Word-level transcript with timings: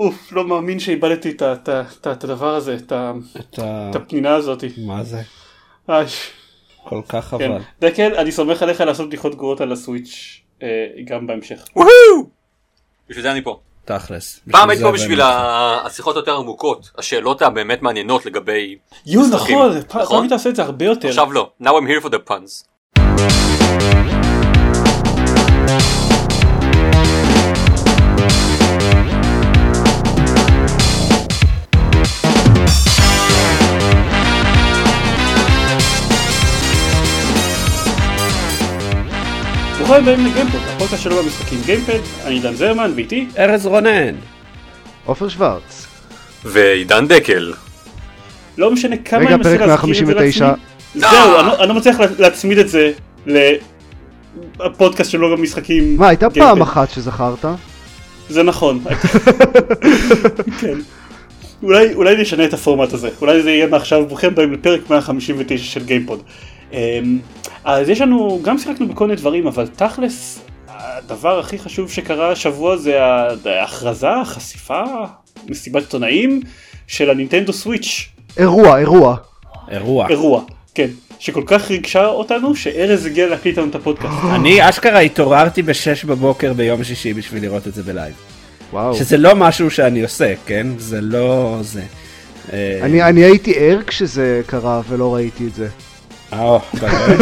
אוף, 0.00 0.32
לא 0.32 0.44
מאמין 0.44 0.78
שאיבדתי 0.80 1.30
את 1.30 2.24
הדבר 2.24 2.54
הזה, 2.54 2.74
את 2.74 2.92
ה- 2.92 3.12
את 3.40 3.58
ה... 3.58 3.90
את 3.90 3.96
הפנינה 3.96 4.34
הזאת. 4.34 4.64
מה 4.86 5.04
זה? 5.04 5.22
כל 6.84 7.00
כך 7.08 7.24
כן. 7.24 7.48
חבל. 7.48 7.58
דקל, 7.80 8.14
אני 8.14 8.32
סומך 8.32 8.62
עליך 8.62 8.80
לעשות 8.80 9.08
בדיחות 9.08 9.34
גרועות 9.34 9.60
על 9.60 9.72
הסוויץ' 9.72 10.40
אה, 10.62 10.68
גם 11.04 11.26
בהמשך. 11.26 11.64
וואו! 11.76 11.88
בשביל 13.08 13.22
זה 13.22 13.32
אני 13.32 13.42
פה. 13.44 13.60
תכלס. 13.84 14.40
פעם 14.50 14.70
הייתי 14.70 14.84
פה 14.84 14.92
בשביל 14.92 15.20
השיחות 15.20 16.16
היותר 16.16 16.36
עמוקות, 16.36 16.90
השאלות 16.98 17.42
הבאמת 17.42 17.82
מעניינות 17.82 18.26
לגבי... 18.26 18.76
יו. 19.06 19.22
נכון, 19.32 19.82
פעם 19.88 20.02
נכון? 20.02 20.22
היית 20.22 20.32
עושה 20.32 20.48
את 20.50 20.56
זה 20.56 20.62
הרבה 20.62 20.84
יותר. 20.84 21.08
עכשיו 21.08 21.32
לא, 21.32 21.50
now 21.62 21.66
I'm 21.66 22.02
here 22.02 22.06
for 22.06 22.10
the 22.10 22.30
puns. 22.30 22.64
ברוכים 39.90 40.08
הבאים 40.08 40.26
לגיימפוד, 40.26 40.60
הפודקאסט 40.74 41.02
שלו 41.02 41.16
במשחקים 41.22 41.58
גיימפד, 41.66 41.98
אני 42.24 42.40
דן 42.40 42.54
זרמן 42.54 42.92
ואיתי. 42.94 43.26
ארז 43.38 43.66
רונן. 43.66 44.14
עופר 45.04 45.28
שוורץ. 45.28 45.86
ועידן 46.44 47.06
דקל. 47.08 47.52
לא 48.58 48.70
משנה 48.72 48.96
כמה 48.96 49.20
רגע, 49.20 49.28
אני 49.28 49.36
מנסה 49.36 49.66
להזכיר 49.66 49.90
את 49.90 49.96
זה 49.96 50.04
159. 50.04 50.46
לעצמי. 50.46 50.60
זהו, 51.10 51.38
אני 51.40 51.46
לא- 51.46 51.60
אני 51.60 51.68
לא 51.68 51.74
מצליח 51.74 52.00
לה- 52.00 52.06
להצמיד 52.18 52.58
את 52.58 52.68
זה 52.68 52.92
לפודקאסט 53.26 55.10
שלו 55.10 55.36
במשחקים. 55.36 55.96
מה, 55.96 56.08
הייתה. 56.08 56.30
פעם 56.30 56.62
אחת 56.62 56.90
שזכרת? 56.90 57.44
זה 58.28 58.42
נכון. 58.42 58.80
כן. 60.60 60.78
אולי, 61.62 61.94
אולי 61.94 62.16
נשנה 62.22 62.44
את 62.44 62.54
הפורמט 62.54 62.92
הזה, 62.92 63.08
אולי 63.20 63.42
זה 63.42 63.50
יהיה 63.50 63.66
מעכשיו, 63.66 64.06
ברוכים 64.06 64.30
הבאים 64.30 64.52
לפרק 64.52 64.90
159 64.90 65.64
של 65.64 65.84
גיימפוד. 65.84 66.22
אמ, 66.72 67.18
אז 67.64 67.88
יש 67.88 68.00
לנו, 68.00 68.40
גם 68.42 68.58
שיחקנו 68.58 68.88
בכל 68.88 69.06
מיני 69.06 69.16
דברים, 69.16 69.46
אבל 69.46 69.66
תכלס, 69.66 70.40
הדבר 70.68 71.38
הכי 71.38 71.58
חשוב 71.58 71.90
שקרה 71.90 72.32
השבוע 72.32 72.76
זה 72.76 72.98
ההכרזה, 73.60 74.10
החשיפה, 74.10 74.82
מסיבת 75.48 75.82
עיתונאים 75.82 76.40
של 76.86 77.10
הנינטנדו 77.10 77.52
סוויץ', 77.52 78.08
אירוע, 78.38 78.78
אירוע. 78.78 79.16
אירוע. 79.70 80.08
אירוע, 80.08 80.42
כן, 80.74 80.88
שכל 81.18 81.42
כך 81.46 81.70
ריגשה 81.70 82.06
אותנו, 82.06 82.56
שארז 82.56 83.06
הגיע 83.06 83.26
להקליט 83.28 83.58
לנו 83.58 83.68
את 83.70 83.74
הפודקאסט. 83.74 84.14
אני 84.36 84.68
אשכרה 84.68 85.00
התעוררתי 85.00 85.62
בשש 85.62 86.04
בבוקר 86.04 86.52
ביום 86.52 86.84
שישי 86.84 87.14
בשביל 87.14 87.42
לראות 87.42 87.68
את 87.68 87.74
זה 87.74 87.82
בלייב. 87.82 88.14
וואו. 88.72 88.94
שזה 88.94 89.16
לא 89.16 89.34
משהו 89.34 89.70
שאני 89.70 90.02
עושה, 90.02 90.34
כן? 90.46 90.66
זה 90.78 91.00
לא 91.00 91.58
זה. 91.60 91.82
אה, 92.52 92.78
אני 92.82 93.02
אני 93.02 93.24
הייתי 93.24 93.54
ער 93.56 93.82
כשזה 93.86 94.42
קרה 94.46 94.80
ולא 94.88 95.14
ראיתי 95.14 95.46
את 95.46 95.54
זה. 95.54 95.68
אה, 96.32 96.56
אתה 96.74 96.86
רואה? 96.90 97.16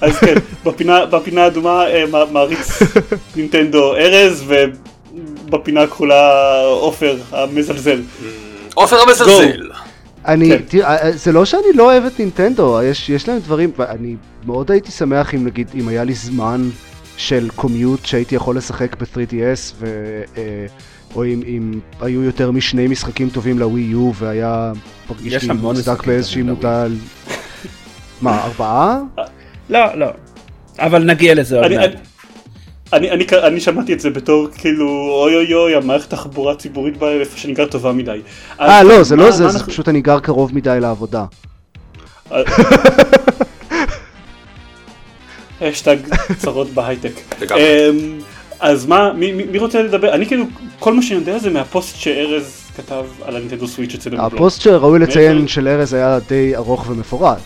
אז 0.00 0.16
כן, 0.18 0.34
בפינה, 0.64 1.06
בפינה 1.06 1.44
האדומה 1.44 1.86
אה, 1.86 2.04
מע- 2.10 2.24
מעריץ 2.24 2.78
נינטנדו 3.36 3.96
ארז, 3.96 4.44
ובפינה 5.46 5.82
הכחולה 5.82 6.50
עופר 6.64 7.16
המזלזל. 7.32 8.00
עופר 8.74 8.96
המזלזל. 9.00 9.70
אני, 10.26 10.48
כן. 10.48 10.62
תראה, 10.68 11.12
זה 11.12 11.32
לא 11.32 11.44
שאני 11.44 11.72
לא 11.74 11.84
אוהב 11.84 12.04
את 12.04 12.18
נינטנדו, 12.18 12.82
יש, 12.82 13.08
יש 13.08 13.28
להם 13.28 13.38
דברים, 13.38 13.70
אני 13.78 14.16
מאוד 14.46 14.70
הייתי 14.70 14.92
שמח 14.92 15.34
אם 15.34 15.44
נגיד, 15.46 15.68
אם 15.74 15.88
היה 15.88 16.04
לי 16.04 16.14
זמן 16.14 16.68
של 17.16 17.48
קומיוט 17.56 18.06
שהייתי 18.06 18.34
יכול 18.34 18.56
לשחק 18.56 18.96
ב-3DS, 18.96 19.74
ו, 19.78 19.86
אה, 20.36 20.66
או 21.14 21.24
אם, 21.24 21.42
אם 21.46 21.80
היו 22.00 22.22
יותר 22.22 22.50
משני 22.50 22.88
משחקים 22.88 23.30
טובים 23.30 23.58
לווי 23.58 23.80
יו, 23.80 24.12
והיה 24.14 24.72
מרגיש 25.10 25.32
יש 25.34 25.44
לי 25.44 25.52
מוצדק 25.54 26.06
באיזושהי 26.06 26.42
טובים 26.42 26.54
מודע... 26.54 26.84
מה, 28.22 28.44
ארבעה? 28.44 28.98
לא, 29.70 29.94
לא. 29.94 30.06
אבל 30.78 31.04
נגיע 31.04 31.34
לזה 31.34 31.56
עוד 31.56 31.64
אני, 31.64 31.76
מעט. 31.76 31.90
אני, 32.92 33.10
אני, 33.10 33.24
אני, 33.32 33.46
אני 33.46 33.60
שמעתי 33.60 33.92
את 33.92 34.00
זה 34.00 34.10
בתור 34.10 34.48
כאילו 34.58 34.86
אוי 35.22 35.34
אוי 35.36 35.54
אוי 35.54 35.74
המערכת 35.74 36.10
תחבורה 36.10 36.54
ציבורית 36.54 36.96
בה 36.96 37.10
איפה 37.12 37.38
שאני 37.38 37.52
גר 37.54 37.66
טובה 37.66 37.92
מדי. 37.92 38.20
אה, 38.60 38.82
לא, 38.82 39.02
זה 39.02 39.16
מה- 39.16 39.22
לא 39.22 39.28
מה 39.28 39.36
זה, 39.36 39.48
זה 39.48 39.58
אנחנו- 39.58 39.72
פשוט 39.72 39.88
אני 39.88 40.00
גר 40.00 40.20
קרוב 40.20 40.54
מדי 40.54 40.78
לעבודה. 40.80 41.24
השטג 45.60 45.96
צרות 46.38 46.70
בהייטק. 46.70 47.12
אז 48.60 48.86
מה, 48.86 49.12
מי, 49.12 49.32
מי, 49.32 49.58
רוצה 49.58 49.82
לדבר? 49.82 50.14
אני 50.14 50.26
כאילו, 50.26 50.44
כל 50.78 50.94
מה 50.94 51.02
שאני 51.02 51.20
יודע 51.20 51.38
זה 51.38 51.50
מהפוסט 51.50 51.96
שארז 51.96 52.70
כתב 52.76 53.04
על 53.24 53.36
הנינטנדו 53.36 53.66
Switch 53.66 53.94
אצל 53.94 54.14
הבלוג. 54.14 54.34
הפוסט 54.34 54.60
שראוי 54.60 54.98
לציין 54.98 55.48
של 55.48 55.68
ארז 55.68 55.94
היה 55.94 56.18
די 56.28 56.56
ארוך 56.56 56.90
ומפורט. 56.90 57.38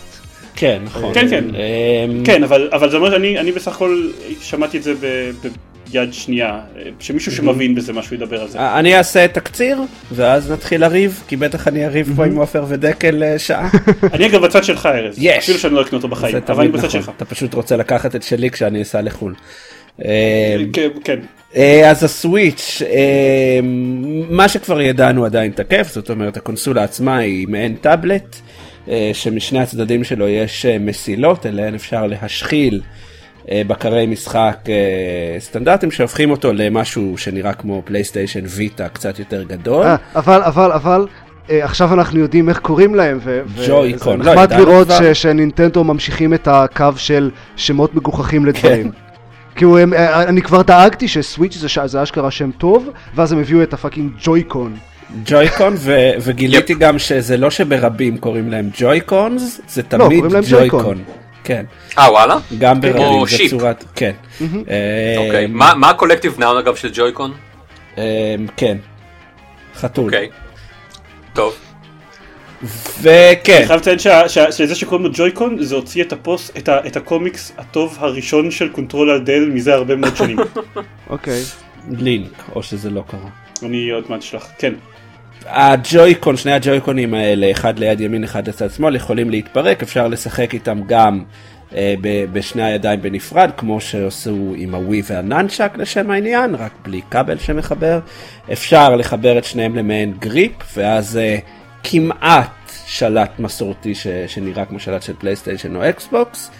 כן, 0.55 0.81
נכון. 0.85 1.13
כן, 1.13 1.29
כן. 1.29 1.43
אמ, 1.55 2.23
כן, 2.25 2.43
אבל, 2.43 2.69
אבל 2.71 2.89
זה 2.89 2.97
אומר 2.97 3.11
שאני 3.11 3.39
אני 3.39 3.51
בסך 3.51 3.75
הכל 3.75 4.09
שמעתי 4.41 4.77
את 4.77 4.83
זה 4.83 4.93
ב, 5.01 5.31
ביד 5.91 6.13
שנייה, 6.13 6.59
שמישהו 6.99 7.31
שמבין 7.31 7.75
בזה 7.75 7.93
משהו 7.93 8.15
ידבר 8.15 8.41
על 8.41 8.47
זה. 8.47 8.59
אה, 8.59 8.79
אני 8.79 8.97
אעשה 8.97 9.27
תקציר, 9.27 9.81
ואז 10.11 10.51
נתחיל 10.51 10.81
לריב, 10.81 11.23
כי 11.27 11.35
בטח 11.35 11.67
אני 11.67 11.85
אריב 11.85 12.13
פה 12.15 12.25
עם 12.25 12.35
עופר 12.35 12.65
ודקל 12.67 13.23
אה, 13.23 13.39
שעה. 13.39 13.69
אני 14.13 14.25
אגב 14.25 14.45
בצד 14.45 14.63
שלך 14.63 14.85
ארז, 14.85 15.15
יש. 15.17 15.43
אפילו 15.43 15.59
שאני 15.59 15.73
לא 15.73 15.81
אקנה 15.81 15.97
אותו 15.97 16.07
בחיים, 16.07 16.31
זה 16.31 16.53
אבל 16.53 16.63
אני 16.63 16.71
בצד 16.71 16.85
נכון. 16.85 17.01
שלך. 17.01 17.11
אתה 17.17 17.25
פשוט 17.25 17.53
רוצה 17.53 17.77
לקחת 17.77 18.15
את 18.15 18.23
שלי 18.23 18.49
כשאני 18.49 18.81
אסע 18.81 19.01
לחו"ל. 19.01 19.33
אמ, 20.01 20.07
כן, 20.73 20.87
כן. 21.03 21.19
אה, 21.55 21.91
אז 21.91 22.03
הסוויץ', 22.03 22.81
אה, 22.85 23.59
מה 24.29 24.47
שכבר 24.47 24.81
ידענו 24.81 25.25
עדיין 25.25 25.51
תקף, 25.51 25.87
זאת 25.91 26.09
אומרת 26.09 26.37
הקונסולה 26.37 26.83
עצמה 26.83 27.17
היא 27.17 27.47
מעין 27.47 27.75
טאבלט, 27.75 28.35
אה, 28.89 29.11
שמשני 29.13 29.59
הצדדים 29.59 30.03
שלו 30.03 30.27
יש 30.27 30.65
אה, 30.65 30.77
מסילות, 30.79 31.45
אליהן 31.45 31.75
אפשר 31.75 32.05
להשחיל 32.07 32.81
אה, 33.51 33.61
בקרי 33.67 34.05
משחק 34.05 34.57
אה, 34.69 35.39
סטנדרטיים 35.39 35.91
שהופכים 35.91 36.31
אותו 36.31 36.53
למשהו 36.53 37.17
שנראה 37.17 37.53
כמו 37.53 37.81
פלייסטיישן 37.85 38.43
ויטה 38.45 38.89
קצת 38.89 39.19
יותר 39.19 39.43
גדול. 39.43 39.85
אה, 39.85 39.95
אבל, 40.15 40.41
אבל, 40.43 40.71
אבל, 40.71 41.07
אה, 41.49 41.63
עכשיו 41.65 41.93
אנחנו 41.93 42.19
יודעים 42.19 42.49
איך 42.49 42.59
קוראים 42.59 42.95
להם, 42.95 43.19
ו- 43.23 43.41
ו- 43.45 43.65
Joy-Con. 43.67 44.23
זה 44.23 44.29
לא, 44.29 44.35
נחמד 44.35 44.53
לראות 44.53 44.87
כבר. 44.87 45.13
ש- 45.13 45.21
שנינטנדו 45.21 45.83
ממשיכים 45.83 46.33
את 46.33 46.47
הקו 46.47 46.85
של 46.97 47.29
שמות 47.55 47.95
מגוחכים 47.95 48.45
לדברים. 48.45 48.91
כאילו, 49.55 49.77
הם- 49.77 49.93
אה, 49.93 50.23
אני 50.23 50.41
כבר 50.41 50.61
דאגתי 50.61 51.07
ש 51.07 51.19
Switch 51.19 51.57
זה 51.57 51.67
זה 51.85 52.03
אשכרה 52.03 52.31
שם 52.31 52.51
טוב, 52.51 52.89
ואז 53.15 53.31
הם 53.31 53.39
הביאו 53.39 53.63
את 53.63 53.73
ה 53.73 53.78
fucking 53.78 54.11
Joy-Con. 54.23 54.75
Joy-Con 55.25 55.73
ו- 55.77 56.09
וגיליתי 56.25 56.73
גם 56.73 56.99
שזה 56.99 57.37
לא 57.37 57.49
שברבים 57.51 58.17
קוראים 58.17 58.51
להם 58.51 58.69
Joy-Cons, 58.77 59.61
זה 59.67 59.83
תמיד 59.83 60.01
לא, 60.01 60.07
קוראים 60.07 60.33
להם 60.33 60.43
Joy-Con. 60.49 61.03
כן, 61.43 61.65
אה 61.97 62.11
וואלה? 62.11 62.37
גם 62.57 62.81
ברבים 62.81 63.01
כמו 63.07 63.27
זה 63.27 63.37
sheep. 63.37 63.49
צורת, 63.51 63.83
כן. 63.95 64.11
אה, 64.41 64.45
אוקיי. 65.17 65.47
מה 65.47 65.73
מה 65.75 65.89
ה 65.89 65.93
collective 65.93 66.35
noun 66.39 66.57
אגב 66.57 66.75
של 66.75 66.89
Joy-Con? 66.93 67.33
אה, 67.97 68.03
כן. 68.57 68.77
חתול. 69.75 70.05
אוקיי. 70.05 70.29
טוב. 71.33 71.53
וכן, 73.01 73.57
אני 73.57 73.65
חייב 73.67 73.79
לציין 73.79 73.97
שזה 74.51 74.75
שקוראים 74.75 75.05
לו 75.05 75.11
Joy-Con 75.13 75.63
זה 75.63 75.75
הוציא 75.75 76.03
את 76.03 76.13
הפוסט, 76.13 76.57
את 76.57 76.69
ה- 76.69 76.87
את 76.87 76.97
הקומיקס 76.97 77.51
הטוב 77.57 77.97
הראשון 77.99 78.51
של 78.51 78.69
Control 78.69 79.09
Alt 79.09 79.19
Del 79.23 79.49
מזה 79.53 79.73
הרבה 79.73 79.95
מאוד 79.95 80.15
שנים. 80.15 80.37
אוקיי. 81.09 81.41
לינק, 81.91 82.43
או 82.55 82.63
שזה 82.63 82.89
לא 82.89 83.03
קרה. 83.07 83.29
אני 83.63 83.89
עוד 83.89 84.03
מעט 84.09 84.19
אשלח, 84.19 84.47
כן. 84.57 84.73
ה 85.45 85.55
Joy-Con, 85.55 86.37
שני 86.37 86.53
הג'ויקונים 86.53 87.13
האלה, 87.13 87.51
אחד 87.51 87.79
ליד 87.79 88.01
ימין, 88.01 88.23
אחד 88.23 88.47
לצד 88.47 88.71
שמאל, 88.71 88.95
יכולים 88.95 89.29
להתפרק, 89.29 89.83
אפשר 89.83 90.07
לשחק 90.07 90.53
איתם 90.53 90.79
גם 90.87 91.23
אה, 91.75 91.95
ב- 92.01 92.25
בשני 92.33 92.63
הידיים 92.63 93.01
בנפרד, 93.01 93.51
כמו 93.57 93.81
שעשו 93.81 94.53
עם 94.57 94.75
ה 94.75 95.01
Wii 95.05 95.22
וה 95.22 95.32
Nunchuk 95.32 95.71
לשם 95.77 96.11
העניין, 96.11 96.55
רק 96.55 96.71
בלי 96.83 97.01
כבל 97.11 97.37
שמחבר. 97.37 97.99
אפשר 98.51 98.95
לחבר 98.95 99.37
את 99.37 99.43
שניהם 99.45 99.75
למעין 99.75 100.13
grip, 100.19 100.51
ואז 100.77 101.17
אה, 101.17 101.37
כמעט 101.89 102.49
שלט 102.85 103.39
מסורתי 103.39 103.95
ש- 103.95 104.07
שנראה 104.27 104.65
כמו 104.65 104.79
שלט 104.79 105.01
של 105.03 105.13
פלייסטיישן 105.19 105.75
או 105.75 105.89
אקסבוקס. 105.89 106.51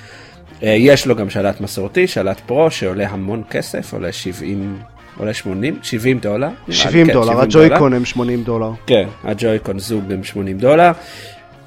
אה, 0.63 0.69
יש 0.79 1.07
לו 1.07 1.15
גם 1.15 1.29
שלט 1.29 1.61
מסורתי, 1.61 2.07
שלט 2.07 2.39
Pro, 2.45 2.71
שעולה 2.71 3.09
המון 3.09 3.43
כסף, 3.49 3.93
עולה 3.93 4.11
70, 4.11 4.79
עולה 5.17 5.33
80, 5.33 5.79
70 5.83 6.19
דולר. 6.19 6.37
נראה 6.47 6.53
לי, 6.67 6.73
70 6.73 7.07
כן, 7.07 7.13
דולר, 7.13 7.41
ה 7.41 7.48
Joy-Con 7.48 7.93
הם 7.93 8.05
80 8.05 8.43
דולר. 8.43 8.71
כן, 8.87 9.07
ה 9.23 9.30
Joy-Con 9.30 9.79
זוג 9.79 10.11
הם 10.11 10.23
80 10.23 10.57
דולר. 10.57 10.91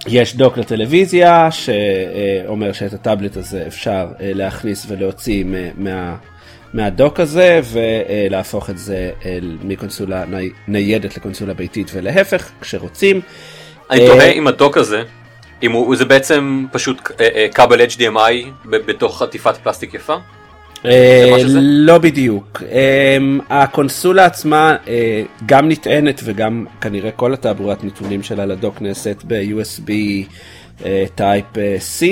יש 0.06 0.36
דוק 0.36 0.58
לטלוויזיה 0.58 1.48
שאומר 1.50 2.72
שאת 2.72 2.92
הטאבלט 2.92 3.36
הזה 3.36 3.64
אפשר 3.66 4.06
אה, 4.20 4.30
להכניס 4.34 4.86
ולהוציא 4.88 5.44
מה, 5.76 6.14
מהדוק 6.74 7.20
הזה 7.20 7.60
ולהפוך 7.72 8.70
את 8.70 8.78
זה 8.78 9.10
מקונסולה 9.64 10.24
ני- 10.24 10.50
ניידת 10.68 11.16
לקונסולה 11.16 11.54
ביתית 11.54 11.90
ולהפך 11.94 12.50
כשרוצים. 12.60 13.20
אני 13.90 14.00
אה, 14.00 14.06
תוהה 14.06 14.30
אם 14.30 14.46
הדוק 14.46 14.76
הזה, 14.76 15.02
אם 15.62 15.72
הוא 15.72 15.96
זה 15.96 16.04
בעצם 16.04 16.66
פשוט 16.72 17.10
אה, 17.20 17.28
אה, 17.34 17.46
כבל 17.54 17.80
HDMI 17.86 18.68
בתוך 18.70 19.22
חטיפת 19.22 19.56
פלסטיק 19.56 19.94
יפה? 19.94 20.16
לא 21.60 21.98
בדיוק. 21.98 22.62
הקונסולה 23.50 24.24
עצמה 24.24 24.76
גם 25.46 25.68
נטענת 25.68 26.20
וגם 26.24 26.66
כנראה 26.80 27.10
כל 27.10 27.34
התעבורת 27.34 27.84
נתונים 27.84 28.22
שלה 28.22 28.46
לדוק 28.46 28.82
נעשית 28.82 29.22
ב- 29.26 29.52
USB 29.52 29.90
Type 31.14 31.44
C. 32.00 32.04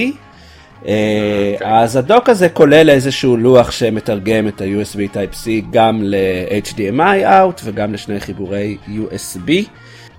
אה, 0.86 1.54
אז 1.64 1.96
הדוק 1.96 2.28
הזה 2.28 2.48
כולל 2.48 2.90
איזשהו 2.90 3.36
לוח 3.36 3.70
שמתרגם 3.70 4.48
את 4.48 4.60
ה- 4.60 4.81
USB 4.81 5.12
Type 5.12 5.30
C 5.32 5.46
גם 5.70 6.00
ל-HDMI 6.02 7.24
out 7.24 7.60
וגם 7.64 7.92
לשני 7.92 8.20
חיבורי 8.20 8.76
USB. 8.88 9.50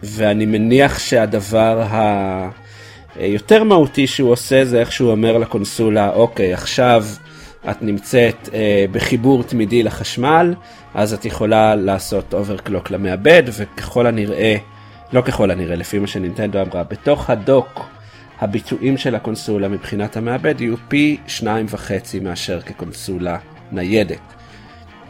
ואני 0.03 0.45
מניח 0.45 0.99
שהדבר 0.99 1.83
היותר 3.15 3.63
מהותי 3.63 4.07
שהוא 4.07 4.31
עושה 4.31 4.65
זה 4.65 4.79
איך 4.79 4.91
שהוא 4.91 5.11
אומר 5.11 5.37
לקונסולה, 5.37 6.09
אוקיי, 6.09 6.53
עכשיו 6.53 7.05
את 7.69 7.81
נמצאת 7.81 8.49
אה, 8.53 8.85
בחיבור 8.91 9.43
תמידי 9.43 9.83
לחשמל, 9.83 10.53
אז 10.93 11.13
את 11.13 11.25
יכולה 11.25 11.75
לעשות 11.75 12.33
overclock 12.33 12.91
למעבד, 12.91 13.43
וככל 13.45 14.07
הנראה, 14.07 14.55
לא 15.13 15.21
ככל 15.21 15.51
הנראה, 15.51 15.75
לפי 15.75 15.99
מה 15.99 16.07
שנינטנדו 16.07 16.61
אמרה, 16.61 16.83
בתוך 16.83 17.29
הדוק, 17.29 17.85
הביצועים 18.39 18.97
של 18.97 19.15
הקונסולה 19.15 19.67
מבחינת 19.67 20.17
המעבד 20.17 20.61
יהיו 20.61 20.75
פי 20.87 21.17
שניים 21.27 21.65
וחצי 21.69 22.19
מאשר 22.19 22.61
כקונסולה 22.61 23.37
ניידת. 23.71 24.17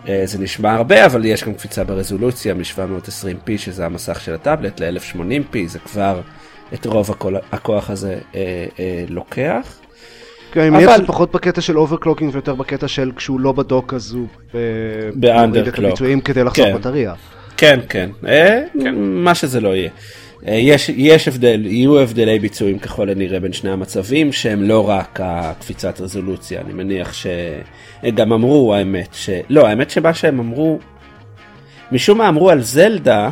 אה, 0.07 0.21
זה 0.25 0.39
נשמע 0.39 0.73
הרבה, 0.73 1.05
אבל 1.05 1.25
יש 1.25 1.43
גם 1.43 1.53
קפיצה 1.53 1.83
ברזולוציה 1.83 2.53
מ-720p, 2.53 3.57
שזה 3.57 3.85
המסך 3.85 4.21
של 4.21 4.33
הטאבלט, 4.33 4.79
ל-1080p, 4.79 5.57
זה 5.67 5.79
כבר 5.79 6.21
את 6.73 6.85
רוב 6.85 7.09
הכוח 7.51 7.89
הזה 7.89 8.17
אה, 8.35 8.65
אה, 8.79 9.03
לוקח. 9.09 9.79
כן, 10.51 10.61
אני 10.61 10.69
מניח 10.69 10.89
אבל- 10.89 10.97
שזה 10.97 11.07
פחות 11.07 11.31
בקטע 11.31 11.61
של 11.61 11.77
overclocking 11.77 12.33
ויותר 12.33 12.55
בקטע 12.55 12.87
של 12.87 13.11
כשהוא 13.15 13.39
לא 13.39 13.51
בדוק 13.51 13.93
אז 13.93 14.11
הוא 14.13 14.27
אה, 14.55 14.59
מוריד 15.47 15.67
את. 15.67 15.79
הביצועים 15.79 16.21
כדי 16.21 16.43
לחסוך 16.43 16.65
כן. 16.65 16.75
בטריה. 16.75 17.13
כן, 17.57 17.79
כן, 17.89 18.09
אה, 18.27 18.59
מה 18.95 19.35
שזה 19.35 19.61
לא 19.61 19.75
יהיה. 19.75 19.89
אה, 20.47 20.53
יש, 20.55 20.89
יש 20.89 21.27
הבדל, 21.27 21.65
יהיו 21.65 21.99
הבדלי 21.99 22.39
ביצועים 22.39 22.79
ככל 22.79 23.09
הנראה 23.09 23.39
בין 23.39 23.53
שני 23.53 23.69
המצבים 23.71 24.31
שהם 24.31 24.63
לא 24.63 24.89
רק 24.89 25.19
הקפיצת 25.23 26.01
רזולוציה, 26.01 26.61
אני 26.61 26.73
מניח 26.73 27.13
שהם 27.13 28.15
גם 28.15 28.33
אמרו 28.33 28.75
האמת, 28.75 29.09
ש... 29.13 29.29
לא, 29.49 29.67
האמת 29.67 29.89
שמה 29.89 30.13
שהם 30.13 30.39
אמרו, 30.39 30.79
משום 31.91 32.17
מה 32.17 32.29
אמרו 32.29 32.49
על 32.49 32.61
זלדה, 32.61 33.29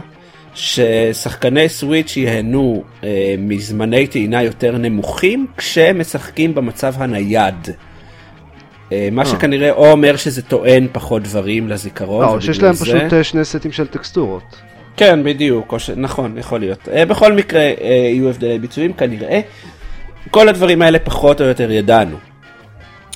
ששחקני 0.55 1.69
סוויץ' 1.69 2.17
ייהנו 2.17 2.83
אה, 3.03 3.35
מזמני 3.37 4.07
טעינה 4.07 4.43
יותר 4.43 4.77
נמוכים 4.77 5.47
כשהם 5.57 5.99
משחקים 5.99 6.55
במצב 6.55 6.93
הנייד. 6.97 7.69
אה, 8.91 9.09
מה 9.11 9.21
אה. 9.21 9.25
שכנראה 9.27 9.71
או 9.71 9.91
אומר 9.91 10.15
שזה 10.15 10.41
טוען 10.41 10.87
פחות 10.91 11.23
דברים 11.23 11.67
לזיכרון. 11.67 12.25
לא, 12.25 12.29
או 12.33 12.41
שיש 12.41 12.59
להם 12.59 12.73
זה- 12.73 12.85
פשוט 12.85 13.13
אה, 13.13 13.23
שני 13.23 13.45
סטים 13.45 13.71
של 13.71 13.87
טקסטורות. 13.87 14.43
כן, 14.97 15.23
בדיוק, 15.23 15.77
ש... 15.77 15.89
נכון, 15.89 16.37
יכול 16.37 16.59
להיות. 16.59 16.89
אה, 16.89 17.05
בכל 17.05 17.33
מקרה, 17.33 17.61
אה, 17.61 17.75
יהיו 17.87 18.29
הבדלי 18.29 18.59
ביצועים 18.59 18.93
כנראה. 18.93 19.41
כל 20.31 20.49
הדברים 20.49 20.81
האלה 20.81 20.99
פחות 20.99 21.41
או 21.41 21.45
יותר 21.45 21.71
ידענו. 21.71 22.17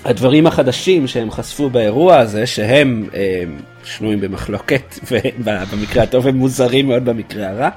הדברים 0.06 0.48
החדשים 0.48 1.08
שהם 1.08 1.32
חשפו 1.32 1.70
באירוע 1.70 2.18
הזה, 2.18 2.48
שהם 2.48 3.10
אה, 3.14 3.44
שנויים 3.84 4.20
במחלוקת, 4.22 5.00
ובמקרה 5.10 6.04
הטוב 6.04 6.28
הם 6.28 6.36
מוזרים 6.36 6.88
מאוד 6.88 7.06
במקרה 7.06 7.50
הרע, 7.50 7.70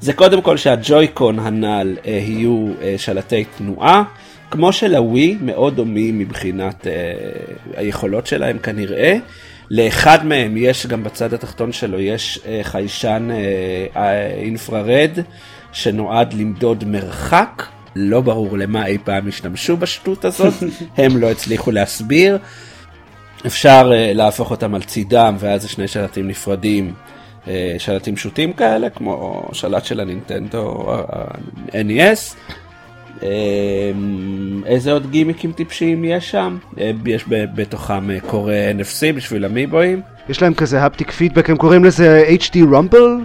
זה 0.00 0.12
קודם 0.12 0.42
כל 0.42 0.56
שהג'ויקון 0.56 1.38
הנ"ל 1.38 1.96
אה, 2.06 2.10
יהיו 2.10 2.68
אה, 2.82 2.94
שלטי 2.98 3.44
תנועה, 3.58 4.02
כמו 4.50 4.72
שלווי, 4.72 5.38
מאוד 5.40 5.76
דומים 5.76 6.18
מבחינת 6.18 6.86
אה, 6.86 6.92
היכולות 7.76 8.26
שלהם 8.26 8.58
כנראה. 8.58 9.16
לאחד 9.70 10.26
מהם 10.26 10.56
יש 10.56 10.86
גם 10.86 11.04
בצד 11.04 11.34
התחתון 11.34 11.72
שלו, 11.72 12.00
יש 12.00 12.40
אה, 12.46 12.60
חיישן 12.62 13.28
אה, 13.30 14.02
אה, 14.02 14.26
אינפרארד 14.26 15.18
שנועד 15.72 16.32
למדוד 16.32 16.84
מרחק. 16.84 17.62
לא 17.96 18.20
ברור 18.20 18.58
למה 18.58 18.86
אי 18.86 18.98
פעם 19.04 19.28
השתמשו 19.28 19.76
בשטות 19.76 20.24
הזאת, 20.24 20.54
הם 20.98 21.16
לא 21.16 21.30
הצליחו 21.30 21.70
להסביר. 21.70 22.38
אפשר 23.46 23.90
uh, 23.90 24.16
להפוך 24.16 24.50
אותם 24.50 24.74
על 24.74 24.82
צידם 24.82 25.36
ואז 25.38 25.62
זה 25.62 25.68
שני 25.68 25.88
שלטים 25.88 26.28
נפרדים, 26.28 26.94
uh, 27.44 27.48
שלטים 27.78 28.16
פשוטים 28.16 28.52
כאלה, 28.52 28.90
כמו 28.90 29.48
שלט 29.52 29.84
של 29.84 30.00
הנינטנדו 30.00 30.92
ה-NES. 30.92 32.36
איזה 34.66 34.92
עוד 34.92 35.10
גימיקים 35.10 35.52
טיפשיים 35.52 36.04
יש 36.04 36.30
שם? 36.30 36.58
Uh, 36.74 36.80
יש 37.06 37.24
בתוכם 37.28 38.10
uh, 38.10 38.26
קורא 38.30 38.52
NFC 38.78 39.16
בשביל 39.16 39.44
המיבואים. 39.44 40.00
יש 40.28 40.42
להם 40.42 40.54
כזה 40.54 40.84
הפטיק 40.84 41.10
פידבק, 41.10 41.50
הם 41.50 41.56
קוראים 41.56 41.84
לזה 41.84 42.24
HD 42.28 42.58
רמבל? 42.72 43.16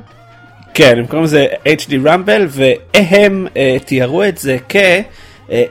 כן, 0.74 0.98
הם 0.98 1.08
קוראים 1.08 1.24
לזה 1.24 1.48
HD 1.66 1.94
רמבל, 2.06 2.48
והם 2.50 3.48
uh, 3.54 3.84
תיארו 3.86 4.24
את 4.24 4.38
זה 4.38 4.58
כ... 4.70 4.76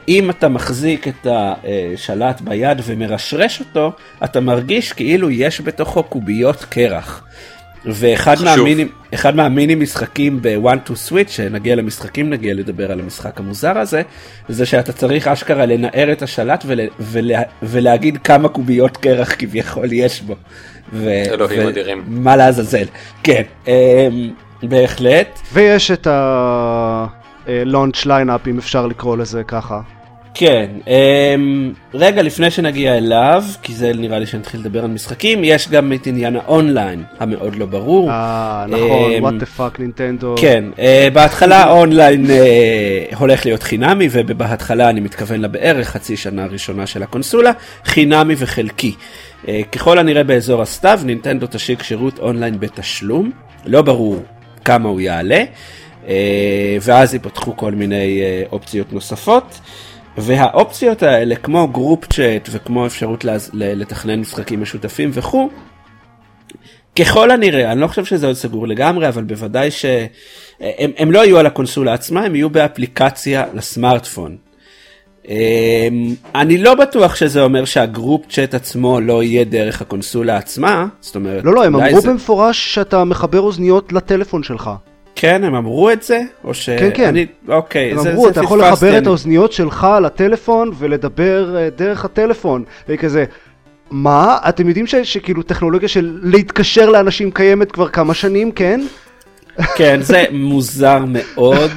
אם 0.07 0.29
אתה 0.29 0.49
מחזיק 0.49 1.07
את 1.07 1.27
השלט 1.27 2.41
ביד 2.41 2.81
ומרשרש 2.85 3.59
אותו, 3.59 3.91
אתה 4.23 4.39
מרגיש 4.39 4.93
כאילו 4.93 5.29
יש 5.29 5.61
בתוכו 5.61 6.03
קוביות 6.03 6.65
קרח. 6.69 7.23
ואחד. 7.85 8.35
מהמיני, 8.43 8.85
אחד 9.13 9.35
מהמיני 9.35 9.75
משחקים 9.75 10.41
ב-one 10.41 10.89
to 10.89 10.91
switch, 11.09 11.29
שנגיע 11.29 11.75
למשחקים, 11.75 12.29
נגיע 12.29 12.53
לדבר 12.53 12.91
על 12.91 12.99
המשחק 12.99 13.39
המוזר 13.39 13.77
הזה, 13.77 14.01
זה 14.49 14.65
שאתה 14.65 14.93
צריך 14.93 15.27
אשכרה 15.27 15.65
לנער 15.65 16.11
את 16.11 16.21
השלט 16.21 16.63
ול, 16.67 16.79
ולה, 16.99 17.41
ולהגיד 17.63 18.17
כמה 18.17 18.49
קוביות 18.49 18.97
קרח 18.97 19.35
כביכול 19.39 19.93
יש 19.93 20.21
בו. 20.21 20.35
ו, 20.93 21.09
אלוהים 21.09 21.67
אדירים. 21.67 22.03
מה 22.07 22.35
לעזאזל. 22.35 22.85
כן, 23.23 23.43
אמ, 23.67 23.73
בהחלט. 24.63 25.39
ויש 25.53 25.91
את 25.91 26.07
ה-launch 26.07 28.05
lineup 28.05 28.47
אם 28.47 28.57
אפשר 28.57 28.87
לקרוא 28.87 29.17
לזה 29.17 29.43
ככה. 29.43 29.81
כן, 30.33 30.69
אמ, 30.87 31.73
רגע 31.93 32.21
לפני 32.21 32.51
שנגיע 32.51 32.97
אליו, 32.97 33.43
כי 33.61 33.73
זה 33.73 33.91
נראה 33.93 34.19
לי 34.19 34.25
שנתחיל 34.25 34.59
לדבר 34.59 34.83
על 34.83 34.91
משחקים, 34.91 35.43
יש 35.43 35.69
גם 35.69 35.93
את 35.93 36.07
עניין 36.07 36.35
האונליין 36.35 37.03
המאוד 37.19 37.55
לא 37.55 37.65
ברור. 37.65 38.09
אה, 38.11 38.65
נכון, 38.69 39.11
אמ, 39.11 39.25
what 39.25 39.41
the 39.41 39.59
fuck 39.59 39.79
נינטנדו. 39.79 40.35
כן, 40.37 40.63
אה, 40.79 41.07
בהתחלה 41.13 41.63
האונליין 41.63 42.29
אה, 42.29 43.05
הולך 43.17 43.45
להיות 43.45 43.63
חינמי, 43.63 44.07
ובהתחלה 44.11 44.89
אני 44.89 44.99
מתכוון 44.99 45.41
לבערך 45.41 45.87
חצי 45.87 46.17
שנה 46.17 46.43
הראשונה 46.43 46.87
של 46.87 47.03
הקונסולה, 47.03 47.51
חינמי 47.85 48.35
וחלקי. 48.37 48.95
אה, 49.47 49.61
ככל 49.71 49.99
הנראה 49.99 50.23
באזור 50.23 50.61
הסתיו, 50.61 50.99
נינטנדו 51.05 51.47
תשיק 51.51 51.83
שירות 51.83 52.19
אונליין 52.19 52.59
בתשלום, 52.59 53.31
לא 53.65 53.81
ברור 53.81 54.23
כמה 54.65 54.89
הוא 54.89 55.01
יעלה, 55.01 55.43
אה, 56.07 56.77
ואז 56.81 57.13
ייפתחו 57.13 57.57
כל 57.57 57.71
מיני 57.71 58.21
אופציות 58.51 58.93
נוספות. 58.93 59.59
והאופציות 60.17 61.03
האלה, 61.03 61.35
כמו 61.35 61.67
group 61.67 62.05
chat 62.13 62.49
וכמו 62.51 62.85
אפשרות 62.85 63.23
להז- 63.25 63.49
ל- 63.53 63.81
לתכנן 63.81 64.19
משחקים 64.19 64.61
משותפים 64.61 65.09
וכו', 65.13 65.49
ככל 66.99 67.31
הנראה, 67.31 67.71
אני 67.71 67.81
לא 67.81 67.87
חושב 67.87 68.05
שזה 68.05 68.27
עוד 68.27 68.35
סגור 68.35 68.67
לגמרי, 68.67 69.07
אבל 69.07 69.23
בוודאי 69.23 69.71
שהם 69.71 70.07
הם 70.97 71.11
לא 71.11 71.25
יהיו 71.25 71.37
על 71.39 71.45
הקונסולה 71.45 71.93
עצמה, 71.93 72.21
הם 72.25 72.35
יהיו 72.35 72.49
באפליקציה 72.49 73.45
לסמארטפון. 73.53 74.37
אמ, 75.27 75.33
אני 76.35 76.57
לא 76.57 76.75
בטוח 76.75 77.15
שזה 77.15 77.41
אומר 77.41 77.65
שהגרופ 77.65 78.21
צ'אט 78.29 78.53
עצמו 78.53 78.99
לא 79.01 79.23
יהיה 79.23 79.43
דרך 79.43 79.81
הקונסולה 79.81 80.37
עצמה, 80.37 80.85
זאת 81.01 81.15
אומרת, 81.15 81.43
לא, 81.43 81.53
לא, 81.53 81.63
הם 81.65 81.75
אמרו 81.75 82.01
זה- 82.01 82.09
במפורש 82.09 82.73
שאתה 82.75 83.03
מחבר 83.03 83.39
אוזניות 83.41 83.93
לטלפון 83.93 84.43
שלך. 84.43 84.69
כן, 85.15 85.43
הם 85.43 85.55
אמרו 85.55 85.91
את 85.91 86.03
זה? 86.03 86.21
או 86.43 86.53
ש... 86.53 86.69
כן, 86.69 86.89
כן. 86.93 87.07
אני... 87.07 87.25
אוקיי, 87.47 87.91
הם 87.91 87.99
זה, 87.99 88.11
אמרו, 88.11 88.25
זה 88.25 88.31
אתה 88.31 88.39
יכול 88.43 88.61
לחבר 88.61 88.97
את 88.97 89.07
האוזניות 89.07 89.51
שלך 89.51 89.87
לטלפון 90.03 90.71
ולדבר 90.77 91.57
אה, 91.57 91.69
דרך 91.69 92.05
הטלפון. 92.05 92.63
וכזה, 92.89 93.25
מה? 93.91 94.37
אתם 94.49 94.67
יודעים 94.67 94.87
ש- 94.87 94.95
שכאילו 94.95 95.43
טכנולוגיה 95.43 95.89
של 95.89 96.19
להתקשר 96.23 96.89
לאנשים 96.89 97.31
קיימת 97.31 97.71
כבר 97.71 97.87
כמה 97.87 98.13
שנים, 98.13 98.51
כן? 98.51 98.81
כן, 99.75 99.99
זה 100.01 100.23
מוזר 100.31 100.99
מאוד. 101.07 101.71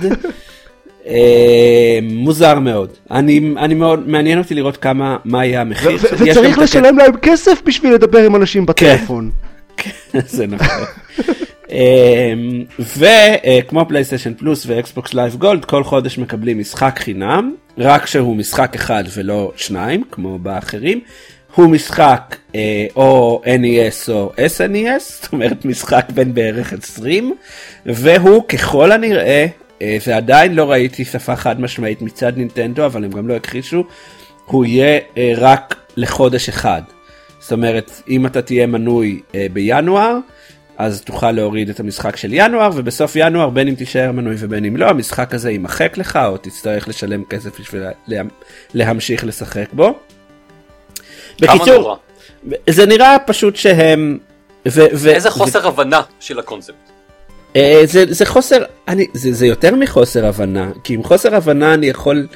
אה, 1.06 1.98
מוזר 2.02 2.58
מאוד. 2.58 2.90
אני, 3.10 3.54
אני 3.58 3.74
מאוד, 3.74 4.08
מעניין 4.08 4.38
אותי 4.38 4.54
לראות 4.54 4.76
כמה, 4.76 5.16
מה 5.24 5.44
יהיה 5.46 5.60
המחיר. 5.60 5.90
ו- 6.00 6.06
וצריך 6.18 6.58
לשלם 6.58 6.98
להם 6.98 7.16
כסף 7.16 7.62
בשביל 7.64 7.94
לדבר 7.94 8.18
עם 8.26 8.36
אנשים 8.36 8.66
בטלפון. 8.66 9.30
זה 10.26 10.46
נכון. 10.46 10.84
אמ, 11.70 12.64
וכמו 12.78 13.88
פלייסטיישן 13.88 14.34
פלוס 14.34 14.66
ואקסבוקס 14.66 15.14
לייב 15.14 15.34
גולד 15.36 15.64
כל 15.64 15.84
חודש 15.84 16.18
מקבלים 16.18 16.58
משחק 16.58 16.98
חינם 16.98 17.54
רק 17.78 18.06
שהוא 18.06 18.36
משחק 18.36 18.74
אחד 18.74 19.04
ולא 19.16 19.52
שניים 19.56 20.04
כמו 20.10 20.38
באחרים. 20.38 21.00
הוא 21.54 21.66
משחק 21.66 22.36
אה, 22.54 22.86
או 22.96 23.42
NES 23.44 24.12
או 24.12 24.32
SNES 24.36 24.98
זאת 24.98 25.32
אומרת 25.32 25.64
משחק 25.64 26.06
בין 26.14 26.34
בערך 26.34 26.72
20 26.72 27.34
והוא 27.86 28.48
ככל 28.48 28.92
הנראה 28.92 29.46
אה, 29.82 29.96
ועדיין 30.06 30.54
לא 30.54 30.70
ראיתי 30.70 31.04
שפה 31.04 31.36
חד 31.36 31.60
משמעית 31.60 32.02
מצד 32.02 32.36
נינטנדו 32.36 32.86
אבל 32.86 33.04
הם 33.04 33.10
גם 33.10 33.28
לא 33.28 33.34
הכחישו 33.34 33.84
הוא 34.44 34.64
יהיה 34.64 34.98
אה, 35.16 35.32
רק 35.36 35.74
לחודש 35.96 36.48
אחד. 36.48 36.82
זאת 37.38 37.52
אומרת, 37.52 38.02
אם 38.08 38.26
אתה 38.26 38.42
תהיה 38.42 38.66
מנוי 38.66 39.20
בינואר, 39.52 40.18
אז 40.78 41.00
תוכל 41.00 41.32
להוריד 41.32 41.68
את 41.68 41.80
המשחק 41.80 42.16
של 42.16 42.28
ינואר, 42.32 42.70
ובסוף 42.74 43.12
ינואר, 43.16 43.50
בין 43.50 43.68
אם 43.68 43.74
תישאר 43.74 44.12
מנוי 44.12 44.34
ובין 44.38 44.64
אם 44.64 44.76
לא, 44.76 44.86
המשחק 44.86 45.34
הזה 45.34 45.50
יימחק 45.50 45.98
לך, 45.98 46.18
או 46.26 46.36
תצטרך 46.36 46.88
לשלם 46.88 47.24
כסף 47.24 47.60
בשביל 47.60 47.82
לה, 48.06 48.22
להמשיך 48.74 49.24
לשחק 49.24 49.66
בו. 49.72 49.98
בקיצור, 51.40 51.74
נורא. 51.74 51.96
זה 52.70 52.86
נראה 52.86 53.16
פשוט 53.26 53.56
שהם... 53.56 54.18
ו, 54.68 54.80
ו, 54.94 55.08
איזה 55.08 55.30
חוסר 55.30 55.68
הבנה 55.68 56.00
של 56.20 56.38
הקונספט. 56.38 56.74
אה, 57.56 57.80
זה, 57.84 58.04
זה 58.08 58.26
חוסר, 58.26 58.64
אני, 58.88 59.06
זה, 59.12 59.32
זה 59.32 59.46
יותר 59.46 59.74
מחוסר 59.74 60.26
הבנה, 60.26 60.70
כי 60.84 60.94
עם 60.94 61.02
חוסר 61.02 61.34
הבנה 61.34 61.74
אני 61.74 61.86
יכול, 61.86 62.26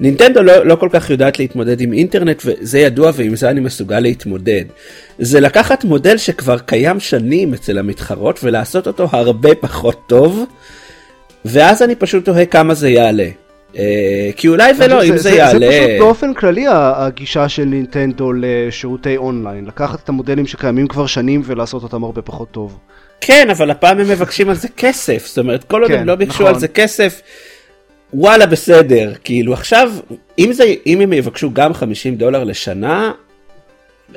נינטנדו 0.00 0.42
לא, 0.42 0.66
לא 0.66 0.76
כל 0.76 0.88
כך 0.92 1.10
יודעת 1.10 1.38
להתמודד 1.38 1.80
עם 1.80 1.92
אינטרנט 1.92 2.42
וזה 2.44 2.78
ידוע 2.78 3.10
ועם 3.14 3.36
זה 3.36 3.50
אני 3.50 3.60
מסוגל 3.60 4.00
להתמודד. 4.00 4.64
זה 5.18 5.40
לקחת 5.40 5.84
מודל 5.84 6.16
שכבר 6.16 6.58
קיים 6.58 7.00
שנים 7.00 7.54
אצל 7.54 7.78
המתחרות 7.78 8.40
ולעשות 8.42 8.86
אותו 8.86 9.08
הרבה 9.12 9.54
פחות 9.54 10.02
טוב, 10.06 10.44
ואז 11.44 11.82
אני 11.82 11.94
פשוט 11.94 12.24
תוהה 12.24 12.46
כמה 12.46 12.74
זה 12.74 12.88
יעלה. 12.88 13.28
אה, 13.76 14.30
כי 14.36 14.48
אולי 14.48 14.72
ולא, 14.78 15.04
אם 15.04 15.16
זה, 15.16 15.30
יעלה... 15.30 15.58
זה 15.58 15.78
פשוט 15.78 15.98
באופן 15.98 16.34
כללי 16.34 16.64
הגישה 16.68 17.48
של 17.48 17.64
נינטנדו 17.64 18.32
לשירותי 18.36 19.16
אונליין, 19.16 19.64
לקחת 19.64 20.04
את 20.04 20.08
המודלים 20.08 20.46
שקיימים 20.46 20.88
כבר 20.88 21.06
שנים 21.06 21.42
ולעשות 21.44 21.82
אותם 21.82 22.04
הרבה 22.04 22.22
פחות 22.22 22.50
טוב. 22.50 22.78
כן, 23.20 23.50
אבל 23.50 23.70
הפעם 23.70 24.00
הם 24.00 24.08
מבקשים 24.08 24.48
על 24.48 24.54
זה 24.54 24.68
כסף, 24.76 25.26
זאת 25.26 25.38
אומרת, 25.38 25.64
כל 25.64 25.82
עוד 25.82 25.90
כן, 25.90 25.98
הם 25.98 26.06
לא 26.06 26.14
ביקשו 26.14 26.42
נכון. 26.42 26.54
על 26.54 26.60
זה 26.60 26.68
כסף, 26.68 27.22
וואלה 28.14 28.46
בסדר, 28.46 29.12
כאילו 29.24 29.52
עכשיו, 29.52 29.92
אם, 30.38 30.52
זה, 30.52 30.64
אם 30.86 31.00
הם 31.00 31.12
יבקשו 31.12 31.50
גם 31.52 31.74
50 31.74 32.16
דולר 32.16 32.44
לשנה, 32.44 33.12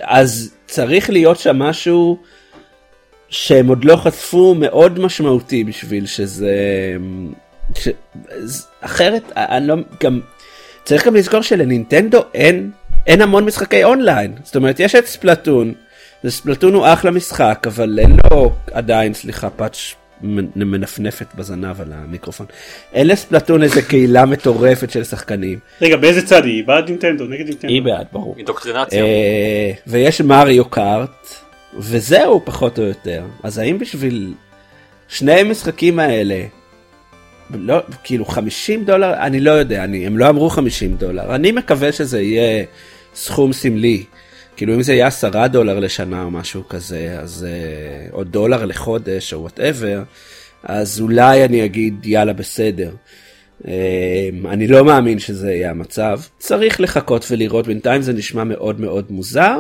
אז 0.02 0.54
צריך 0.68 1.10
להיות 1.10 1.40
שם 1.40 1.60
משהו 1.60 2.18
שהם 3.30 3.68
עוד 3.68 3.86
לא 3.86 3.96
חשפו 3.96 4.56
מאוד 4.56 5.00
משמעותי 5.00 5.64
בשביל 5.64 6.06
שזה... 6.06 6.56
ש... 7.76 7.88
אחרת, 8.82 9.24
אני 9.36 9.68
לא... 9.68 9.76
גם... 10.04 10.20
צריך 10.84 11.08
גם 11.08 11.16
לזכור 11.16 11.42
שלנינטנדו 11.42 12.20
אין, 12.34 12.72
אין 13.08 13.22
המון 13.22 13.46
משחקי 13.46 13.84
אונליין. 13.84 14.34
זאת 14.44 14.56
אומרת, 14.56 14.80
יש 14.80 14.96
את 14.96 15.06
ספלטון, 15.06 15.74
וספלטון 16.24 16.74
הוא 16.74 16.86
אחלה 16.94 17.12
משחק, 17.12 17.64
אבל 17.68 18.00
אין 18.00 18.18
לו 18.32 18.52
עדיין, 18.72 19.14
סליחה, 19.14 19.50
פאץ' 19.50 19.96
מנפנפת 20.22 21.36
בזנב 21.36 21.82
על 21.82 21.94
המיקרופון. 21.94 22.46
אין 22.94 23.08
לספלטון 23.08 23.64
איזה 23.64 23.82
קהילה 23.82 24.26
מטורפת 24.26 24.92
של 24.92 25.04
שחקנים. 25.04 25.60
רגע, 25.82 25.98
באיזה 25.98 26.28
צד 26.28 26.46
היא? 26.46 26.54
היא 26.54 26.64
בעד 26.66 26.90
נינטנדו, 26.90 27.26
נגד 27.28 27.46
נינטנדו. 27.46 27.74
היא 27.74 27.82
בעד, 27.82 28.08
ברור. 28.12 28.36
אינדוקטרינציה. 28.38 29.04
אה, 29.04 29.72
ויש 29.88 30.22
מריו 30.22 30.66
קארט, 30.66 31.28
וזהו 31.78 32.42
פחות 32.46 32.80
או 32.80 32.84
יותר. 32.84 33.24
אז 33.44 33.58
האם 33.58 33.80
בשביל 33.80 34.34
שני 35.08 35.32
המשחקים 35.32 36.00
האלה, 36.00 36.44
לא, 37.50 37.78
כאילו 38.04 38.26
50 38.26 38.86
דולר, 38.86 39.14
אני 39.14 39.40
לא 39.40 39.52
יודע, 39.52 39.84
אני, 39.84 40.08
הם 40.08 40.18
לא 40.18 40.30
אמרו 40.30 40.50
50 40.50 40.96
דולר. 40.96 41.36
אני 41.36 41.52
מקווה 41.52 41.92
שזה 41.92 42.22
יהיה 42.22 42.66
סכום 43.16 43.54
סמלי. 43.54 44.04
כאילו 44.58 44.74
אם 44.74 44.82
זה 44.82 44.94
יהיה 44.94 45.08
10 45.08 45.48
דולר 45.48 45.80
לשנה 45.80 46.24
או 46.24 46.32
משהו 46.32 46.68
כזה, 46.70 47.18
אז 47.22 47.48
אה, 47.50 48.10
או 48.12 48.24
דולר 48.24 48.66
לחודש 48.66 49.34
או 49.34 49.42
whatever, 49.42 50.04
אז 50.64 51.02
אולי 51.02 51.46
אני 51.46 51.66
אגיד 51.66 52.06
יאללה 52.06 52.34
בסדר. 52.34 52.92
אה, 53.68 54.30
אני 54.46 54.68
לא 54.68 54.86
מאמין 54.86 55.20
שזה 55.20 55.52
יהיה 55.52 55.70
המצב, 55.72 56.20
צריך 56.38 56.82
לחכות 56.82 57.26
ולראות, 57.32 57.68
בינתיים 57.68 58.02
זה 58.02 58.14
נשמע 58.14 58.44
מאוד 58.44 58.82
מאוד 58.82 59.06
מוזר. 59.10 59.58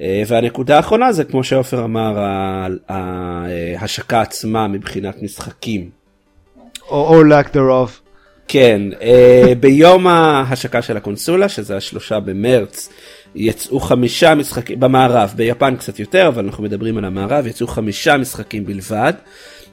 אה, 0.00 0.22
והנקודה 0.26 0.76
האחרונה 0.76 1.12
זה 1.12 1.24
כמו 1.24 1.44
שעופר 1.44 1.84
אמר, 1.84 2.18
ה- 2.18 2.66
ה- 2.88 3.46
ההשקה 3.78 4.20
עצמה 4.20 4.68
מבחינת 4.68 5.22
משחקים. 5.22 5.90
או, 6.88 7.14
או 7.14 7.22
lack 7.22 7.48
thereof. 7.54 7.90
כן, 8.48 8.82
אה, 9.02 9.52
ביום 9.60 10.06
ההשקה 10.06 10.82
של 10.82 10.96
הקונסולה, 10.96 11.48
שזה 11.48 11.76
השלושה 11.76 12.20
במרץ, 12.20 12.88
יצאו 13.34 13.80
חמישה 13.80 14.34
משחקים, 14.34 14.80
במערב, 14.80 15.32
ביפן 15.36 15.76
קצת 15.76 15.98
יותר, 15.98 16.28
אבל 16.28 16.44
אנחנו 16.44 16.62
מדברים 16.64 16.98
על 16.98 17.04
המערב, 17.04 17.46
יצאו 17.46 17.66
חמישה 17.66 18.16
משחקים 18.16 18.64
בלבד. 18.66 19.12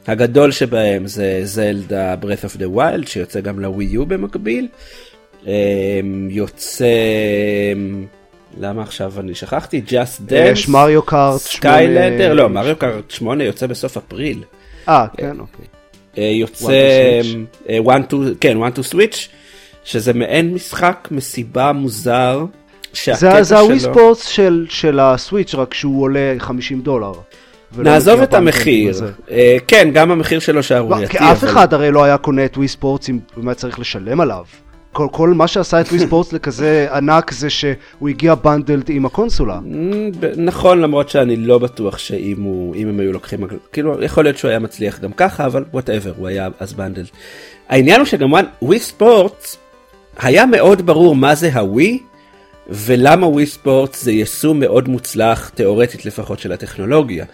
הגדול 0.07 0.51
שבהם 0.51 1.07
זה 1.07 1.39
זלדה 1.43 2.15
Breath 2.21 2.55
of 2.55 2.57
the 2.57 2.77
Wild, 2.77 3.05
שיוצא 3.07 3.39
גם 3.41 3.59
לווי 3.59 3.85
יו 3.85 4.05
במקביל. 4.05 4.67
אה, 5.47 5.53
יוצא... 6.29 6.85
למה 8.59 8.81
עכשיו 8.81 9.13
אני 9.19 9.35
שכחתי? 9.35 9.81
יש 9.87 10.33
Just 10.33 10.65
Dance, 10.65 10.71
מריו 10.71 11.01
קארט. 11.01 11.39
Skylander, 11.41 12.17
שמונה- 12.23 12.33
לא, 12.33 12.49
מריו 12.49 12.75
קארט 12.75 13.11
8 13.11 13.43
יוצא 13.43 13.67
בסוף 13.67 13.97
אפריל. 13.97 14.43
אה, 14.87 15.05
כן, 15.17 15.39
אוקיי. 15.39 15.65
אה, 16.17 16.23
יוצא, 16.23 16.67
One 17.23 17.25
Two 17.25 17.69
אה, 17.69 17.79
One 17.85 18.11
Two, 18.11 18.15
כן, 18.41 18.57
One 18.57 18.77
Two 18.77 18.93
Switch, 18.93 19.17
שזה 19.83 20.13
מעין 20.13 20.53
משחק 20.53 21.07
מסיבה 21.11 21.71
מוזר, 21.71 22.45
שהקטע 22.93 23.35
זה 23.37 23.43
זה 23.43 23.59
ה 23.59 23.79
Wii 23.79 23.95
Sports 23.95 24.25
של- 24.25 24.65
של 24.69 24.99
הסוויץ' 24.99 25.55
רק 25.55 25.73
שהוא 25.73 26.01
עולה 26.01 26.35
50 26.39 26.81
דולר. 26.81 27.11
נעזוב 27.77 28.21
את 28.21 28.33
המחיר. 28.33 28.93
אה, 29.31 29.57
כן, 29.67 29.89
גם 29.93 30.11
המחיר 30.11 30.39
שלו 30.39 30.63
שערורייתי, 30.63 31.11
כי 31.11 31.17
אף 31.17 31.43
אחד 31.43 31.73
הרי 31.73 31.91
לא 31.91 32.03
היה 32.03 32.17
קונה 32.17 32.45
את 32.45 32.57
Wii 32.57 32.67
Sports 32.67 33.09
אם 33.09 33.19
הוא 33.35 33.43
היה 33.45 33.53
צריך 33.53 33.79
לשלם 33.79 34.21
עליו. 34.21 34.43
כל, 34.93 35.07
כל 35.11 35.29
מה 35.29 35.47
שעשה 35.47 35.81
את 35.81 35.87
Wii 35.87 35.99
Sports 35.99 36.33
לכזה 36.33 36.87
ענק 36.93 37.31
זה 37.31 37.49
שהוא 37.49 38.09
הגיע 38.09 38.35
bundled 38.35 38.89
עם 38.89 39.05
הקונסולה. 39.05 39.59
נכון 40.37 40.81
למרות 40.81 41.09
שאני 41.09 41.35
לא 41.35 41.57
בטוח 41.59 41.97
שאם 41.97 42.41
הוא 42.41 42.75
אם 42.75 42.87
הם 42.87 42.99
היו 42.99 43.11
לוקחים 43.13 43.39
כאילו 43.71 44.03
יכול 44.03 44.23
להיות 44.23 44.37
שהוא 44.37 44.49
היה 44.49 44.59
מצליח 44.59 44.99
גם 44.99 45.11
ככה 45.11 45.45
אבל 45.45 45.63
whatever 45.73 46.11
הוא 46.17 46.27
היה 46.27 46.49
אז 46.59 46.73
bundle. 46.73 47.05
העניין 47.69 47.99
הוא 47.99 48.05
שגם 48.05 48.31
Wii 48.61 48.79
Sport 48.79 49.47
היה 50.19 50.45
מאוד 50.45 50.85
ברור 50.85 51.15
מה 51.15 51.35
זה 51.35 51.49
ה 51.53 51.65
Wii 51.65 51.99
ולמה 52.71 53.27
Wii 53.27 53.45
Sport 53.45 53.93
זה 53.95 54.11
יישום 54.11 54.59
מאוד 54.59 54.89
מוצלח 54.89 55.49
תאורטית 55.49 56.05
לפחות 56.05 56.39
של 56.39 56.51
הטכנולוגיה. 56.51 57.25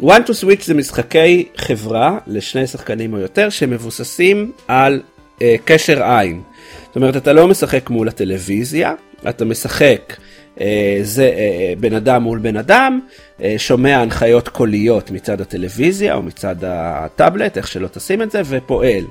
one 0.00 0.04
to 0.26 0.30
switch 0.42 0.64
זה 0.64 0.74
משחקי 0.74 1.48
חברה 1.56 2.18
לשני 2.26 2.66
שחקנים 2.66 3.12
או 3.12 3.18
יותר 3.18 3.50
שמבוססים 3.50 4.52
על 4.68 5.02
uh, 5.38 5.42
קשר 5.64 6.02
עין. 6.02 6.42
זאת 6.86 6.96
אומרת 6.96 7.16
אתה 7.16 7.32
לא 7.32 7.48
משחק 7.48 7.90
מול 7.90 8.08
הטלוויזיה 8.08 8.94
אתה 9.28 9.44
משחק 9.44 10.16
אה, 10.60 10.98
זה 11.02 11.32
אה, 11.36 11.72
בן 11.80 11.94
אדם 11.94 12.22
מול 12.22 12.38
בן 12.38 12.56
אדם, 12.56 13.00
אה, 13.42 13.54
שומע 13.58 13.96
הנחיות 13.96 14.48
קוליות 14.48 15.10
מצד 15.10 15.40
הטלוויזיה 15.40 16.14
או 16.14 16.22
מצד 16.22 16.56
הטאבלט, 16.62 17.56
איך 17.56 17.68
שלא 17.68 17.88
תשים 17.88 18.22
את 18.22 18.30
זה, 18.30 18.42
ופועל. 18.44 19.04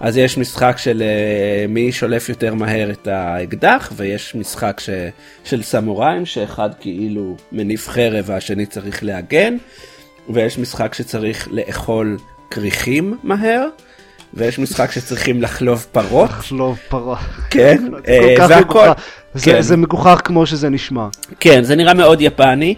אז 0.00 0.16
יש 0.16 0.38
משחק 0.38 0.74
של 0.78 1.02
אה, 1.02 1.66
מי 1.68 1.92
שולף 1.92 2.28
יותר 2.28 2.54
מהר 2.54 2.90
את 2.90 3.06
האקדח, 3.06 3.92
ויש 3.96 4.34
משחק 4.34 4.80
ש, 4.80 4.90
של 5.44 5.62
סמוראים, 5.62 6.26
שאחד 6.26 6.70
כאילו 6.80 7.36
מניף 7.52 7.88
חרב 7.88 8.24
והשני 8.28 8.66
צריך 8.66 9.04
להגן, 9.04 9.56
ויש 10.30 10.58
משחק 10.58 10.94
שצריך 10.94 11.48
לאכול 11.50 12.16
כריכים 12.50 13.18
מהר, 13.22 13.66
ויש 14.34 14.58
משחק 14.58 14.90
שצריכים 14.92 15.42
לחלוב 15.42 15.86
פרות. 15.92 16.30
לחלוב 16.30 16.78
פרה. 16.88 17.16
כן, 17.50 17.84
אה, 18.08 18.34
והכל-. 18.48 18.88
זה- 19.34 19.50
כן. 19.52 19.60
זה 19.62 19.76
מגוחך 19.76 20.20
כמו 20.24 20.46
שזה 20.46 20.68
נשמע. 20.68 21.08
כן, 21.40 21.62
זה 21.64 21.76
נראה 21.76 21.94
מאוד 21.94 22.20
יפני. 22.20 22.74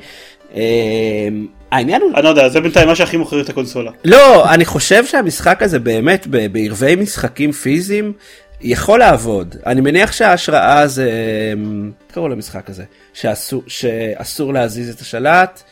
העניין 1.71 2.03
הוא, 2.03 2.15
אני 2.15 2.25
לא 2.25 2.29
יודע, 2.29 2.49
זה 2.49 2.61
בינתיים 2.61 2.89
מה 2.89 2.95
שהכי 2.95 3.17
מוכר 3.17 3.41
את 3.41 3.49
הקונסולה. 3.49 3.91
לא, 4.05 4.53
אני 4.55 4.65
חושב 4.65 5.07
שהמשחק 5.07 5.63
הזה 5.63 5.79
באמת 5.79 6.27
בערבי 6.27 6.97
משחקים 6.97 7.53
פיזיים 7.53 8.13
יכול 8.61 8.99
לעבוד. 8.99 9.57
אני 9.67 9.81
מניח 9.81 10.13
שההשראה 10.13 10.87
זה, 10.87 11.11
אמ, 11.53 11.91
איך 12.07 12.15
קראו 12.15 12.29
למשחק 12.29 12.71
הזה? 12.71 12.85
שאסור, 13.15 13.63
שאסור 13.67 14.53
להזיז 14.53 14.95
את 14.95 15.01
השלט? 15.01 15.63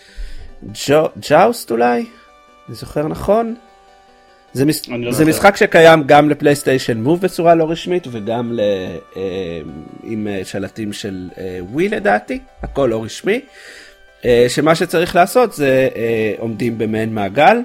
ג'ו, 0.86 1.08
ג'אוסט 1.30 1.70
אולי? 1.70 2.04
אני 2.68 2.76
זוכר 2.76 3.08
נכון? 3.08 3.54
זה. 4.52 4.64
אני 4.88 5.04
לא 5.04 5.12
זה. 5.12 5.24
משחק 5.24 5.56
שקיים 5.56 6.02
גם 6.06 6.30
לפלייסטיישן 6.30 7.02
מוב 7.02 7.20
בצורה 7.20 7.54
לא 7.54 7.70
רשמית 7.70 8.06
וגם 8.10 8.52
ל... 8.52 8.60
אה, 9.16 9.22
עם 10.02 10.28
אה, 10.28 10.40
שלטים 10.44 10.92
של 10.92 11.28
אה, 11.38 11.58
ווי 11.62 11.88
לדעתי, 11.88 12.38
הכל 12.62 12.88
לא 12.90 13.04
רשמי. 13.04 13.40
אה, 14.26 14.46
שמה 14.48 14.74
שצריך 14.74 15.16
לעשות 15.16 15.52
זה 15.52 15.88
אה, 15.96 16.32
עומדים 16.38 16.78
במעין 16.78 17.14
מעגל 17.14 17.58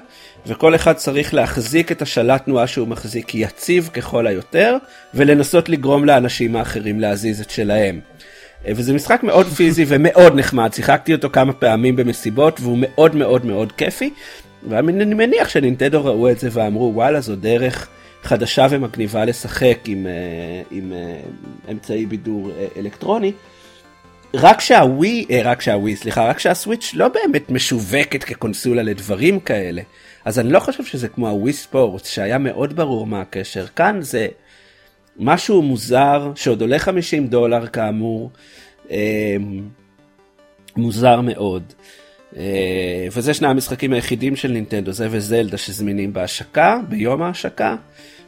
וכל 0.46 0.74
אחד 0.74 0.92
צריך 0.92 1.34
להחזיק 1.34 1.92
את 1.92 2.02
השלט 2.02 2.44
תנועה 2.44 2.66
שהוא 2.66 2.88
מחזיק 2.88 3.34
יציב 3.34 3.90
ככל 3.92 4.26
היותר 4.26 4.76
ולנסות 5.14 5.68
לגרום 5.68 6.04
לאנשים 6.04 6.56
האחרים 6.56 7.00
להזיז 7.00 7.40
את 7.40 7.50
שלהם. 7.50 8.00
אה, 8.66 8.72
וזה 8.76 8.92
משחק 8.92 9.22
מאוד 9.22 9.46
פיזי 9.56 9.84
ומאוד 9.88 10.34
נחמד, 10.34 10.72
שיחקתי 10.74 11.14
אותו 11.14 11.30
כמה 11.30 11.52
פעמים 11.52 11.96
במסיבות 11.96 12.60
והוא 12.60 12.78
מאוד 12.80 13.16
מאוד 13.16 13.46
מאוד 13.46 13.72
כיפי. 13.72 14.10
ואני 14.68 15.14
מניח 15.14 15.48
שנינטדו 15.48 16.04
ראו 16.04 16.30
את 16.30 16.38
זה 16.38 16.48
ואמרו 16.52 16.92
וואלה 16.94 17.20
זו 17.20 17.36
דרך 17.36 17.88
חדשה 18.22 18.66
ומגניבה 18.70 19.24
לשחק 19.24 19.78
עם, 19.86 20.06
עם 20.70 20.92
אה, 20.92 21.20
אמצעי 21.70 22.06
בידור 22.06 22.50
אלקטרוני. 22.76 23.32
רק 24.34 24.60
שהווי, 24.60 25.26
אה, 25.30 25.40
רק 25.44 25.60
שהווי, 25.60 25.96
סליחה, 25.96 26.24
רק 26.24 26.38
שהסוויץ' 26.38 26.90
לא 26.94 27.08
באמת 27.08 27.50
משווקת 27.50 28.24
כקונסולה 28.24 28.82
לדברים 28.82 29.40
כאלה. 29.40 29.82
אז 30.24 30.38
אני 30.38 30.52
לא 30.52 30.60
חושב 30.60 30.84
שזה 30.84 31.08
כמו 31.08 31.28
ה 31.28 31.52
Wii 31.52 31.69
Sport, 31.69 32.04
שהיה 32.04 32.38
מאוד 32.38 32.76
ברור 32.76 33.06
מה 33.06 33.20
הקשר. 33.20 33.66
כאן 33.66 33.98
זה 34.02 34.28
משהו 35.16 35.62
מוזר, 35.62 36.32
שעוד 36.34 36.60
עולה 36.60 36.78
50 36.78 37.26
דולר 37.26 37.66
כאמור, 37.66 38.30
אה, 38.90 39.36
מוזר 40.76 41.20
מאוד. 41.20 41.62
אה, 42.36 43.06
וזה 43.12 43.34
שני 43.34 43.48
המשחקים 43.48 43.92
היחידים 43.92 44.36
של 44.36 44.50
נינטנדו, 44.50 44.92
זה 44.92 45.08
וזלדה 45.10 45.58
שזמינים 45.58 46.12
בהשקה, 46.12 46.78
ביום 46.88 47.22
ההשקה. 47.22 47.76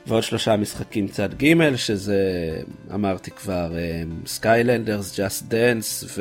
ועוד 0.07 0.23
שלושה 0.23 0.57
משחקים 0.57 1.09
צד 1.09 1.29
ג' 1.43 1.77
שזה 1.77 2.21
אמרתי 2.95 3.31
כבר 3.31 3.73
Skylanders, 4.27 5.19
Just 5.19 5.45
Dance 5.49 6.19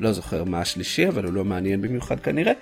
ולא 0.00 0.12
זוכר 0.12 0.44
מה 0.44 0.60
השלישי 0.60 1.08
אבל 1.08 1.24
הוא 1.24 1.32
לא 1.32 1.44
מעניין 1.44 1.82
במיוחד 1.82 2.20
כנראה. 2.20 2.52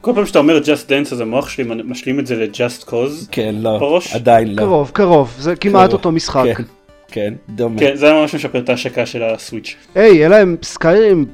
כל 0.00 0.12
פעם 0.14 0.26
שאתה 0.26 0.38
אומר 0.38 0.58
Just 0.58 0.88
Dance 0.88 1.12
אז 1.12 1.20
המוח 1.20 1.48
שלי 1.48 1.64
משלים 1.84 2.20
את 2.20 2.26
זה 2.26 2.36
ל-Just 2.36 2.88
Cause. 2.88 3.26
כן, 3.30 3.54
לא, 3.58 3.78
בראש? 3.78 4.14
עדיין 4.14 4.54
לא. 4.54 4.62
קרוב, 4.62 4.90
קרוב, 4.94 5.34
זה 5.38 5.56
כמעט 5.56 5.82
קרוב. 5.82 5.92
אותו 5.92 6.12
משחק. 6.12 6.44
כן, 6.56 6.62
כן, 7.08 7.34
דומה. 7.48 7.80
כן, 7.80 7.96
זה 7.96 8.12
ממש 8.12 8.34
משפר 8.34 8.58
את 8.58 8.68
ההשקה 8.68 9.06
של 9.06 9.22
הסוויץ'. 9.22 9.76
היי, 9.94 10.14
יהיה 10.14 10.28
להם 10.28 10.56
סקיירים 10.62 11.26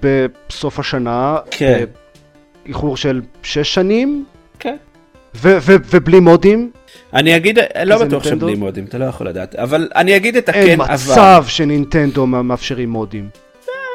בסוף 0.49 0.78
השנה, 0.78 1.38
כן. 1.50 1.85
באיחור 2.64 2.97
של 2.97 3.21
6 3.42 3.75
שנים, 3.75 4.25
כן. 4.59 4.76
ובלי 5.35 6.21
מודים, 6.21 6.71
אני 7.14 7.36
אגיד, 7.36 7.58
לא 7.84 7.96
בטוח 7.96 8.24
נינטנדו? 8.24 8.46
שבלי 8.46 8.54
מודים, 8.54 8.84
אתה 8.84 8.98
לא 8.98 9.04
יכול 9.04 9.28
לדעת, 9.28 9.54
אבל 9.54 9.88
אני 9.96 10.16
אגיד 10.16 10.36
את 10.36 10.48
הכן 10.48 10.60
אין 10.60 10.80
אבל. 10.80 10.94
מצב 10.94 11.44
שנינטנדו 11.48 12.26
מאפשרים 12.26 12.90
מודים. 12.90 13.28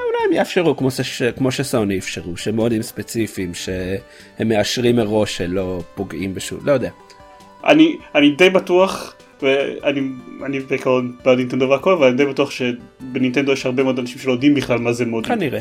אולי 0.08 0.18
הם 0.28 0.34
יאפשרו 0.34 0.78
כמו, 0.78 0.92
ש... 0.92 1.24
כמו 1.24 1.52
שסוני 1.52 1.98
אפשרו, 1.98 2.38
שמודים 2.38 2.82
ספציפיים 2.82 3.54
שהם 3.54 4.48
מאשרים 4.50 4.96
מראש 4.96 5.38
שלא 5.38 5.82
פוגעים 5.96 6.36
בשום, 6.36 6.60
לא 6.64 6.72
יודע. 6.72 6.90
אני, 7.68 7.98
אני 8.16 8.32
די 8.32 8.50
בטוח, 8.50 9.16
ואני 9.44 10.02
אני 10.46 10.60
בעיקרון 10.60 11.12
בעד 11.26 11.38
נינטנדו 11.38 11.70
והכל, 11.70 11.94
אבל 11.94 12.08
אני 12.08 12.18
די 12.18 12.26
בטוח 12.26 12.52
שבנינטנדו 12.52 13.52
יש 13.52 13.66
הרבה 13.66 13.84
מאוד 13.84 14.00
אנשים 14.00 14.20
שלא 14.20 14.32
יודעים 14.32 14.56
בכלל 14.56 14.80
מה 14.80 14.94
זה 14.94 15.06
מודים. 15.06 15.36
כנראה. 15.36 15.60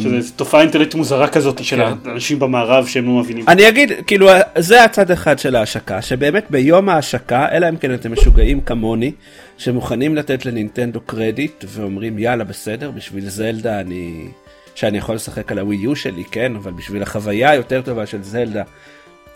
שזה 0.00 0.32
תופעה 0.36 0.60
אינטרנט 0.60 0.94
מוזרה 0.94 1.28
כזאת 1.28 1.64
של 1.64 1.76
כן. 1.76 2.10
אנשים 2.10 2.38
במערב 2.38 2.86
שהם 2.86 3.06
לא 3.06 3.12
מבינים. 3.12 3.44
אני 3.48 3.68
אגיד, 3.68 3.92
כאילו, 4.06 4.28
זה 4.58 4.84
הצד 4.84 5.10
אחד 5.10 5.38
של 5.38 5.56
ההשקה, 5.56 6.02
שבאמת 6.02 6.50
ביום 6.50 6.88
ההשקה, 6.88 7.46
אלא 7.52 7.68
אם 7.68 7.76
כן 7.76 7.94
אתם 7.94 8.12
משוגעים 8.12 8.60
כמוני, 8.60 9.12
שמוכנים 9.58 10.16
לתת 10.16 10.46
לנינטנדו 10.46 11.00
קרדיט, 11.00 11.64
ואומרים 11.68 12.18
יאללה 12.18 12.44
בסדר, 12.44 12.90
בשביל 12.90 13.28
זלדה 13.28 13.80
אני... 13.80 14.28
שאני 14.74 14.98
יכול 14.98 15.14
לשחק 15.14 15.52
על 15.52 15.58
הווי 15.58 15.76
יו 15.76 15.96
שלי, 15.96 16.24
כן, 16.30 16.56
אבל 16.56 16.72
בשביל 16.72 17.02
החוויה 17.02 17.50
היותר 17.50 17.82
טובה 17.82 18.06
של 18.06 18.22
זלדה, 18.22 18.62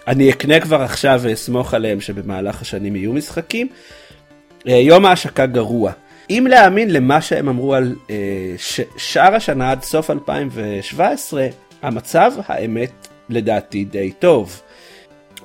אני 0.08 0.30
אקנה 0.30 0.60
כבר 0.60 0.82
עכשיו 0.82 1.20
ואסמוך 1.22 1.74
עליהם 1.74 2.00
שבמהלך 2.00 2.62
השנים 2.62 2.96
יהיו 2.96 3.12
משחקים. 3.12 3.68
אה, 4.68 4.72
יום 4.72 5.06
ההשקה 5.06 5.46
גרוע. 5.46 5.92
אם 6.30 6.46
להאמין 6.50 6.90
למה 6.90 7.20
שהם 7.20 7.48
אמרו 7.48 7.74
על 7.74 7.94
אה, 8.10 8.16
ש- 8.58 8.80
שאר 8.96 9.34
השנה 9.34 9.70
עד 9.70 9.82
סוף 9.82 10.10
2017, 10.10 11.46
המצב, 11.82 12.32
האמת, 12.46 13.08
לדעתי 13.28 13.84
די 13.84 14.12
טוב. 14.18 14.60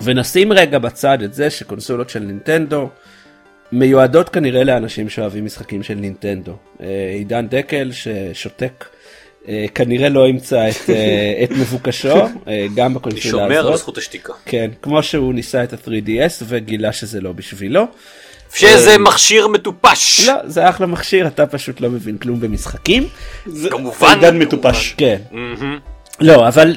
ונשים 0.02 0.54
רגע 0.54 0.80
בצד 0.80 1.22
את 1.22 1.34
זה 1.34 1.50
שקונסולות 1.50 2.10
של 2.10 2.20
נינטנדו 2.20 2.90
מיועדות 3.72 4.30
כנראה 4.30 4.64
לאנשים 4.64 5.10
שאוהבים 5.10 5.46
משחקים 5.46 5.84
של 5.84 5.96
נינטנדו. 5.96 6.56
אה, 6.82 7.12
עידן 7.14 7.48
דקל 7.48 7.92
ששותק. 7.92 8.86
אה, 9.50 9.66
כנראה 9.76 10.10
לא 10.10 10.28
ימצא 10.28 10.70
את, 10.70 10.90
אה, 10.90 10.96
את 11.44 11.52
מבוקשו, 11.52 12.16
אה, 12.48 12.68
גם 12.76 12.94
בקונסולה 12.94 13.44
הזאת. 13.44 13.56
שומר 13.56 13.72
על 13.72 13.78
זכות 13.78 13.98
השתיקה. 13.98 14.34
כן, 14.46 14.72
כמו 14.82 15.04
שהוא 15.04 15.34
ניסה 15.34 15.64
את 15.64 15.74
ה-3DS 15.74 16.44
וגילה 16.48 16.94
שזה 16.94 17.22
לא 17.22 17.32
בשבילו. 17.32 17.86
שזה 18.56 18.98
מכשיר 18.98 19.48
מטופש. 19.48 20.28
לא, 20.28 20.34
זה 20.44 20.70
אחלה 20.70 20.88
מכשיר, 20.88 21.28
אתה 21.28 21.46
פשוט 21.46 21.82
לא 21.82 21.90
מבין 21.90 22.18
כלום 22.18 22.40
במשחקים. 22.40 23.08
זה 23.46 23.70
כמובן, 23.70 24.08
עידן. 24.08 24.38
מטופש. 24.38 24.96
כן. 24.98 25.18
לא, 26.20 26.48
אבל 26.48 26.74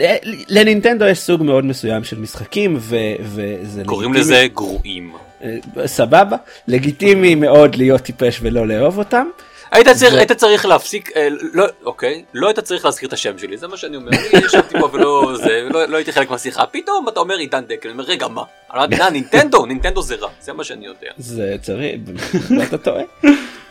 לנינטנדו 0.49 1.05
יש 1.05 1.19
סוג 1.19 1.43
מאוד 1.43 1.65
מסוים 1.65 2.05
של 2.05 2.19
משחקים, 2.19 2.77
וזה 2.79 3.83
קוראים. 3.87 4.15
לזה 4.15 4.47
גרועים. 4.55 5.13
סבבה, 5.87 6.37
לגיטימי 6.69 7.35
מאוד 7.35 7.75
להיות 7.75 8.01
טיפש 8.01 8.39
ולא 8.43 8.67
לאהוב 8.67 8.99
אותם. 8.99 9.27
היית 9.73 9.89
צריך, 9.89 10.15
היית 10.15 10.33
צריך 10.33 10.67
להפסיק, 10.67 11.17
אה, 11.17 11.29
לא, 11.55 11.67
אוקיי, 11.85 12.25
לא 12.35 12.47
היית 12.47 12.61
צריך 12.61 12.85
להזכיר 12.85 13.09
את 13.09 13.13
השם 13.13 13.39
שלי, 13.39 13.57
זה 13.57 13.69
מה 13.69 13.77
שאני 13.77 13.97
אומר, 13.97 14.11
אני 14.11 14.45
ישבתי 14.47 14.79
פה 14.81 14.89
ולא, 14.93 15.33
זה, 15.37 15.69
לא, 15.71 15.85
לא 15.85 15.97
הייתי 15.97 16.13
חלק 16.13 16.31
מהשיחה, 16.31 16.67
פתאום 16.67 17.09
אתה 17.09 17.21
אומר 17.21 17.35
עידן 17.35 17.65
דקל, 17.65 17.89
אני 17.89 17.93
אומר 17.93 18.05
רגע 18.05 18.29
מה, 18.29 18.43
אמרתי, 18.75 18.95
"אה, 19.03 19.11
נינטנדו, 19.11 19.67
נינטנדו 19.67 20.03
זה 20.03 20.15
רע, 20.15 20.29
זה 20.41 20.53
מה 20.53 20.65
שאני 20.65 20.87
יודע. 20.87 21.11
זה 21.19 21.57
צריך, 21.63 22.01
אתה 22.69 22.79
טועה. 22.79 23.03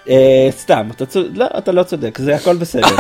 אה, 0.10 0.48
סתם, 0.52 0.90
אתה 0.96 1.06
לא, 1.34 1.46
אתה 1.58 1.72
לא 1.72 1.84
צודק, 1.84 2.18
זה 2.18 2.36
הכל 2.36 2.56
בסדר. 2.56 2.88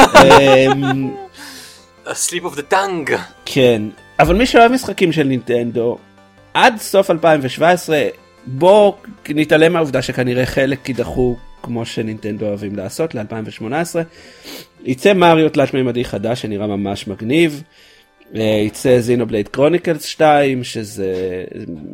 sleep 2.06 2.44
of 2.44 2.56
the 2.58 2.74
tongue. 2.74 3.12
כן, 3.46 3.82
אבל 4.20 4.36
מי 4.36 4.46
שאוהב 4.46 4.72
משחקים 4.72 5.12
של 5.12 5.24
נינטנדו, 5.24 5.98
עד 6.54 6.78
סוף 6.78 7.12
2017, 7.12 8.02
בוא 8.46 8.94
נתעלם 9.30 9.74
מהעובדה 9.74 10.02
שכנראה 10.02 10.46
חלק 10.46 10.90
יידחו 10.90 11.38
כמו 11.64 11.86
שנינטנדו 11.86 12.46
אוהבים 12.46 12.76
לעשות 12.76 13.16
ל-2018. 13.16 13.96
יצא 14.86 15.14
מריו 15.14 15.50
תלת 15.50 15.74
מימדי 15.74 16.06
חדש 16.06 16.42
שנראה 16.42 16.68
ממש 16.68 17.08
מגניב. 17.08 17.64
אה, 18.36 18.62
יצא 18.66 19.00
זינובלייד 19.00 19.48
קרוניקלס 19.48 20.04
2 20.04 20.64
שזה 20.64 21.44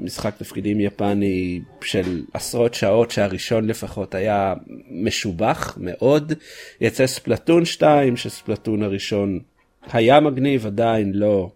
משחק 0.04 0.34
תפקידים 0.38 0.80
יפני 0.80 1.62
של 1.84 2.22
עשרות 2.34 2.74
שעות 2.74 3.12
שהראשון 3.12 3.68
לפחות 3.68 4.16
היה 4.16 4.54
משובח 4.92 5.78
מאוד. 5.82 6.34
יצא 6.82 7.08
Splatoon 7.08 7.66
2 7.66 8.18
ש 8.18 8.31
Splatoon 8.31 8.84
הראשון 8.84 9.40
היה 9.94 10.20
מגניב 10.20 10.66
עדיין 10.66 11.12
לא 11.14 11.50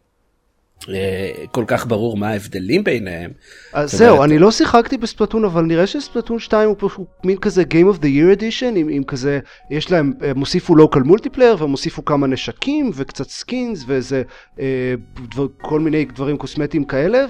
כל 1.52 1.63
כך 1.67 1.88
ברור 1.88 2.17
מה 2.17 2.30
ההבדלים 2.30 2.84
ביניהם. 2.84 3.32
אז 3.74 3.91
זאת 3.91 4.00
זהו, 4.00 4.10
אומרת- 4.15 4.30
אני 4.30 4.39
לא 4.39 4.52
שיחקתי 4.52 4.98
ב 4.98 5.02
Splatoon, 5.02 5.46
אבל 5.46 5.62
נראה 5.63 5.88
ש 5.88 5.98
Splatoon 5.98 6.39
2 6.39 6.67
הוא 6.70 6.76
פשוט 6.80 7.08
מין 7.24 7.38
כזה 7.38 7.63
Game 7.63 7.96
of 7.96 8.00
the 8.00 8.06
Year 8.06 8.39
Edition, 8.39 8.76
עם, 8.76 8.88
עם 8.89 9.04
כזה, 9.04 9.39
יש 9.72 9.91
להם, 9.91 10.13
הם 10.22 10.39
הוסיפו 10.39 10.76
local 10.76 11.00
multiplayer, 11.00 11.56
והם 11.60 11.72
הוסיפו 11.72 12.06
כמה 12.06 12.28
נשקים, 12.28 12.91
וקצת 12.96 13.30
skins, 13.30 13.84
ואיזה, 13.88 14.22
אה, 14.60 14.94
דבר, 15.34 15.48
כל 15.62 15.80
מיני 15.80 16.06
דברים 16.06 16.38
קוסמטיים 16.38 16.84
כאלה, 16.84 17.26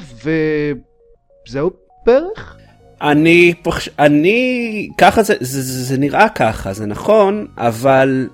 וזהו 1.47 1.71
בערך? 2.05 2.57
אני 3.01 3.53
פוחש... 3.63 3.89
אני 3.99 4.89
ככה 4.97 5.23
זה, 5.23 5.33
זה, 5.39 5.61
זה, 5.61 5.83
זה 5.83 5.97
נראה 5.97 6.29
ככה 6.29 6.73
זה 6.73 6.85
נכון 6.85 7.47
אבל 7.57 8.29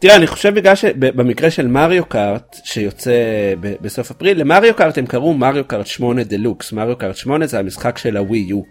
תראה 0.00 0.16
אני 0.16 0.26
חושב 0.26 0.54
בגלל 0.54 0.74
שבמקרה 0.74 1.50
של 1.50 1.66
מריו 1.66 2.04
קארט 2.04 2.56
שיוצא 2.64 3.12
ב- 3.60 3.74
בסוף 3.80 4.10
אפריל 4.10 4.40
למריו 4.40 4.74
קארט 4.74 4.98
הם 4.98 5.06
קראו 5.06 5.34
מריו 5.34 5.64
קארט 5.64 5.86
8 5.86 6.24
דלוקס 6.24 6.72
מריו 6.72 6.96
קארט 6.96 7.16
8 7.16 7.46
זה 7.46 7.58
המשחק 7.58 7.98
של 7.98 8.16
הווי 8.16 8.38
יו. 8.38 8.62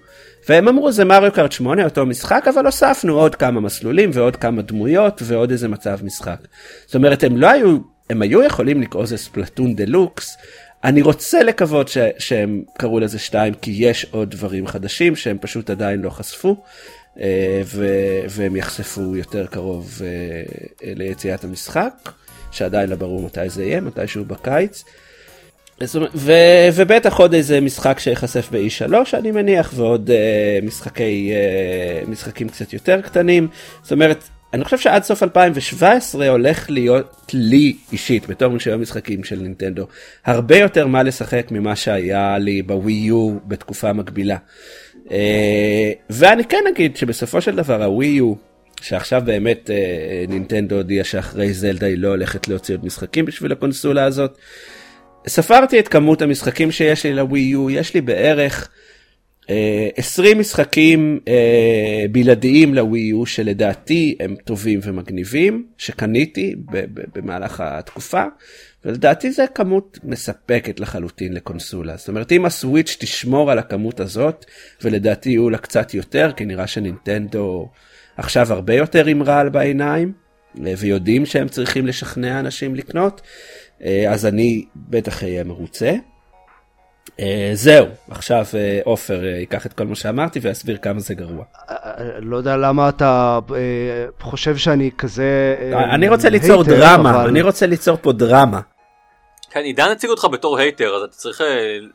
והם 0.49 0.67
אמרו 0.67 0.91
זה 0.91 1.05
מריו 1.05 1.31
קארט 1.31 1.51
8 1.51 1.83
אותו 1.85 2.05
משחק 2.05 2.45
אבל 2.53 2.65
הוספנו 2.65 3.19
עוד 3.19 3.35
כמה 3.35 3.61
מסלולים 3.61 4.09
ועוד 4.13 4.35
כמה 4.35 4.61
דמויות 4.61 5.21
ועוד 5.25 5.51
איזה 5.51 5.67
מצב 5.67 5.99
משחק. 6.03 6.39
זאת 6.85 6.95
אומרת 6.95 7.23
הם 7.23 7.37
לא 7.37 7.49
היו 7.49 7.77
הם 8.09 8.21
היו 8.21 8.43
יכולים 8.43 8.81
לקרוא 8.81 9.03
לזה 9.03 9.17
Splatoon 9.17 9.75
Deluxe. 9.75 10.37
אני 10.83 11.01
רוצה 11.01 11.43
לקוות 11.43 11.87
ש, 11.87 11.97
שהם 12.17 12.63
קראו 12.77 12.99
לזה 12.99 13.19
שתיים 13.19 13.53
כי 13.53 13.71
יש 13.75 14.05
עוד 14.11 14.31
דברים 14.31 14.67
חדשים 14.67 15.15
שהם 15.15 15.37
פשוט 15.41 15.69
עדיין 15.69 16.01
לא 16.01 16.09
חשפו 16.09 16.63
ו, 17.65 17.85
והם 18.29 18.55
יחשפו 18.55 19.15
יותר 19.15 19.45
קרוב 19.45 20.01
אה, 20.03 20.43
ליציאת 20.95 21.43
המשחק 21.43 21.93
שעדיין 22.51 22.89
לא 22.89 22.95
ברור 22.95 23.21
מתי 23.21 23.49
זה 23.49 23.63
יהיה 23.63 23.81
מתישהו 23.81 24.25
בקיץ. 24.25 24.83
ו, 26.15 26.31
ובטח 26.73 27.19
עוד 27.19 27.33
איזה 27.33 27.61
משחק 27.61 27.99
שיחשף 27.99 28.49
ב-E3 28.51 28.93
אני 29.13 29.31
מניח 29.31 29.71
ועוד 29.75 30.09
uh, 30.09 30.65
משחקי 30.65 31.31
uh, 32.05 32.09
משחקים 32.09 32.49
קצת 32.49 32.73
יותר 32.73 33.01
קטנים 33.01 33.47
זאת 33.83 33.91
אומרת 33.91 34.23
אני 34.53 34.63
חושב 34.63 34.77
שעד 34.77 35.03
סוף 35.03 35.23
2017 35.23 36.29
הולך 36.29 36.69
להיות 36.69 37.31
לי 37.33 37.75
אישית 37.91 38.27
בתור 38.27 38.49
מי 38.53 38.59
שאוהב 38.59 38.79
משחקים 38.79 39.23
של 39.23 39.39
נינטנדו 39.39 39.87
הרבה 40.25 40.57
יותר 40.57 40.87
מה 40.87 41.03
לשחק 41.03 41.47
ממה 41.51 41.75
שהיה 41.75 42.37
לי 42.37 42.61
בווי 42.61 42.93
יו 42.93 43.37
בתקופה 43.47 43.93
מקבילה. 43.93 44.37
Uh, 45.09 45.11
ואני 46.09 46.45
כן 46.45 46.63
אגיד 46.73 46.97
שבסופו 46.97 47.41
של 47.41 47.55
דבר 47.55 47.83
הווי 47.83 48.07
יו 48.07 48.33
שעכשיו 48.81 49.21
באמת 49.25 49.69
uh, 49.69 50.31
נינטנדו 50.31 50.75
הודיעה 50.75 51.03
שאחרי 51.03 51.53
זלדה 51.53 51.87
היא 51.87 51.97
לא 51.97 52.07
הולכת 52.07 52.47
להוציא 52.47 52.75
עוד 52.75 52.85
משחקים 52.85 53.25
בשביל 53.25 53.51
הקונסולה 53.51 54.03
הזאת. 54.03 54.37
ספרתי 55.27 55.79
את 55.79 55.87
כמות 55.87 56.21
המשחקים 56.21 56.71
שיש 56.71 57.05
לי 57.05 57.13
לווי 57.13 57.39
יו 57.39 57.69
יש 57.69 57.93
לי 57.93 58.01
בערך 58.01 58.69
אה, 59.49 59.89
20 59.97 60.39
משחקים 60.39 61.19
אה, 61.27 62.05
בלעדיים 62.11 62.73
לווי 62.73 62.99
יו 62.99 63.25
שלדעתי 63.25 64.15
הם 64.19 64.35
טובים 64.45 64.79
ומגניבים, 64.83 65.65
שקניתי 65.77 66.55
במהלך 67.15 67.63
התקופה, 67.65 68.23
ולדעתי 68.85 69.31
זה 69.31 69.45
כמות 69.55 69.99
מספקת 70.03 70.79
לחלוטין 70.79 71.33
לקונסולה. 71.33 71.97
זאת 71.97 72.07
אומרת 72.07 72.31
אם 72.31 72.45
הסוויץ' 72.45 72.97
תשמור 72.99 73.51
על 73.51 73.59
הכמות 73.59 73.99
הזאת, 73.99 74.45
ולדעתי 74.81 75.29
יהיו 75.29 75.49
לה 75.49 75.57
קצת 75.57 75.93
יותר, 75.93 76.31
כי 76.35 76.45
נראה 76.45 76.67
שנינטנדו 76.67 77.69
עכשיו 78.17 78.53
הרבה 78.53 78.73
יותר 78.73 79.05
עם 79.05 79.23
רעל 79.23 79.49
בעיניים, 79.49 80.13
ויודעים 80.55 81.25
שהם 81.25 81.47
צריכים 81.47 81.87
לשכנע 81.87 82.39
אנשים 82.39 82.75
לקנות, 82.75 83.21
אה, 83.83 84.13
אז 84.13 84.25
אני 84.25 84.65
בטח 84.75 85.23
אהיה 85.23 85.43
מרוצה. 85.43 85.91
אה, 87.19 87.51
זהו, 87.53 87.85
עכשיו 88.09 88.45
אה, 88.53 88.79
עופר 88.83 89.25
אה, 89.25 89.29
ייקח 89.29 89.65
את 89.65 89.73
כל 89.73 89.83
מה 89.83 89.95
שאמרתי 89.95 90.39
ויסביר 90.39 90.77
כמה 90.77 90.99
זה 90.99 91.13
גרוע. 91.13 91.43
לא 92.19 92.37
יודע 92.37 92.57
למה 92.57 92.89
אתה 92.89 93.39
חושב 94.21 94.57
שאני 94.57 94.89
כזה... 94.97 95.55
אני 95.93 96.09
רוצה 96.09 96.29
ליצור 96.29 96.63
דרמה, 96.63 97.09
אבל- 97.09 97.29
אני 97.29 97.41
רוצה 97.41 97.65
ליצור 97.65 97.97
פה 98.01 98.11
דרמה. 98.11 98.59
כן, 99.51 99.59
עידן 99.59 99.91
הציג 99.91 100.09
אותך 100.09 100.27
בתור 100.31 100.57
hater, 100.57 100.95
אז 100.95 101.03
אתה 101.03 101.15
צריך 101.15 101.41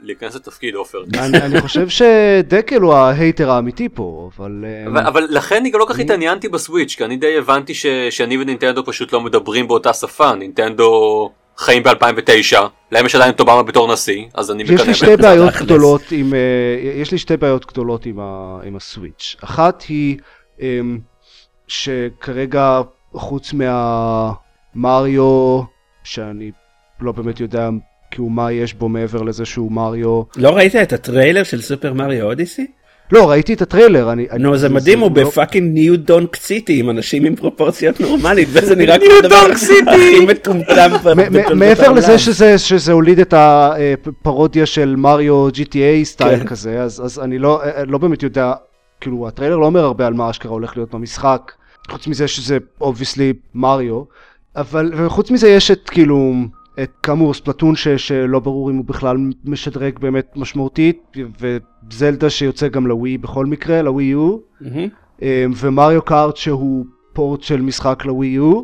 להיכנס 0.01 0.35
לתפקיד 0.35 0.75
עופר. 0.75 0.99
אני 1.19 1.39
אני 1.39 1.61
חושב 1.61 1.89
שדקל 1.89 2.81
הוא 2.81 2.95
ה 2.95 3.04
hater 3.04 3.51
האמיתי 3.51 3.89
פה, 3.89 4.31
אבל... 4.37 4.65
אבל, 5.07 5.27
לכן 5.31 5.57
אני 5.57 5.71
גם 5.71 5.81
לא 5.81 5.85
כל 5.85 5.93
כך 5.93 5.99
התעניינתי 5.99 6.49
ב 6.49 6.54
Switch, 6.54 6.95
כי 6.95 7.05
אני 7.05 7.17
די 7.17 7.39
הבנתי 7.39 7.75
שאני 8.11 8.39
ונינטנדו 8.39 8.85
פשוט 8.85 9.13
לא 9.13 9.21
מדברים 9.21 9.69
באותה 9.69 9.93
שפה, 9.93 10.35
נינטנדו 10.35 11.31
חיים 11.59 11.83
ב-2009, 11.83 12.57
להם 12.93 13.07
יש 13.07 13.15
עדיין 13.15 13.31
את 13.31 13.41
אובמה 13.41 13.63
בתור 13.63 13.93
נשיא, 13.93 14.25
אז 14.35 14.51
אני 14.51 14.63
יש 14.63 14.71
מקווה... 14.71 14.87
לי 14.87 14.95
שתי 14.95 15.17
בעיות 15.17 15.51
תכלס. 15.51 15.63
גדולות 15.63 16.03
עם, 16.11 16.35
אה, 16.35 16.39
יש 17.01 17.13
לי 17.13 17.19
שתי 17.19 17.37
בעיות 17.37 17.67
גדולות 17.67 18.07
עם, 18.07 18.21
ה, 18.21 18.59
עם 18.65 18.77
ה 18.77 18.84
Switch. 18.84 19.37
אחת 19.45 19.83
היא 19.89 20.19
אמ, 20.61 20.99
שכרגע 21.69 22.81
חוץ 23.13 23.53
מהמריו, 24.75 25.63
שאני 26.05 26.51
לא 27.01 27.13
באמת 27.13 27.41
יודע 27.41 27.69
כאילו 28.11 28.29
מה 28.29 28.53
יש 28.53 28.75
בו 28.75 28.89
מעבר 28.89 29.23
לזה 29.23 29.45
שהוא 29.45 29.73
מריו. 29.73 30.23
לא 30.37 30.57
ראית 30.57 30.77
את 30.77 30.93
הטריילר 30.93 31.43
של 31.43 31.61
Super 31.63 31.93
Mario 31.93 32.27
Odyssey? 32.27 32.67
לא, 33.13 33.31
ראיתי 33.31 33.55
את 33.55 33.63
הטריילר. 33.63 34.13
אני, 34.13 34.27
נו 34.39 34.57
זה 34.57 34.69
מדהים 34.69 35.01
הוא 35.01 35.11
לא- 35.17 35.25
ב 35.25 35.31
fucking 35.31 35.75
New 35.75 35.99
Donk 35.99 36.37
City 36.37 36.81
עם 36.81 36.91
אנשים 36.91 37.25
עם 37.25 37.37
פרופורציות 37.37 38.01
נורמלית 38.01 38.49
וזה 38.53 38.77
נראה 38.81 38.99
כמו 38.99 39.09
הדבר! 39.19 39.37
הכי 39.53 39.73
מטומטם 40.29 41.57
מעבר. 41.59 41.93
לזה 41.93 42.19
שזה, 42.59 42.93
הוליד 42.93 43.19
את 43.19 43.35
הפרודיה 43.37 44.67
של 44.67 44.95
מריו 44.97 45.49
GTA 45.49 46.05
style 46.05 46.39
כן. 46.41 46.47
כזה, 46.47 46.81
אז, 46.83 47.21
אני 47.25 47.39
לא, 47.39 47.63
לא 47.87 47.99
באמת 47.99 48.23
יודע, 48.23 48.53
כאילו 49.01 49.29
הטריילר 49.29 49.57
לא 49.57 49.67
אומר 49.67 49.85
הרבה 49.85 50.07
על 50.07 50.15
מה 50.15 50.31
אשכרה 50.31 50.53
הולך 50.53 50.77
להיות 50.77 50.95
במשחק, 50.95 51.53
חוץ 51.91 52.07
מזה 52.07 52.29
שזה 52.29 52.59
obviously 52.81 53.33
מריו, 53.55 54.03
אבל 54.57 54.93
וחוץ 54.97 55.31
מזה 55.31 55.49
יש 55.49 55.71
את 55.71 55.91
כאילו, 55.91 56.35
את 56.83 56.91
כאמור 57.03 57.35
Splatoon 57.35 57.77
ש, 57.77 57.89
שלא 57.89 58.41
ברור 58.41 58.71
אם 58.71 58.77
הוא 58.77 58.85
בכלל 58.85 59.17
משדרג 59.45 59.99
באמת 59.99 60.33
משמעותית, 60.37 61.17
וזלדה 61.41 62.31
שיוצא 62.31 62.69
גם 62.69 62.87
לווי 62.87 63.19
בכל 63.19 63.47
מקרה, 63.47 63.83
לווי 63.83 64.05
יו, 64.05 64.39
אמ, 65.23 65.53
ו 65.57 65.64
Mario 65.64 66.03
Kart 66.03 66.37
שהוא 66.37 66.85
port 67.13 67.43
של 67.43 67.63
משחק 67.63 68.05
לווי 68.05 68.27
יו. 68.27 68.63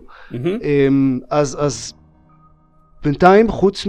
אמ, 0.62 1.18
אז 1.30 1.56
אז 1.60 1.94
בינתיים 3.04 3.48
חוץ 3.48 3.86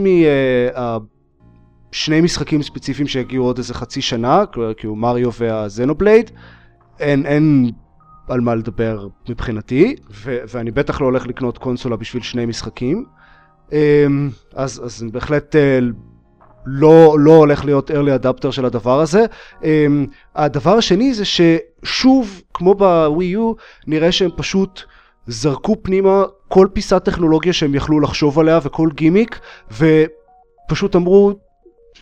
משני 1.92 2.22
משחקים 2.22 2.64
ספציפיים 2.64 3.08
שיגיעו 3.08 3.46
עוד 3.46 3.58
איזה 3.58 3.74
חצי 3.74 4.02
שנה, 4.02 4.44
כאילו 4.78 4.96
מריו 4.96 5.30
והזנובלייד, 5.40 6.32
אין, 7.00 7.26
אין 7.26 7.72
על 8.28 8.42
מה 8.42 8.56
לדבר 8.56 9.08
מבחינתי, 9.30 9.96
ו- 10.12 10.38
ואני 10.54 10.72
בטח 10.72 11.02
לא 11.02 11.06
הולך 11.06 11.28
לקנות 11.28 11.58
קונסולה 11.58 11.96
בשביל 11.96 12.24
שני 12.24 12.46
משחקים. 12.46 13.06
אמ, 13.72 14.30
אז, 14.56 14.82
אז 14.86 15.04
בהחלט 15.12 15.56
אה, 15.56 15.80
לא, 16.66 17.16
לא 17.20 17.32
הולך 17.36 17.66
להיות 17.66 17.92
early 17.92 18.24
adapter 18.24 18.52
של 18.52 18.66
הדבר 18.66 19.00
הזה. 19.00 19.26
אמ, 19.64 20.06
הדבר 20.36 20.78
השני 20.78 21.14
זה 21.14 21.24
ששוב, 21.26 22.42
כמו 22.54 22.74
בווי 22.74 23.26
יו, 23.26 23.54
נראה 23.88 24.12
שהם 24.12 24.30
פשוט 24.38 24.82
זרקו 25.28 25.76
פנימה 25.82 26.24
כל 26.48 26.68
פיסת 26.74 27.04
טכנולוגיה 27.04 27.54
שהם 27.54 27.76
יכלו 27.76 28.00
לחשוב 28.00 28.40
עליה 28.40 28.60
וכל 28.64 28.90
גימיק, 28.94 29.40
ופשוט 29.72 30.96
אמרו, 30.96 31.34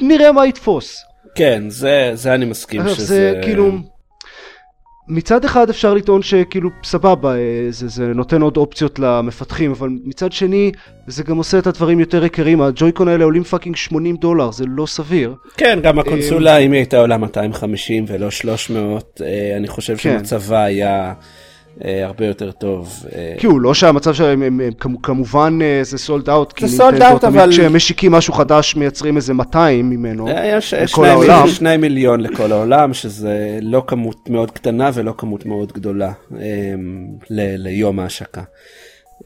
נראה 0.02 0.32
מה 0.32 0.48
יתפוס. 0.48 1.04
כן 1.36 1.64
זה 1.70 2.12
זה 2.14 2.34
אני 2.34 2.46
מסכים 2.46 2.82
שזה 2.88 3.06
זה 3.06 3.40
כאילו... 3.44 3.72
מצד 5.10 5.46
אחד 5.46 5.70
אפשר 5.70 5.94
לטעון 5.94 6.22
שכאילו 6.22 6.70
סבבה 6.84 7.36
אה, 7.36 7.68
זה, 7.70 7.88
זה 7.88 8.08
נותן 8.08 8.42
עוד 8.42 8.58
אופציות 8.58 9.00
למפתחים 9.00 9.72
אבל 9.72 9.90
מצד 10.04 10.32
שני 10.32 10.72
זה 11.08 11.24
גם 11.24 11.38
עושה 11.38 11.60
את 11.60 11.68
הדברים 11.68 12.00
יותר 12.00 12.26
יקרים 12.26 12.62
ה 12.62 12.67
Joy-Con 12.68 13.08
האלה 13.08 13.24
עולים 13.24 13.44
fucking 13.44 13.76
80 13.76 14.16
דולר 14.16 14.52
זה 14.52 14.64
לא 14.68 14.86
סביר 14.86 15.36
כן 15.58 15.80
גם 15.84 15.94
אמ, 15.94 16.00
הקונסולה 16.00 16.58
אם 16.58 16.72
היא 16.72 16.80
הייתה 16.80 16.98
עולה 16.98 17.18
250 17.18 18.06
ולא 18.08 18.32
300 18.32 19.22
אה, 19.26 19.58
אני 19.58 19.68
חושב 19.68 19.96
כן. 19.98 20.18
שמצבה 20.18 20.64
היה 20.64 21.06
אה, 21.06 21.14
הרבה 21.84 22.26
יותר 22.26 22.52
טוב. 22.52 23.06
אה, 23.16 23.34
כאילו 23.38 23.60
לא 23.60 23.74
שהמצב 23.74 24.14
שלהם 24.14 24.42
הם, 24.44 24.60
הם, 24.62 24.72
כמו- 24.80 25.02
כמובן 25.02 25.60
אה, 25.62 25.80
זה 25.84 25.98
סולד 25.98 26.30
אאוט 26.30 26.54
כי 26.54 26.68
זה 26.68 26.84
sold 26.84 26.92
נינטנדו 26.92 27.16
out, 27.16 27.20
תמיד 27.22 27.36
אבל- 27.40 27.52
כשהם 27.52 27.76
משיקים 27.76 28.12
משהו 28.12 28.34
חדש 28.34 28.76
מייצרים 28.76 29.16
איזה 29.16 29.34
200 29.34 29.90
ממנו 29.90 30.28
אה, 30.28 30.46
יש 30.58 30.74
יש 30.74 30.92
לכל 30.94 31.02
שני 31.02 31.10
העולם. 31.10 31.30
מיליון- 31.30 31.50
שני 31.50 31.78
מיליון 31.78 32.20
לכל 32.20 32.52
העולם 32.52 32.94
שזה 32.94 33.60
לא 33.62 33.84
כמות 33.88 34.30
מאוד 34.30 34.52
קטנה 34.52 34.90
ולא 34.94 35.14
כמות 35.18 35.46
מאוד 35.46 35.72
גדולה 35.72 36.12
אה, 36.40 36.74
ל- 37.30 37.56
ליום 37.68 38.00
ההשקה. 38.00 38.42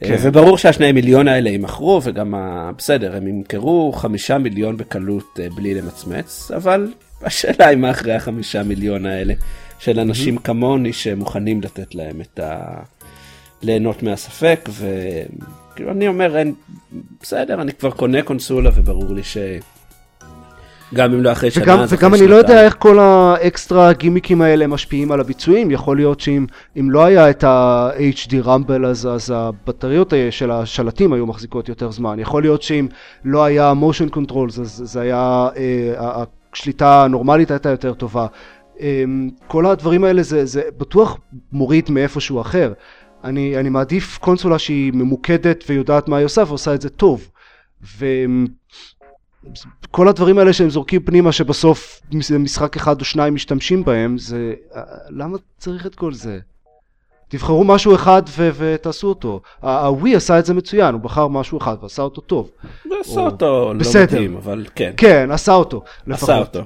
אה, 0.02 0.08
כן. 0.08 0.16
וברור 0.22 0.58
שהשני 0.58 0.92
מיליון 0.92 1.28
האלה 1.28 1.50
יימכרו 1.50 2.00
וגם 2.04 2.34
ה- 2.34 2.70
בסדר 2.78 3.16
הם 3.16 3.28
ימכרו 3.28 3.92
חמישה 3.92 4.38
מיליון 4.38 4.76
בקלות 4.76 5.40
אה, 5.40 5.46
בלי 5.56 5.74
למצמץ 5.74 6.50
אבל 6.56 6.88
השאלה 7.22 7.66
היא 7.66 7.78
מה 7.78 7.90
אחרי 7.90 8.14
החמישה 8.14 8.62
מיליון 8.62 9.06
האלה 9.06 9.34
של 9.78 10.00
אנשים 10.00 10.38
כמוני 10.38 10.92
שמוכנים 10.92 11.62
לתת 11.62 11.94
להם 11.94 12.20
את 12.20 12.38
ה... 12.38 12.80
ליהנות 13.62 14.02
מהספק 14.02 14.68
וכאילו 14.68 15.90
אני 15.90 16.08
אומר 16.08 16.36
אין 16.36 16.54
בסדר 17.22 17.62
אני 17.62 17.72
כבר 17.72 17.90
קונה 17.90 18.22
קונסולה 18.22 18.70
וברור 18.74 19.14
לי 19.14 19.22
ש... 19.22 19.36
גם 20.94 21.12
אם 21.12 21.22
לא 21.22 21.32
אחרי 21.32 21.50
שנה 21.50 21.64
וגם, 21.64 21.80
אז 21.80 21.92
וגם 21.92 22.14
אחרי 22.14 22.20
אני 22.20 22.30
לא 22.30 22.36
יודע 22.36 22.48
שנתיים. 22.48 22.66
איך 22.66 22.76
כל 22.78 22.98
האקסטרה 22.98 23.92
גימיקים 23.92 24.42
האלה 24.42 24.66
משפיעים 24.66 25.12
על 25.12 25.20
הביצועים, 25.20 25.70
יכול 25.70 25.96
להיות 25.96 26.20
שאם 26.20 26.46
אם 26.80 26.90
לא 26.90 27.04
היה 27.04 27.30
את 27.30 27.44
ה-HD 27.44 28.34
רמבל 28.44 28.86
אז, 28.86 29.08
אז 29.12 29.30
הבטריות 29.34 30.12
של 30.30 30.50
השלטים 30.50 31.12
היו 31.12 31.26
מחזיקות 31.26 31.68
יותר 31.68 31.90
זמן, 31.90 32.18
יכול 32.18 32.42
להיות 32.42 32.62
שאם 32.62 32.86
לא 33.24 33.44
היה 33.44 33.72
motion 33.72 34.16
controls 34.16 34.60
אז 34.60 34.82
זה 34.84 35.00
היה, 35.00 35.48
אה, 35.56 36.24
השליטה 36.52 37.04
הנורמלית 37.04 37.50
הייתה 37.50 37.68
יותר 37.68 37.94
טובה. 37.94 38.26
אה, 38.80 39.04
כל 39.48 39.66
הדברים 39.66 40.04
האלה 40.04 40.22
זה, 40.22 40.44
זה 40.46 40.62
בטוח 40.78 41.16
מוריד 41.52 41.90
מאיפשהו 41.90 42.40
אחר. 42.40 42.72
אני, 43.24 43.56
אני 43.58 43.68
מעדיף 43.68 44.18
קונסולה 44.18 44.58
שהיא 44.58 44.92
ממוקדת 44.92 45.64
ויודעת 45.68 46.08
מה 46.08 46.16
היא 46.16 46.24
עושה 46.26 46.42
ועושה 46.48 46.74
את 46.74 46.80
זה 46.80 46.88
טוב. 46.88 47.28
ו... 47.98 48.06
כל 49.90 50.08
הדברים 50.08 50.38
האלה 50.38 50.52
שהם 50.52 50.70
זורקים 50.70 51.02
פנימה 51.02 51.32
שבסוף 51.32 52.00
משחק 52.38 52.76
אחד 52.76 53.00
או 53.00 53.04
שניים 53.04 53.34
משתמשים 53.34 53.84
בהם 53.84 54.18
זה 54.18 54.54
אה, 54.76 54.82
למה 55.10 55.38
צריך 55.58 55.86
את 55.86 55.94
כל 55.94 56.12
זה? 56.12 56.38
תבחרו 57.28 57.64
משהו 57.64 57.94
אחד 57.94 58.22
ו- 58.28 58.50
ותעשו 58.56 59.08
אותו. 59.08 59.40
הווי 59.60 60.16
עשה 60.16 60.38
את 60.38 60.46
זה 60.46 60.54
מצוין, 60.54 60.94
הוא 60.94 61.00
בחר 61.00 61.28
משהו 61.28 61.58
אחד 61.58 61.76
ועשה 61.82 62.02
אותו 62.02 62.20
טוב. 62.20 62.50
עשה 63.00 63.20
או- 63.20 63.24
אותו 63.26 63.72
לא 63.74 63.80
בסדר. 63.80 64.04
מדהים 64.04 64.36
אבל 64.36 64.66
כן 64.74 64.92
כן, 64.96 65.30
עשה 65.30 65.52
אותו. 65.54 65.82
לפחות. 66.06 66.28
עשה 66.30 66.38
אותו. 66.38 66.60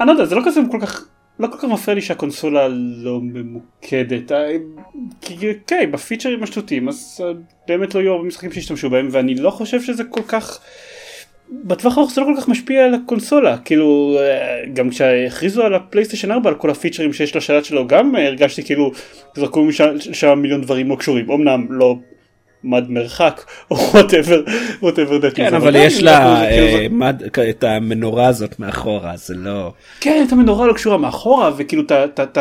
אני 0.00 0.06
לא 0.06 0.12
יודע, 0.12 0.24
זה 0.24 0.34
לא 0.34 0.42
כזה 0.46 0.60
כל 0.70 0.78
כך, 0.80 1.04
לא 1.38 1.46
כל 1.46 1.56
כך 1.58 1.64
מפריע 1.64 1.94
לי 1.94 2.00
שהקונסולה 2.00 2.68
לא 2.68 3.20
ממוקדת. 3.22 4.32
אה, 4.32 4.56
כי 5.20 5.36
כן, 5.66 5.90
בפיצ'רים 5.92 6.42
השטותיים, 6.42 6.88
אז 6.88 7.20
אה, 7.24 7.32
באמת 7.68 7.94
לא 7.94 8.00
יהיו 8.00 8.12
הרבה 8.12 8.26
משחקים 8.26 8.52
שהשתמשו 8.52 8.90
בהם, 8.90 9.08
ואני 9.12 9.34
לא 9.34 9.50
חושב 9.50 9.82
שזה 9.82 10.04
כל 10.04 10.22
כך... 10.28 10.60
בטווח 11.64 11.98
הארוך 11.98 12.12
זה 12.12 12.20
לא 12.20 12.26
כל 12.26 12.40
כך 12.40 12.48
משפיע 12.48 12.84
על 12.84 12.94
הקונסולה, 12.94 13.58
כאילו 13.58 14.16
אה, 14.20 14.62
גם 14.74 14.90
כשהכריזו 14.90 15.62
על 15.62 15.74
הפלייסטיישן 15.74 16.30
4 16.30 16.50
על 16.50 16.56
כל 16.56 16.70
הפיצ'רים 16.70 17.12
שיש 17.12 17.36
לשלט 17.36 17.64
שלו 17.64 17.86
גם 17.86 18.14
הרגשתי 18.14 18.62
כאילו 18.62 18.90
זרקו 19.36 19.64
משם 19.64 20.00
שם 20.12 20.38
מיליון 20.38 20.60
דברים 20.60 20.90
לא 20.90 20.96
קשורים, 20.96 21.30
אמנם 21.30 21.66
לא 21.70 21.96
מד 22.64 22.84
מרחק 22.88 23.44
או 23.70 23.76
whatever 23.76 24.48
whatever 24.82 25.22
that 25.24 25.34
כן 25.34 25.52
is. 25.52 25.56
אבל 25.56 25.76
יש 25.76 26.02
לה 26.02 26.42
כאילו 26.50 27.02
אה, 27.38 27.50
את 27.50 27.64
המנורה 27.64 28.26
הזאת 28.26 28.58
מאחורה 28.58 29.16
זה 29.16 29.34
לא 29.34 29.72
כן, 30.00 30.24
את 30.26 30.32
המנורה 30.32 30.66
לא 30.66 30.72
קשורה 30.72 30.98
מאחורה, 30.98 31.50
וכאילו 31.56 31.82
את 32.04 32.38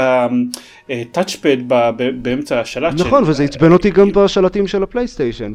הטאצ'פד 0.90 1.58
באמצע 2.22 2.60
השלט. 2.60 2.94
נכון, 2.98 3.24
וזה 3.28 3.44
עצבן 3.44 3.72
אותי 3.72 3.90
גם 3.90 4.12
בשלטים 4.12 4.68
של 4.68 4.84
הפלייסטיישן. 4.84 5.54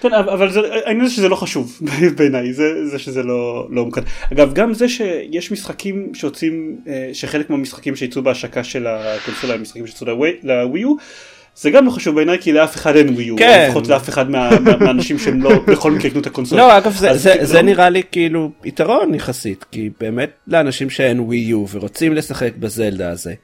כן, 0.00 0.12
אבל 0.12 0.48
העניין 0.84 1.06
זה 1.06 1.14
שזה 1.14 1.28
לא 1.28 1.36
חשוב 1.36 1.80
בעיניי, 2.16 2.52
זה 2.52 2.86
זה 2.86 2.98
שזה 2.98 3.22
לא 3.22 3.66
לא 3.70 3.84
מוקד. 3.84 4.02
אגב, 4.32 4.52
גם 4.54 4.74
זה 4.74 4.88
שיש 4.88 5.52
משחקים 5.52 6.10
שיוצאים, 6.14 6.76
אה, 6.88 7.10
שחלק 7.12 7.50
מהמשחקים 7.50 7.96
שיצאו 7.96 8.22
בהשקה 8.22 8.64
של 8.64 8.86
הקונסולה 8.86 9.54
הם 9.54 9.62
משחקים 9.62 9.86
שיצאו 9.86 10.06
לווי 10.42 10.80
יו, 10.80 10.94
זה 11.60 11.70
גם 11.70 11.86
לא 11.86 11.90
חשוב 11.90 12.14
בעיניי 12.16 12.38
כי 12.40 12.52
לאף 12.52 12.76
אחד 12.76 12.96
אין 12.96 13.08
ווי 13.08 13.24
יו, 13.24 13.36
כן. 13.36 13.64
לפחות 13.66 13.86
לאף 13.88 14.08
אחד 14.08 14.30
מה- 14.30 14.50
מה- 14.60 14.76
מהאנשים 14.76 15.18
שהם 15.18 15.42
לא 15.42 15.50
בכל 15.66 15.90
מקרה 15.92 16.06
יקנו 16.08 16.20
את 16.20 16.26
הקונסולה. 16.26 16.62
לא 16.66 16.78
אגב 16.78 16.92
זה, 16.92 17.14
זה, 17.14 17.34
זה 17.42 17.62
נראה 17.62 17.88
לי 17.90 18.02
כאילו 18.12 18.50
יתרון 18.64 19.14
יחסית 19.14 19.64
כי 19.70 19.90
באמת 20.00 20.30
לאנשים 20.46 20.90
שאין 20.90 21.20
ווי 21.20 21.36
יו 21.36 21.64
ורוצים 21.70 22.14
לשחק 22.14 22.52
בזלדה 22.58 23.10
הזה 23.10 23.34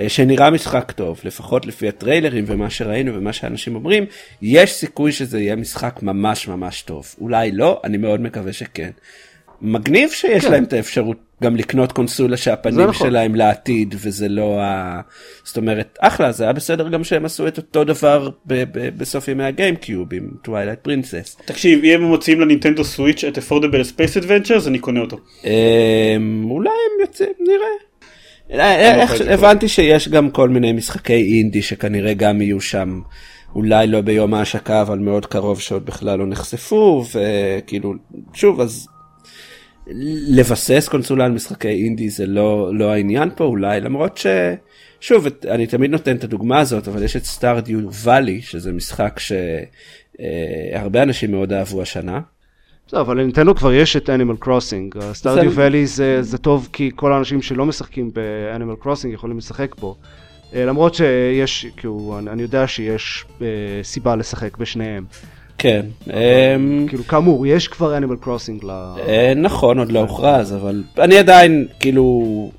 אה, 0.00 0.08
שנראה 0.08 0.50
משחק 0.50 0.92
טוב 0.92 1.20
לפחות 1.24 1.66
לפי 1.66 1.88
הטריילרים 1.88 2.44
ומה 2.46 2.70
שראינו 2.70 3.14
ומה 3.14 3.32
שאנשים 3.32 3.74
אומרים 3.74 4.04
יש 4.42 4.72
סיכוי 4.72 5.12
שזה 5.12 5.40
יהיה 5.40 5.56
משחק 5.56 5.98
ממש 6.02 6.48
ממש 6.48 6.82
טוב 6.82 7.14
אולי 7.20 7.52
לא 7.52 7.80
אני 7.84 7.96
מאוד 7.96 8.20
מקווה 8.20 8.52
שכן. 8.52 8.90
מגניב 9.62 10.10
שיש 10.10 10.44
כן. 10.44 10.50
להם 10.52 10.64
את 10.64 10.72
האפשרות 10.72 11.16
גם 11.42 11.56
לקנות 11.56 11.92
קונסולה 11.92 12.36
שהפנים 12.36 12.80
נכון. 12.80 13.08
שלהם 13.08 13.34
לעתיד 13.34 13.94
וזה 13.98 14.28
לא 14.28 14.60
ה... 14.60 15.00
זאת 15.44 15.56
אומרת 15.56 15.98
אחלה 16.00 16.32
זה 16.32 16.44
היה 16.44 16.52
בסדר 16.52 16.88
גם 16.88 17.04
שהם 17.04 17.24
עשו 17.24 17.46
את 17.48 17.56
אותו 17.56 17.84
דבר 17.84 18.28
ב- 18.46 18.64
ב- 18.78 18.98
בסוף 18.98 19.28
ימי 19.28 19.44
ה 19.44 19.52
GameCube 19.52 20.14
עם 20.14 20.28
Twilight 20.42 20.78
Princess. 20.78 21.36
תקשיב, 21.44 21.84
אם 21.84 22.02
הם 22.02 22.02
מוציאים 22.08 22.40
לנינטנדו 22.40 22.84
Switch 22.84 23.24
את 23.24 23.38
Affordable 23.38 23.84
Space 23.84 24.16
Adventures 24.16 24.66
אני 24.66 24.78
קונה 24.78 25.00
אותו. 25.00 25.16
אמ, 25.44 25.50
אולי 26.50 26.68
הם 26.70 27.00
יוצאים, 27.06 27.28
נראה. 27.40 27.66
לא 28.58 28.62
איך- 28.62 29.04
יכול 29.04 29.16
לקרוא. 29.16 29.32
הבנתי 29.32 29.68
שיש 29.68 30.08
גם 30.08 30.30
כל 30.30 30.48
מיני 30.48 30.72
משחקי 30.72 31.38
אינדי 31.38 31.62
שכנראה 31.62 32.14
גם 32.14 32.42
יהיו 32.42 32.60
שם, 32.60 33.00
אולי 33.54 33.86
לא 33.86 34.00
ביום 34.00 34.34
ההשקה 34.34 34.82
אבל 34.82 34.98
מאוד 34.98 35.26
קרוב 35.26 35.60
שעוד 35.60 35.86
בכלל 35.86 36.18
לא 36.18 36.26
נחשפו, 36.26 37.04
וכאילו, 37.14 37.94
שוב, 38.34 38.60
אז 38.60 38.86
לבסס 40.28 40.88
קונסולה 40.90 41.24
על 41.24 41.32
משחקי 41.32 41.68
אינדי 41.68 42.10
זה 42.10 42.26
לא, 42.26 42.70
לא 42.74 42.92
העניין 42.92 43.30
פה 43.36 43.44
אולי, 43.44 43.80
למרות 43.80 44.18
ש... 44.18 44.26
שוב, 45.00 45.26
את- 45.26 45.46
אני 45.46 45.66
תמיד 45.66 45.90
נותן 45.90 46.16
את 46.16 46.24
הדוגמה 46.24 46.58
הזאת, 46.58 46.88
אבל 46.88 47.02
יש 47.02 47.16
את 47.16 47.24
Stardew 47.24 47.78
Valley, 48.04 48.40
שזה 48.42 48.72
משחק 48.72 49.20
שהרבה 49.20 51.02
אנשים 51.02 51.30
מאוד 51.30 51.52
אהבו 51.52 51.82
השנה. 51.82 52.20
בסדר, 52.86 53.00
אבל 53.00 53.18
לנינטנדו 53.20 53.54
כבר 53.54 53.72
יש 53.72 53.96
את 53.96 54.10
Animal 54.10 54.36
Crossing. 54.38 54.94
Stardew 55.12 55.52
Valley 55.54 55.86
זה 55.86 56.22
זה 56.22 56.38
טוב 56.38 56.68
כי 56.72 56.90
כל 56.96 57.12
האנשים 57.12 57.42
שלא 57.42 57.66
משחקים 57.66 58.10
ב 58.12 58.21
Animal 58.21 58.74
Crossing 58.80 59.14
יכולים 59.14 59.38
לשחק 59.38 59.74
בו. 59.76 59.96
אה, 60.54 60.64
למרות 60.64 60.94
שיש, 60.94 61.66
כאילו, 61.76 62.16
אני 62.18 62.30
אני 62.30 62.42
יודע 62.42 62.66
שיש 62.66 63.24
אה, 63.42 63.46
סיבה 63.82 64.16
לשחק 64.16 64.56
בשניהם. 64.56 65.04
כן. 65.62 65.86
אמ, 66.06 66.86
כאילו, 66.88 67.04
כאמור, 67.04 67.46
יש 67.46 67.68
כבר 67.68 67.96
Animal 67.96 68.16
Crossing 68.16 68.64
ל... 68.64 68.70
אה, 68.70 69.32
נכון, 69.36 69.78
עוד 69.78 69.92
לא 69.92 70.00
הוכרז, 70.00 70.54
אבל 70.54 70.82
אני 70.98 71.18
עדיין, 71.18 71.66
כאילו, 71.80 72.50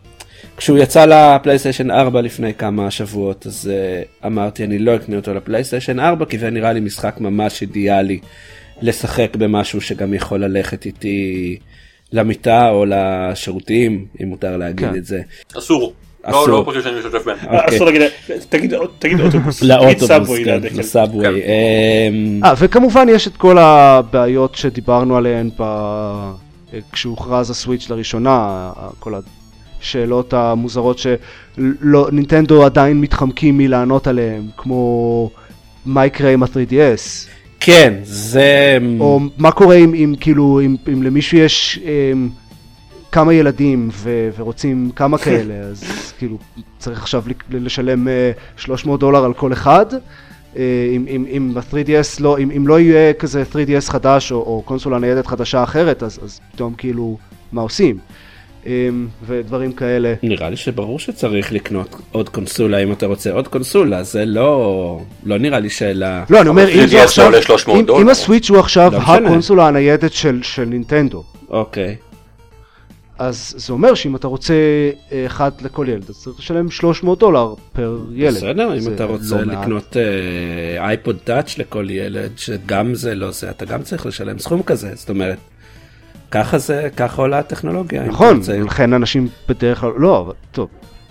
כשהוא 0.57 0.77
יצא 0.77 1.05
לפלייסטיישן 1.05 1.91
4 1.91 2.21
לפני 2.21 2.53
כמה 2.53 2.91
שבועות, 2.91 3.47
אז 3.47 3.71
uh, 3.71 4.25
אמרתי 4.25 4.63
אני 4.63 4.79
לא 4.79 4.95
אקנה 4.95 5.15
אותו 5.15 5.33
לפלייסטיישן 5.33 5.99
4, 5.99 6.25
כי 6.25 6.37
זה 6.37 6.49
נראה 6.49 6.73
לי 6.73 6.79
משחק 6.79 7.15
ממש 7.19 7.61
אידיאלי 7.61 8.19
לשחק 8.81 9.35
במשהו 9.35 9.81
שגם 9.81 10.13
יכול 10.13 10.45
ללכת 10.45 10.85
איתי 10.85 11.57
למיטה 12.11 12.69
או 12.69 12.85
לשירותים, 12.87 14.05
אם 14.23 14.27
מותר 14.27 14.57
להגיד 14.57 14.89
כן. 14.89 14.95
את 14.95 15.05
זה. 15.05 15.21
אסור. 15.57 15.93
אסור. 16.23 16.47
לא, 16.47 16.60
לא 16.60 16.63
חושב 16.63 16.81
שאני 16.81 16.99
משתף 16.99 17.25
בהם. 17.25 17.38
אוקיי. 17.43 17.75
אסור 17.75 17.86
להגיד, 17.88 18.01
תגיד 18.49 18.73
תגיד 18.99 19.21
אוטובוס. 19.21 19.60
תגיד 19.60 19.71
לאוטובוס, 19.71 20.07
סאבווי 20.07 20.45
כן. 20.45 20.60
לסאבווי. 20.75 21.25
כן. 21.25 21.34
אמ, 21.34 22.43
אה, 22.43 22.53
וכמובן 22.57 23.07
יש 23.10 23.27
את 23.27 23.38
כל 23.38 23.57
הבעיות 23.57 24.55
שדיברנו 24.55 25.17
עליהן 25.17 25.49
כשהוכרז 26.91 27.49
הסוויץ' 27.49 27.89
לראשונה, 27.89 28.69
כל 28.99 29.13
השאלות 29.81 30.34
המוזרות 30.34 30.97
שנינטנדו 30.97 32.65
עדיין 32.65 33.01
מתחמקים 33.01 33.57
מלענות 33.57 34.07
עליהן, 34.07 34.41
כמו 34.57 35.29
מה 35.86 36.05
יקרה 36.05 36.31
עם 36.31 36.43
ה-3DS, 36.43 37.27
כן, 37.60 37.93
זה... 38.03 38.77
או 38.99 39.19
מה 39.38 39.51
קורה 39.51 39.75
אם, 39.75 39.93
אם 39.93 40.13
כאילו, 40.19 40.62
אם, 40.65 40.75
אם 40.93 41.03
למישהו 41.03 41.38
יש 41.38 41.79
אם, 42.12 42.29
כמה 43.12 43.34
ילדים 43.34 43.89
ו, 43.93 44.30
ורוצים 44.38 44.91
כמה 44.95 45.17
כאלה, 45.26 45.54
אז 45.54 45.84
כאילו 46.17 46.38
צריך 46.80 47.02
עכשיו 47.02 47.24
לשלם 47.52 48.08
אה, 48.08 48.32
300 48.58 49.00
דולר 49.00 49.26
על 49.26 49.34
כל 49.34 49.54
אחד. 49.54 49.86
אה, 50.58 50.89
אם, 50.95 51.06
אם, 51.10 51.26
אם 51.30 51.52
ה-3DS 51.56 52.21
לא, 52.24 52.38
אם, 52.38 52.52
אם 52.58 52.67
לא 52.67 52.80
יהיה 52.80 53.13
כזה 53.13 53.43
3DS 53.54 53.91
חדש 53.91 54.32
או, 54.32 54.38
או 54.38 54.62
קונסולה 54.65 55.00
ניידת 55.00 55.28
חדשה 55.28 55.63
אחרת, 55.63 56.04
אז, 56.04 56.19
אז 56.24 56.39
פתאום 56.52 56.74
כאילו, 56.78 57.17
מה 57.52 57.62
עושים? 57.62 57.97
אמ, 58.65 59.08
ודברים 59.28 59.71
כאלה. 59.71 60.13
נראה 60.24 60.50
לי 60.50 60.56
שברור 60.56 61.00
שצריך 61.00 61.54
לקנות 61.54 61.95
עוד 62.12 62.30
קונסולה 62.30 62.78
אם 62.78 62.91
אתה 62.91 63.06
רוצה 63.06 63.32
עוד 63.32 63.47
קונסולה 63.47 64.04
זה 64.04 64.26
לא 64.26 65.02
לא 65.24 65.38
נראה 65.38 65.60
לי 65.60 65.69
שאלה 65.69 66.24
לא, 66.30 66.41
אני 66.41 66.50
אומר, 66.50 66.69
אם 66.69 66.84
3DS 66.84 66.88
זה 66.88 67.04
עכשיו, 67.04 67.26
עולה 67.26 67.41
300 67.41 67.89
אם. 67.89 67.95
אם 67.95 68.10
הסוויץ' 68.10 68.50
הוא 68.50 68.60
עכשיו 68.60 68.91
לא. 68.91 68.97
הקונסולה 68.97 69.67
הניידת 69.67 70.13
של, 70.13 70.39
של 70.43 70.65
נינטנדו, 70.65 71.24
אוקיי 71.50 71.95
אז 73.21 73.53
זה 73.57 73.73
אומר 73.73 73.93
שאם 73.93 74.15
אתה 74.15 74.27
רוצה 74.27 74.53
אה, 75.12 75.25
אחד 75.25 75.51
לכל 75.62 75.86
ילד, 75.89 76.10
אז 76.10 76.17
צריך 76.17 76.39
לשלם 76.39 76.71
300 76.71 77.19
דולר 77.19 77.53
פר 77.73 77.99
ילד. 78.13 78.38
בסדר 78.38 78.77
אם 78.77 78.93
אתה 78.93 79.03
רוצה 79.03 79.36
לא. 79.36 79.53
לקנות 79.53 79.97
אייפוד 80.77 81.17
טאץ' 81.23 81.57
לכל 81.57 81.89
ילד 81.89 82.31
שגם 82.38 82.95
זה 82.95 83.15
לא 83.15 83.31
זה 83.31 83.49
אתה 83.49 83.65
גם 83.65 83.84
צריך 83.84 84.05
לשלם 84.05 84.39
סכום 84.39 84.63
כזה 84.63 84.91
זאת 84.95 85.10
אומרת. 85.10 85.38
ככה 86.31 86.57
זה 86.57 86.89
ככה 86.97 87.21
עולה 87.21 87.39
הטכנולוגיה. 87.39 88.03
נכון. 88.03 88.41
לכן 88.65 88.93
אנשים 88.93 89.27
בדרך 89.49 89.79
כלל, 89.79 89.91
לא, 89.97 90.19
אבל 90.19 90.34
טוב. 90.51 90.67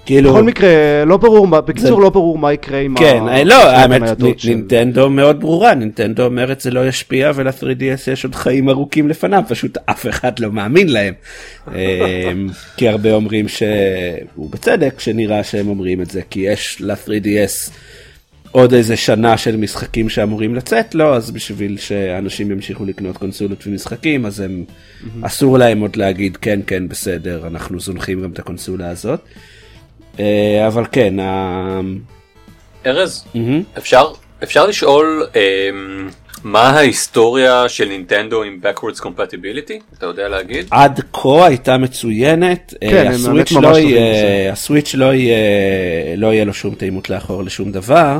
כאילו 0.07 0.31
בכל 0.33 0.43
מקרה, 0.43 0.69
לא 1.07 1.17
ברור, 1.17 1.47
בקיצור 1.47 1.97
זה- 1.97 2.03
לא 2.03 2.11
ברור 2.11 2.39
מה 2.39 2.53
יקרה 2.53 2.81
עם 2.81 2.95
כן 2.99 3.23
ה- 3.29 3.45
לא 3.45 3.71
האמת 3.71 4.03
של- 4.39 4.49
נינטנדו 4.49 5.11
מאוד 5.11 5.41
ברורה 5.41 5.75
נינטנדו 5.75 6.25
אומרת 6.25 6.61
זה 6.61 6.71
לא 6.71 6.89
ישפיע 6.89 7.31
ול-3DS 7.35 8.11
יש 8.13 8.25
עוד 8.25 8.35
חיים 8.35 8.69
ארוכים 8.69 9.09
לפניו 9.09 9.43
פשוט 9.49 9.79
אף 9.87 10.07
אחד 10.07 10.39
לא 10.39 10.53
מאמין 10.53 10.89
להם. 10.89 11.15
אמ, 11.69 11.73
כי 12.77 12.89
הרבה 12.89 13.13
אומרים 13.13 13.49
שהוא 13.49 14.51
בצדק 14.51 15.01
שנראה 15.01 15.45
שהם 15.45 15.69
אומרים 15.69 16.01
את 16.03 16.11
זה 16.11 16.21
כי 16.31 16.41
יש 16.41 16.77
ל-3DS 16.81 17.71
עוד 18.53 18.73
איזה 18.75 18.97
שנה 18.97 19.37
של 19.37 19.57
משחקים 19.57 20.09
שאמורים 20.09 20.55
לצאת 20.55 20.95
לו 20.95 21.15
אז 21.15 21.31
בשביל 21.31 21.77
שאנשים 21.79 22.51
ימשיכו 22.51 22.85
לקנות 22.85 23.17
קונסולות 23.17 23.67
ומשחקים 23.67 24.27
אז 24.27 24.41
הם 24.41 24.65
אסור 25.23 25.59
להם 25.59 25.81
עוד 25.81 25.97
להגיד 25.97 26.37
כן 26.37 26.61
כן 26.67 26.89
בסדר 26.89 27.47
אנחנו 27.47 27.81
זונחים 27.81 28.23
גם 28.23 28.31
את 28.31 28.39
הקונסולה 28.39 28.89
הזאת. 28.91 29.21
אה, 30.21 30.67
אבל 30.67 30.85
כן. 30.93 31.15
ארז. 32.87 33.25
אפשר 33.79 34.13
אפשר 34.43 34.67
לשאול 34.67 35.27
אמ, 35.35 36.09
מה 36.45 36.71
ההיסטוריה 36.71 37.69
של 37.69 37.89
נינטנדו 37.89 38.43
עם 38.43 38.61
backwards 38.63 39.01
compatibility? 39.01 39.97
אתה 39.99 40.07
יודע 40.07 40.29
להגיד? 40.29 40.67
עד 40.71 41.01
כה 41.13 41.47
הייתה 41.47 41.79
מצוינת, 41.79 42.75
כן, 42.81 43.07
אה, 43.07 43.11
הסוויץ' 43.11 43.53
באמת 43.53 43.65
לא 43.65 43.79
יהיה. 43.79 44.53
הסוויץ' 44.53 44.95
לא 44.95 45.15
יהיה, 45.15 45.37
לא 46.17 46.27
יהיה 46.27 46.45
לו 46.45 46.55
שום 46.55 46.75
תאימות 46.75 47.11
לאחור 47.11 47.43
לשום 47.43 47.73
דבר. 47.73 48.19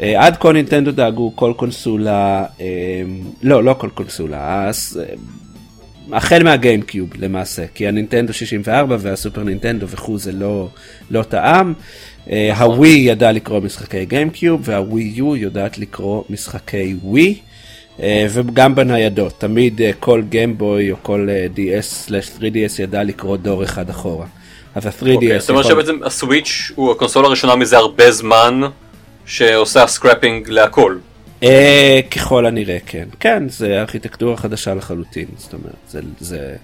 אה, 0.00 0.26
עד 0.26 0.36
כה 0.36 0.52
נינטנדו 0.52 0.92
דאגו 0.92 1.32
כל 1.36 1.52
קונסולה, 1.56 2.44
אה, 2.60 2.66
לא, 3.42 3.64
לא 3.64 3.74
כל 3.78 3.88
קונסולה, 3.94 4.66
אה, 4.66 4.70
החל 6.12 6.42
מהגיימקיוב 6.42 7.10
למעשה, 7.18 7.64
כי 7.74 7.88
הנינטנדו 7.88 8.32
64 8.32 8.96
והסופר 9.00 9.42
נינטנדו 9.42 9.88
וכו' 9.88 10.18
זה 10.18 10.32
לא, 10.32 10.68
לא 11.10 11.22
טעם. 11.22 11.74
אה, 12.30 12.58
הווי 12.58 12.88
ידע 12.88 13.32
לקרוא 13.32 13.60
משחקי 13.60 14.04
גיימקיוב 14.04 14.60
והווי 14.64 15.12
יו 15.14 15.36
יודעת 15.36 15.78
לקרוא 15.78 16.24
משחקי 16.30 16.94
ווי. 17.02 17.38
אה, 18.02 18.26
וגם 18.30 18.74
בניידות, 18.74 19.32
תמיד 19.38 19.80
אה, 19.80 19.90
כל 20.00 20.22
גיימבוי 20.28 20.90
או 20.90 20.96
כל 21.02 21.28
אה, 21.30 21.46
DS/3DS 21.56 22.82
ידע 22.82 23.02
לקרוא 23.02 23.36
דור 23.36 23.64
אחד 23.64 23.90
אחורה. 23.90 24.26
אז 24.74 24.86
ה-3DS 24.86 25.14
אוקיי, 25.14 25.40
זאת 25.40 25.50
אומרת 25.50 25.64
יכול... 25.64 25.82
שבעצם 25.82 26.02
הסוויץ' 26.04 26.72
הוא 26.74 26.92
הקונסולה 26.92 27.26
הראשונה 27.26 27.56
מזה 27.56 27.76
הרבה 27.76 28.10
זמן 28.10 28.60
שעושה 29.26 29.86
scrapping 29.86 30.48
להכל. 30.48 30.96
אה, 31.42 32.00
ככל 32.10 32.46
הנראה 32.46 32.78
כן. 32.86 33.08
כן, 33.20 33.48
זה 33.48 33.80
ארכיטקטורה 33.80 34.36
חדשה 34.36 34.74
לחלוטין, 34.74 35.26
זאת 35.38 35.52
אומרת, 35.52 35.74
זה, 35.88 36.00
זה 36.20 36.54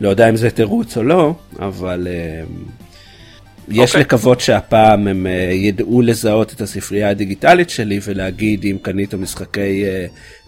לא 0.00 0.08
יודע 0.08 0.28
אם 0.28 0.36
זה 0.36 0.50
תירוץ 0.50 0.96
או 0.96 1.02
לא, 1.02 1.34
אבל 1.58 2.08
אה, 2.10 2.42
יש 3.68 3.90
אוקיי. 3.90 4.00
לקוות 4.00 4.40
שהפעם 4.40 5.08
הם 5.08 5.26
אה, 5.26 5.32
ידעו 5.52 6.02
לזהות 6.02 6.52
את 6.52 6.60
הספרייה 6.60 7.08
הדיגיטלית 7.10 7.70
שלי 7.70 8.00
ולהגיד 8.04 8.64
אם 8.64 8.76
קנית 8.82 9.14
משחקי 9.14 9.84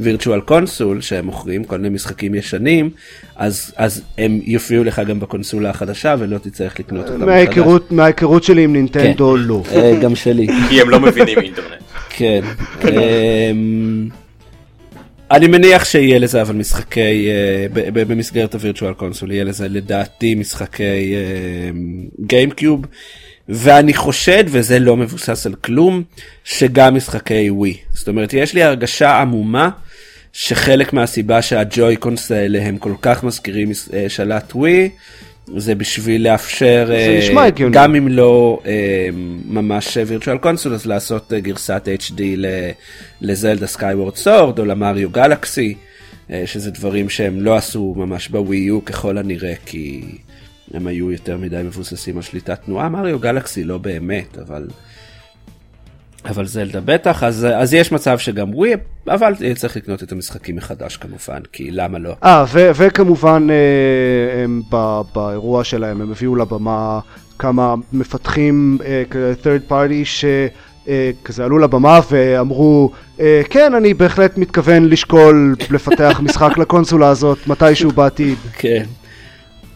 Virtual 0.01 0.41
Console 0.41 1.01
שהם 1.01 1.27
מוכרים 1.27 1.65
כל 1.65 1.77
מיני 1.79 1.95
משחקים 1.95 2.35
ישנים 2.35 2.91
אז 3.37 3.73
אז 3.77 4.03
הם 4.19 4.41
יופיעו 4.45 4.85
לך 4.85 5.03
גם 5.09 5.21
בקונסולה 5.21 5.71
החדשה 5.71 6.15
ולא 6.19 6.39
תצטרך 6.39 6.81
לקנות 6.81 7.11
אותם 7.11 7.27
מההיכרות- 7.27 7.93
מההיכרות 7.93 8.45
שלי 8.45 8.63
עם 8.65 8.73
נינטנדו 8.73 9.37
לא. 9.37 9.59
מחדש. 9.59 9.77
אה, 9.77 10.01
גם 10.01 10.15
שלי. 10.15 10.47
כי 10.69 10.81
הם 10.81 10.91
לא 10.91 11.01
מבינים 11.01 11.39
אינטרנט. 11.39 11.84
כן. 12.17 12.41
אמ, 12.83 14.09
אני 15.31 15.47
מניח 15.47 15.85
שיהיה 15.85 16.19
לזה 16.19 16.43
אבל 16.43 16.55
משחקי, 16.55 17.29
אה, 17.29 17.67
במסגרת 17.93 18.55
הווירטואל 18.55 18.95
קונסול 18.95 19.33
יהיה 19.33 19.45
לזה 19.45 19.69
לדעתי 19.69 20.35
משחקי 20.35 21.15
גיימקיוב. 22.21 22.87
ואני 23.49 23.95
חושד, 23.95 24.45
וזה 24.47 24.79
לא 24.79 24.97
מבוסס 24.97 25.47
על 25.47 25.55
כלום, 25.55 26.03
שגם 26.45 26.95
משחקי 26.95 27.51
ווי. 27.51 27.77
זאת 27.93 28.09
אומרת, 28.09 28.33
יש 28.33 28.55
לי 28.55 28.63
הרגשה 28.63 29.21
עמומה 29.21 29.71
שחלק 30.33 30.93
מהסיבה 30.93 31.43
שהג'ויקונס 31.43 32.33
האלה 32.33 32.63
הם 32.63 32.79
כל 32.79 32.95
כך 33.03 33.25
מזכירים 33.25 33.71
אה, 33.93 34.09
שלט 34.09 34.53
ווי, 34.55 34.91
זה 35.57 35.75
בשביל 35.75 36.31
לאפשר, 36.31 36.91
נשמע 37.19 37.45
הגיוני. 37.45 37.75
גם 37.75 37.95
אם 37.95 38.09
לא 38.09 38.61
אה, 38.67 39.09
ממש 39.49 39.99
Virtual 40.07 40.39
Console, 40.39 40.75
אז 40.75 40.87
לעשות 40.87 41.33
אה, 41.33 41.41
גרסת 41.41 41.89
HD 41.99 42.23
ל 43.21 43.29
Zelda 43.29 43.67
Skyward 43.67 44.17
Sword 44.17 44.59
או 44.59 44.65
ל 44.65 44.73
Mario 44.73 45.11
Galaxy, 45.11 45.75
אה, 46.31 46.43
שזה 46.47 46.71
דברים 46.71 47.09
שהם 47.09 47.41
לא 47.41 47.57
עשו 47.57 47.95
ממש 47.97 48.29
בווי 48.29 48.57
יו 48.57 48.85
ככל 48.85 49.19
הנראה, 49.19 49.55
כי 49.67 50.03
הם 50.75 50.87
היו 50.87 51.13
יותר 51.13 51.37
מדי 51.37 51.63
מבוססים 51.65 52.17
על 52.17 52.23
שליטת 52.23 52.59
תנועה. 52.65 52.89
Mario 52.89 53.19
Galaxy 53.19 53.65
לא 53.65 53.79
באמת, 53.79 54.39
אבל... 54.39 54.67
אבל 56.25 56.47
זלדה 56.47 56.81
בטח, 56.81 57.23
אז, 57.23 57.47
אז 57.57 57.75
יש 57.75 57.93
מצב 57.93 58.19
שגם 58.19 58.55
ווי, 58.55 58.73
אבל 59.09 59.35
צריך 59.55 59.77
לקנות 59.77 60.03
את 60.03 60.13
המשחקים 60.13 60.57
מחדש 60.57 60.97
כמובן, 60.97 61.41
כי 61.53 61.71
למה 61.71 61.99
לא? 61.99 62.15
אה, 62.25 62.45
וכמובן 62.53 63.47
אה, 63.51 64.43
הם 64.43 64.63
באירוע 65.15 65.65
שלהם 65.65 66.01
הם 66.01 66.11
הביאו 66.11 66.37
לבמה 66.37 67.01
כמה 67.39 67.75
מפתחים 67.93 68.79
אה, 68.85 69.03
third 69.43 69.71
party 69.71 70.05
שכזה 70.05 71.45
עלו 71.45 71.59
לבמה 71.59 72.01
ואמרו 72.11 72.91
אה, 73.21 73.43
כן 73.51 73.75
אני 73.75 73.95
בהחלט 73.95 74.39
מתכוון 74.39 74.89
לשקול 74.89 75.57
לפתח 75.71 76.21
משחק 76.25 76.59
לקונסולה 76.59 77.09
הזאת 77.09 77.47
מתישהו 77.47 77.91
בעתיד. 77.91 78.39
כן. 78.59 78.85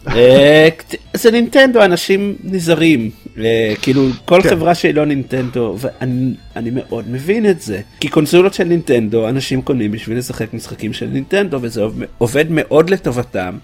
אה, 0.07 0.67
זה 1.13 1.31
נינטנדו, 1.31 1.85
אנשים 1.85 2.35
נזהרים. 2.43 3.09
כאילו, 3.81 4.07
כל 4.25 4.41
כן. 4.41 4.49
חברה 4.49 4.75
שהיא 4.75 4.93
לא 4.93 5.05
נינטנדו, 5.05 5.75
ואני 5.79 6.33
אני 6.55 6.69
מאוד 6.69 7.09
מבין 7.09 7.49
את 7.49 7.61
זה. 7.61 7.81
כי 7.99 8.07
קונסולות 8.07 8.53
של 8.53 8.63
נינטנדו, 8.63 9.29
אנשים 9.29 9.61
קונים 9.61 9.91
בשביל 9.91 10.17
לשחק 10.17 10.53
משחקים 10.53 10.93
של 10.93 11.05
נינטנדו, 11.07 11.59
וזה 11.61 11.81
עוב- 11.81 12.03
עובד 12.17 12.45
מאוד 12.49 12.89
לטובתם. 12.89 13.57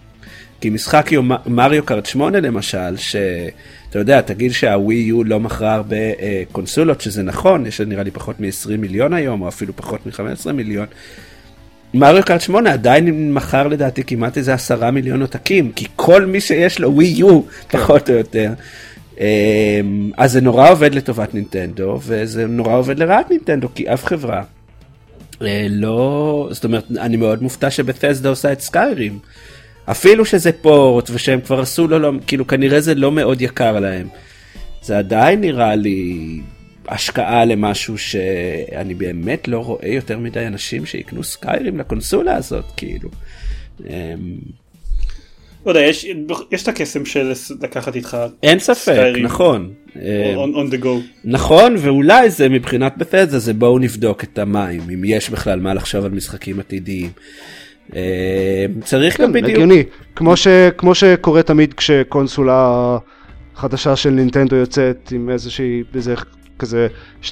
כי 0.61 0.69
משחק 0.69 1.11
יום- 1.11 1.31
מריו 1.45 1.83
קארט 1.85 2.05
8 2.05 2.39
למשל, 2.39 2.97
שאתה 2.97 3.29
יודע, 3.99 4.21
תגיד 4.21 4.51
שהווי 4.51 4.95
יו 4.95 5.23
לא 5.23 5.39
מכרה 5.39 5.73
הרבה 5.73 5.95
אה, 5.95 6.43
קונסולות, 6.51 7.01
שזה 7.01 7.23
נכון, 7.23 7.65
יש 7.65 7.81
נראה 7.81 8.03
לי 8.03 8.11
פחות 8.11 8.39
מ-20 8.39 8.77
מיליון 8.77 9.13
היום, 9.13 9.41
או 9.41 9.47
אפילו 9.47 9.75
פחות 9.75 10.05
מ-15 10.05 10.51
מיליון. 10.51 10.85
מריו 11.93 12.23
קארט 12.23 12.41
8 12.41 12.73
עדיין 12.73 13.33
מכר 13.33 13.67
לדעתי 13.67 14.03
כמעט 14.03 14.37
איזה 14.37 14.53
עשרה 14.53 14.91
מיליון 14.91 15.21
עותקים, 15.21 15.71
כי 15.71 15.85
כל 15.95 16.25
מי 16.25 16.41
שיש 16.41 16.79
לו 16.79 16.91
ווי 16.93 17.05
יו, 17.05 17.41
פחות 17.71 18.09
או 18.09 18.15
יותר. 18.15 18.53
אמ, 19.19 20.11
אז 20.17 20.31
זה 20.31 20.41
נורא 20.41 20.71
עובד 20.71 20.95
לטובת 20.95 21.33
נינטנדו, 21.33 21.99
וזה 22.03 22.47
נורא 22.47 22.75
עובד 22.75 22.99
לרעת 22.99 23.31
נינטנדו, 23.31 23.67
כי 23.75 23.93
אף 23.93 24.05
חברה 24.05 24.43
אה, 25.41 25.67
לא, 25.69 26.47
זאת 26.51 26.63
אומרת, 26.63 26.83
אני 26.99 27.17
מאוד 27.17 27.43
מופתע 27.43 27.71
שבתסדה 27.71 28.29
עושה 28.29 28.51
את 28.51 28.61
סקיירים. 28.61 29.19
אפילו 29.85 30.25
שזה 30.25 30.51
פורט 30.51 31.09
ושהם 31.13 31.41
כבר 31.41 31.59
עשו 31.59 31.87
לו, 31.87 31.99
לא, 31.99 32.11
כאילו 32.27 32.47
כנראה 32.47 32.81
זה 32.81 32.95
לא 32.95 33.11
מאוד 33.11 33.41
יקר 33.41 33.79
להם. 33.79 34.07
זה 34.81 34.97
עדיין 34.97 35.41
נראה 35.41 35.75
לי 35.75 36.41
השקעה 36.87 37.45
למשהו 37.45 37.97
שאני 37.97 38.93
באמת 38.93 39.47
לא 39.47 39.59
רואה 39.59 39.87
יותר 39.87 40.19
מדי 40.19 40.47
אנשים 40.47 40.85
שיקנו 40.85 41.23
סקיירים 41.23 41.77
לקונסולה 41.77 42.35
הזאת, 42.35 42.65
כאילו. 42.77 43.09
לא 45.65 45.71
יודע, 45.71 45.81
יש, 45.81 46.07
יש 46.51 46.63
את 46.63 46.67
הקסם 46.67 47.05
של 47.05 47.31
לקחת 47.61 47.95
איתך 47.95 48.17
אין 48.43 48.59
ספק, 48.59 48.79
סקיירים. 48.81 49.25
נכון. 49.25 49.73
on, 49.93 50.55
on 50.55 50.73
the 50.73 50.83
go. 50.83 50.87
נכון, 51.23 51.75
ואולי 51.77 52.29
זה 52.29 52.49
מבחינת 52.49 52.93
בתזה 52.97 53.39
זה 53.39 53.53
בואו 53.53 53.79
נבדוק 53.79 54.23
את 54.23 54.39
המים, 54.39 54.81
אם 54.93 55.03
יש 55.05 55.29
בכלל 55.29 55.59
מה 55.59 55.73
לחשוב 55.73 56.05
על 56.05 56.11
משחקים 56.11 56.59
עתידיים. 56.59 57.09
אמ, 57.93 57.99
צריך 58.83 59.21
גם 59.21 59.27
כן, 59.27 59.33
בדיוק... 59.33 59.49
הגיוני. 59.49 59.83
כמו, 60.15 60.37
ש, 60.37 60.47
כמו 60.77 60.95
שקורה 60.95 61.43
תמיד 61.43 61.73
כשקונסולה 61.73 62.97
חדשה 63.55 63.95
של 63.95 64.09
נינטנדו 64.09 64.55
יוצאת 64.55 65.11
עם 65.11 65.29
איזושהי, 65.29 65.83
איזה 65.95 66.15
כזה 66.59 66.87
2-3 67.23 67.25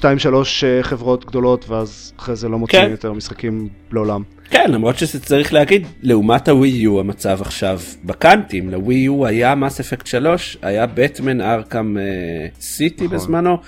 חברות 0.82 1.24
גדולות 1.24 1.68
ואז 1.68 2.12
אחרי 2.18 2.36
זה 2.36 2.48
לא 2.48 2.58
מוצאים 2.58 2.82
כן. 2.82 2.90
יותר 2.90 3.12
משחקים 3.12 3.68
לעולם. 3.92 4.22
כן, 4.54 4.70
למרות 4.70 4.98
שזה 4.98 5.20
צריך 5.20 5.52
להגיד, 5.52 5.86
לעומת 6.02 6.48
הווי 6.48 6.68
יו 6.68 7.00
המצב 7.00 7.38
עכשיו 7.40 7.80
בקאנטים, 8.04 8.70
לווי 8.70 8.94
יו 8.94 9.26
היה 9.26 9.54
Mass 9.54 9.80
Effect 9.80 10.06
3, 10.06 10.56
היה 10.62 10.86
Batman 10.86 11.40
Arkham 11.40 11.96
City. 12.60 13.08
בזמנו, 13.08 13.58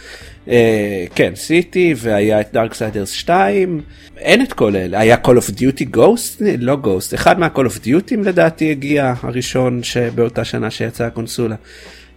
אה, 0.49 1.05
כן, 1.15 1.33
City, 1.35 1.95
והיה 1.97 2.41
את 2.41 2.49
Darksiders 2.53 3.11
2, 3.11 3.81
אין 4.19 4.43
את 4.43 4.53
כל 4.53 4.77
אלה, 4.77 5.01
היה 5.01 5.17
Call 5.25 5.29
of 5.29 5.51
Duty 5.59 5.97
Ghost, 5.97 6.43
לא 6.59 6.77
Ghost, 6.83 7.15
אחד 7.15 7.39
מה-Call 7.39 7.67
of 7.69 7.87
Duty 7.87 8.17
לדעתי 8.25 8.71
הגיע 8.71 9.15
הראשון 9.23 9.83
שבאותה 9.83 10.45
שנה 10.45 10.71
שיצאה 10.71 11.07
הקונסולה. 11.07 11.57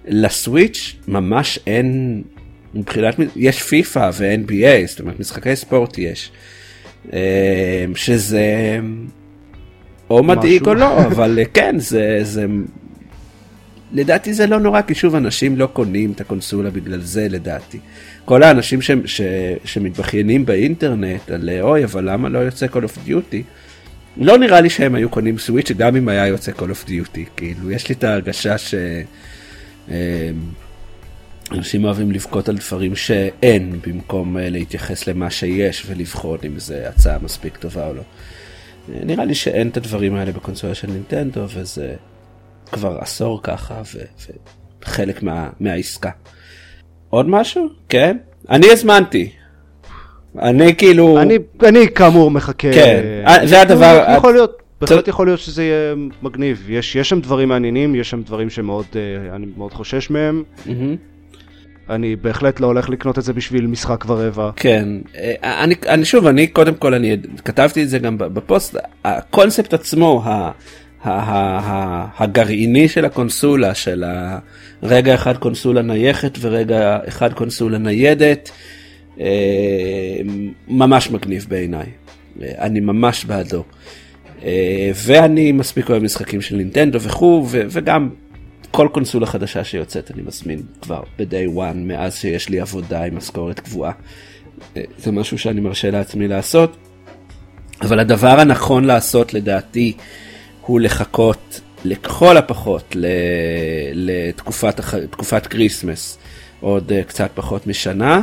לסוויץ' 0.08 0.96
ממש 1.08 1.60
אין, 1.68 2.22
מבחינת, 2.74 3.16
יש 3.36 3.64
פיפא 3.64 4.10
ו-NBA, 4.14 4.88
זאת 4.88 5.00
אומרת 5.00 5.20
משחקי 5.20 5.56
ספורט 5.56 5.98
יש. 5.98 6.32
אה, 7.14 7.86
שזה 7.96 8.80
או 10.10 10.24
מדאיג 10.24 10.68
או. 10.68 10.74
לא, 10.74 11.06
אבל 11.06 11.40
אה, 11.40 11.46
כן, 11.46 11.76
זה, 11.80 12.20
זה... 12.22 12.46
לדעתי 13.92 14.34
זה 14.34 14.48
לא 14.48 14.60
נורא, 14.60 14.82
כי 14.82 14.96
שוב, 14.96 15.16
אנשים 15.16 15.58
לא 15.58 15.66
קונים 15.74 16.12
את 16.12 16.22
הקונסולה 16.22 16.70
בגלל 16.70 17.02
זה, 17.02 17.28
לדעתי. 17.30 17.80
כל 18.26 18.44
האנשים 18.44 18.82
ש, 18.82 18.92
ש, 19.06 19.22
שמתבכיינים 19.66 20.46
באינטרנט 20.46 21.32
על 21.32 21.50
אה, 21.50 21.62
אוי, 21.62 21.84
אבל 21.84 22.12
למה 22.12 22.30
לא 22.30 22.40
יוצא 22.40 22.66
Call 22.66 22.70
of 22.70 23.10
Duty? 23.10 23.42
לא 24.18 24.38
נראה 24.38 24.62
לי 24.62 24.70
שהם 24.70 24.96
היו 24.96 25.10
קונים 25.10 25.38
סוויץ' 25.38 25.72
גם 25.72 25.96
אם 25.96 26.10
היה 26.10 26.28
יוצא 26.28 26.52
Call 26.52 26.86
of 26.86 26.88
Duty. 26.88 27.20
כאילו, 27.38 27.72
יש 27.72 27.90
לי 27.90 27.96
את 27.96 28.04
ההרגשה 28.04 28.58
ש... 28.58 28.76
אנשים 31.52 31.84
אוהבים 31.86 32.12
לבכות 32.12 32.50
על 32.50 32.56
דברים 32.58 32.96
שאין, 32.96 33.80
במקום 33.88 34.38
אה, 34.38 34.50
להתייחס 34.50 35.08
למה 35.08 35.30
שיש 35.30 35.84
ולבחון 35.88 36.38
אם 36.48 36.60
זו 36.60 36.76
הצעה 36.76 37.18
מספיק 37.20 37.58
טובה 37.58 37.88
או 37.88 37.94
לא. 37.94 38.02
אה, 38.94 39.00
נראה 39.06 39.26
לי 39.26 39.36
שאין 39.36 39.68
את 39.68 39.78
הדברים 39.78 40.16
האלה 40.16 40.32
בקונסולה 40.32 40.76
של 40.76 40.88
נינטנדו, 40.92 41.42
וזה 41.54 41.96
כבר 42.72 42.98
עשור 43.02 43.40
ככה, 43.44 43.82
ו- 43.96 44.28
וחלק 44.84 45.24
מה, 45.24 45.50
מהעסקה. 45.60 46.10
עוד 47.10 47.30
משהו? 47.30 47.68
כן? 47.90 48.18
אני 48.50 48.72
הזמנתי. 48.72 49.32
אני 50.40 50.76
כאילו... 50.76 51.22
אני, 51.22 51.38
אני 51.64 51.88
כאמור 51.96 52.32
מחכה. 52.32 52.74
כן, 52.74 53.02
אה, 53.28 53.48
זה 53.48 53.62
הדבר- 53.62 54.06
יכול 54.18 54.34
להיות, 54.34 54.58
בהחלט 54.82 55.08
יכול 55.08 55.28
להיות 55.28 55.40
שזה 55.40 55.64
יהיה 55.64 55.96
מגניב. 56.22 56.66
יש, 56.70 56.96
יש 56.96 57.10
שם 57.10 57.22
דברים 57.22 57.50
מעניינים, 57.50 57.96
יש 57.96 58.10
שם 58.10 58.22
דברים 58.24 58.50
שמאוד, 58.50 58.86
אה, 58.96 59.36
אני 59.36 59.46
מאוד 59.58 59.74
חושש 59.74 60.10
מהם. 60.10 60.44
מהמם. 60.66 60.96
אני 61.90 62.16
בהחלט 62.16 62.60
לא 62.60 62.68
הולך 62.68 62.90
לקנות 62.90 63.18
את 63.20 63.24
זה 63.24 63.34
בשביל 63.34 63.68
משחק 63.68 64.06
ורבע. 64.08 64.52
כן, 64.56 64.88
אה, 65.16 65.64
אני, 65.64 65.76
אני 65.88 66.06
שוב, 66.06 66.28
אני 66.28 66.48
קודם 66.48 66.76
כל, 66.76 66.94
אני 66.94 67.18
כתבתי 67.46 67.84
את 67.84 67.90
זה 67.90 68.00
גם 68.00 68.18
בפוסט, 68.18 68.76
הקונספט 69.06 69.74
עצמו, 69.74 70.22
ה, 70.26 70.30
ה, 70.30 70.52
ה, 71.04 71.60
ה, 71.60 72.08
הגרעיני 72.24 72.88
של 72.88 73.06
הקונסולה, 73.06 73.76
של 73.76 74.04
הרגע 74.82 75.16
אחד 75.16 75.38
קונסולה 75.38 75.82
נייחת 75.82 76.38
ורגע 76.42 76.98
אחד 77.08 77.34
קונסולה 77.34 77.78
ניידת, 77.78 78.52
אה, 79.20 79.26
ממש 80.68 81.12
מגניב 81.12 81.46
בעיניי. 81.50 81.88
אה, 82.42 82.52
אני 82.60 82.80
ממש 82.80 83.26
בעדו. 83.26 83.64
ואני 85.06 85.52
מספיק 85.52 85.90
אוהב 85.90 86.04
משחקים 86.04 86.42
של 86.42 86.56
נינטנדו 86.56 87.02
וכו', 87.02 87.48
וגם 87.50 88.10
כל 88.72 88.88
קונסולה 88.92 89.26
חדשה 89.26 89.64
שיוצאת 89.64 90.12
אני 90.12 90.22
מזמין 90.22 90.62
כבר 90.82 91.02
ב-day 91.20 91.58
one 91.58 91.76
מאז 91.76 92.16
שיש 92.16 92.50
לי 92.50 92.60
עבודה 92.60 93.04
עם 93.04 93.18
משכורת 93.18 93.60
קבועה. 93.60 93.92
אה, 94.78 94.84
זה 94.98 95.12
משהו 95.12 95.38
שאני 95.38 95.62
מרשה 95.62 95.92
לעצמי 95.92 96.28
לעשות. 96.28 96.78
אבל 97.82 98.00
הדבר 98.00 98.40
הנכון 98.40 98.84
לעשות 98.84 99.34
לדעתי 99.34 99.94
הוא 100.62 100.80
לחכות 100.80 101.62
לכל 101.86 102.38
הפחות 102.38 102.96
לתקופת 103.94 105.48
Christmas, 105.50 106.18
עוד 106.62 106.92
אה, 106.92 107.04
קצת 107.04 107.32
פחות 107.36 107.68
משנה. 107.68 108.22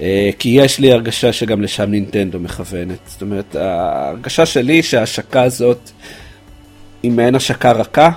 אה, 0.00 0.30
כי 0.38 0.48
יש 0.48 0.78
לי 0.78 0.92
הרגשה 0.92 1.32
שגם 1.32 1.62
לשם 1.62 1.90
נינטנדו 1.90 2.40
מכוונת. 2.40 2.98
זאת 3.06 3.22
אומרת, 3.22 3.56
ההרגשה 3.56 4.46
שלי 4.46 4.82
שההשקה 4.82 5.42
הזאת 5.42 5.90
היא 7.02 7.10
מעין 7.10 7.34
השקה 7.34 7.72
רכה. 7.72 8.10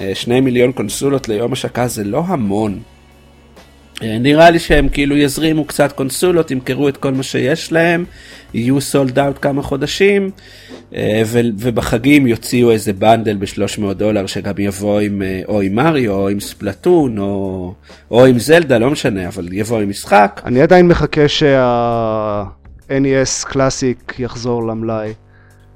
אה, 0.00 0.14
שני 0.14 0.40
מיליון 0.40 0.72
קונסולות 0.72 1.28
ליום 1.28 1.52
השקה 1.52 1.88
זה 1.88 2.04
לא 2.04 2.22
המון. 2.26 2.80
אה, 4.02 4.18
נראה 4.18 4.50
לי 4.50 4.58
שהם 4.58 4.88
כאילו 4.88 5.16
יזרימו 5.16 5.64
קצת 5.64 5.92
קונסולות, 5.92 6.50
ימכרו 6.50 6.88
את 6.88 6.96
כל 6.96 7.12
מה 7.12 7.22
שיש 7.22 7.72
להם, 7.72 8.04
יהיו 8.54 8.80
sold 8.80 9.18
out 9.18 9.36
כמה 9.42 9.62
חודשים, 9.62 10.30
אה, 10.94 11.22
ובחגים 11.58 12.26
יוציאו 12.26 12.70
איזה 12.70 12.92
bundle 12.92 13.36
ב-300 13.36 13.92
דולר 13.92 14.26
שגם 14.26 14.54
יבוא 14.58 15.00
עם, 15.00 15.22
או 15.48 15.60
עם 15.60 15.74
מריו, 15.74 16.12
או 16.12 16.28
עם 16.28 16.40
Splatoon, 16.40 17.18
או, 17.18 17.74
או 18.10 18.26
עם 18.26 18.38
זלדה, 18.38 18.78
לא 18.78 18.90
משנה, 18.90 19.28
אבל 19.28 19.48
יבוא 19.52 19.80
עם 19.80 19.88
משחק. 19.88 20.40
אני 20.44 20.60
עדיין 20.60 20.88
מחכה 20.88 21.28
שה-NES 21.28 22.92
Classic 23.48 24.14
יחזור 24.18 24.66
למלאי. 24.66 25.12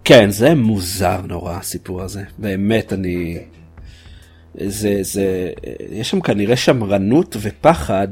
כן, 0.04 0.30
זה 0.30 0.54
מוזר 0.54 1.20
נורא 1.28 1.52
הסיפור 1.56 2.02
הזה, 2.02 2.22
באמת 2.38 2.92
אני... 2.92 3.38
זה, 4.66 4.98
זה, 5.02 5.50
יש 5.92 6.10
שם 6.10 6.20
כנראה 6.20 6.56
שמרנות 6.56 7.36
ופחד 7.40 8.08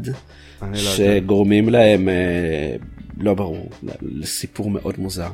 לא. 0.63 0.75
שגורמים 0.75 1.69
להם, 1.69 2.09
אה, 2.09 2.15
לא 3.21 3.35
ברור, 3.35 3.69
לסיפור 4.03 4.71
מאוד 4.71 4.95
מוזר. 4.99 5.29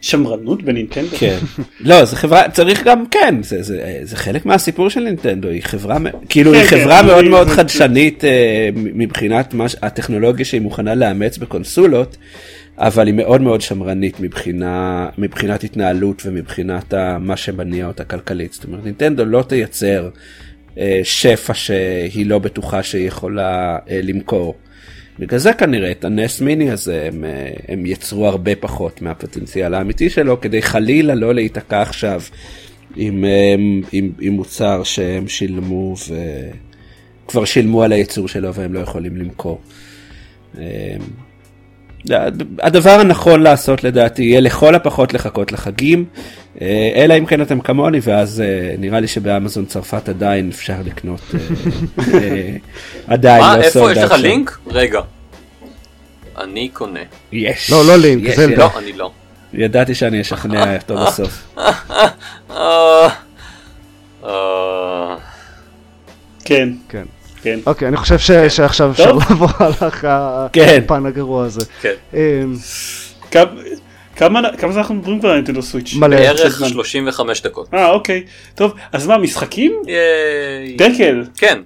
שמרנות 0.00 0.62
בנינטנדו? 0.62 1.16
כן. 1.18 1.38
לא, 1.80 2.04
זה 2.04 2.16
חברה, 2.16 2.50
צריך 2.50 2.84
גם, 2.84 3.04
כן, 3.10 3.34
זה, 3.42 3.62
זה, 3.62 4.00
זה 4.02 4.16
חלק 4.16 4.46
מהסיפור 4.46 4.90
של 4.90 5.00
נינטנדו, 5.00 5.48
היא 5.48 5.62
חברה, 5.62 5.98
כאילו 6.28 6.52
כן, 6.52 6.58
היא 6.58 6.66
כן, 6.68 6.80
חברה 6.82 7.00
אני- 7.00 7.06
מאוד 7.08 7.24
מאוד 7.34 7.48
חדשנית 7.48 8.24
אה, 8.24 8.68
מבחינת 8.74 9.54
מה, 9.54 9.66
הטכנולוגיה 9.82 10.44
שהיא 10.44 10.60
מוכנה 10.60 10.94
לאמץ 10.94 11.38
בקונסולות, 11.38 12.16
אבל 12.78 13.06
היא 13.06 13.14
מאוד 13.14 13.40
מאוד 13.40 13.60
שמרנית 13.60 14.20
מבחינה, 14.20 15.08
מבחינת 15.18 15.64
התנהלות 15.64 16.22
ומבחינת 16.26 16.94
ה, 16.94 17.18
מה 17.20 17.36
שמניע 17.36 17.86
אותה 17.86 18.04
כלכלית. 18.04 18.52
זאת 18.52 18.64
אומרת, 18.64 18.84
נינטנדו 18.84 19.24
לא 19.24 19.42
תייצר 19.48 20.04
אה, 20.04 20.08
שפע 21.02 21.54
שהיא 21.54 22.26
לא 22.26 22.38
בטוחה 22.38 22.82
שהיא 22.82 23.08
יכולה 23.08 23.78
אה, 23.90 24.00
למכור. 24.02 24.54
בגלל 25.18 25.38
זה 25.38 25.52
כנראה 25.52 25.90
את 25.90 26.04
הנס 26.04 26.40
מיני 26.40 26.70
הזה 26.70 27.08
הם, 27.12 27.24
אה, 27.24 27.50
הם 27.68 27.86
יצרו 27.86 28.26
הרבה 28.26 28.56
פחות 28.56 29.02
מהפוטנציאל 29.02 29.74
האמיתי 29.74 30.10
שלו 30.10 30.40
כדי 30.40 30.62
חלילה 30.62 31.14
לא 31.14 31.34
להיתקע 31.34 31.82
עכשיו 31.82 32.22
עם, 32.96 33.24
אה, 33.24 33.54
עם, 33.92 34.12
עם 34.20 34.32
מוצר 34.32 34.82
שהם 34.82 35.28
שילמו 35.28 35.94
וכבר 37.26 37.44
שילמו 37.44 37.82
על 37.82 37.92
הייצור 37.92 38.28
שלו 38.28 38.54
והם 38.54 38.74
לא 38.74 38.80
יכולים 38.80 39.16
למכור. 39.16 39.60
הדבר 42.58 42.90
הנכון 42.90 43.42
לעשות 43.42 43.84
לדעתי 43.84 44.22
יהיה 44.22 44.40
לכל 44.40 44.74
הפחות 44.74 45.14
לחכות 45.14 45.52
לחגים, 45.52 46.04
אה, 46.60 46.92
אלא 46.94 47.18
אם 47.18 47.26
כן 47.26 47.42
אתם 47.42 47.60
כמוני 47.60 47.98
ואז 48.02 48.40
אה, 48.40 48.74
נראה 48.78 49.00
לי 49.00 49.08
שבאמזון 49.08 49.66
צרפת 49.66 50.08
עדיין 50.08 50.48
אפשר 50.48 50.76
לקנות, 50.84 51.20
אה, 52.14 52.56
עדיין 53.06 53.40
מה, 53.40 53.56
לא 53.56 53.62
איפה 53.62 53.88
sold 53.88 53.92
יש 53.92 53.98
out 53.98 54.00
לך. 54.00 54.12
לינק? 54.12 54.58
רגע. 54.66 55.00
אני 56.38 56.68
קונה. 56.68 57.00
יש. 57.32 57.70
לא, 57.70 57.86
לא 57.86 57.96
לינק, 57.96 58.22
יש, 58.24 58.36
זלדה. 58.36 58.56
לא, 58.56 58.78
אני 58.78 58.92
לא. 58.92 59.10
ידעתי 59.52 59.94
שאני 59.94 60.20
אשכנע 60.20 60.76
אותו 60.76 60.96
בסוף. 61.06 61.58
אה, 62.50 63.08
כן, 66.44 66.68
כן. 66.88 67.04
כן. 67.44 67.58
אוקיי, 67.66 67.88
אני 67.88 67.96
חושב 67.96 68.18
ש- 68.18 68.30
שעכשיו 68.56 68.90
אפשר. 68.90 69.12
לעבור 69.12 69.48
על 69.58 69.72
כן. 70.52 70.80
הפן 70.84 71.06
הגרוע 71.06 71.44
הזה. 71.44 71.60
כן. 71.80 71.92
אמ, 72.14 72.18
כמה- 73.30 73.50
כמה 74.16 74.40
כמה 74.58 74.72
זמן 74.72 74.80
אנחנו 74.80 74.94
מדברים 74.94 75.18
כבר 75.20 75.28
על 75.28 75.34
נינטנדו 75.36 75.62
סוויץ'? 75.62 75.94
מלא. 75.94 76.16
בערך 76.16 76.48
זמן. 76.58 76.68
35 76.68 77.42
דקות. 77.42 77.68
אה 77.74 77.90
אוקיי. 77.90 78.24
טוב, 78.54 78.72
אז 78.92 79.06
מה, 79.06 79.18
משחקים? 79.18 79.82
ייי. 79.86 80.76
דקל. 80.76 81.24
כן. 81.36 81.60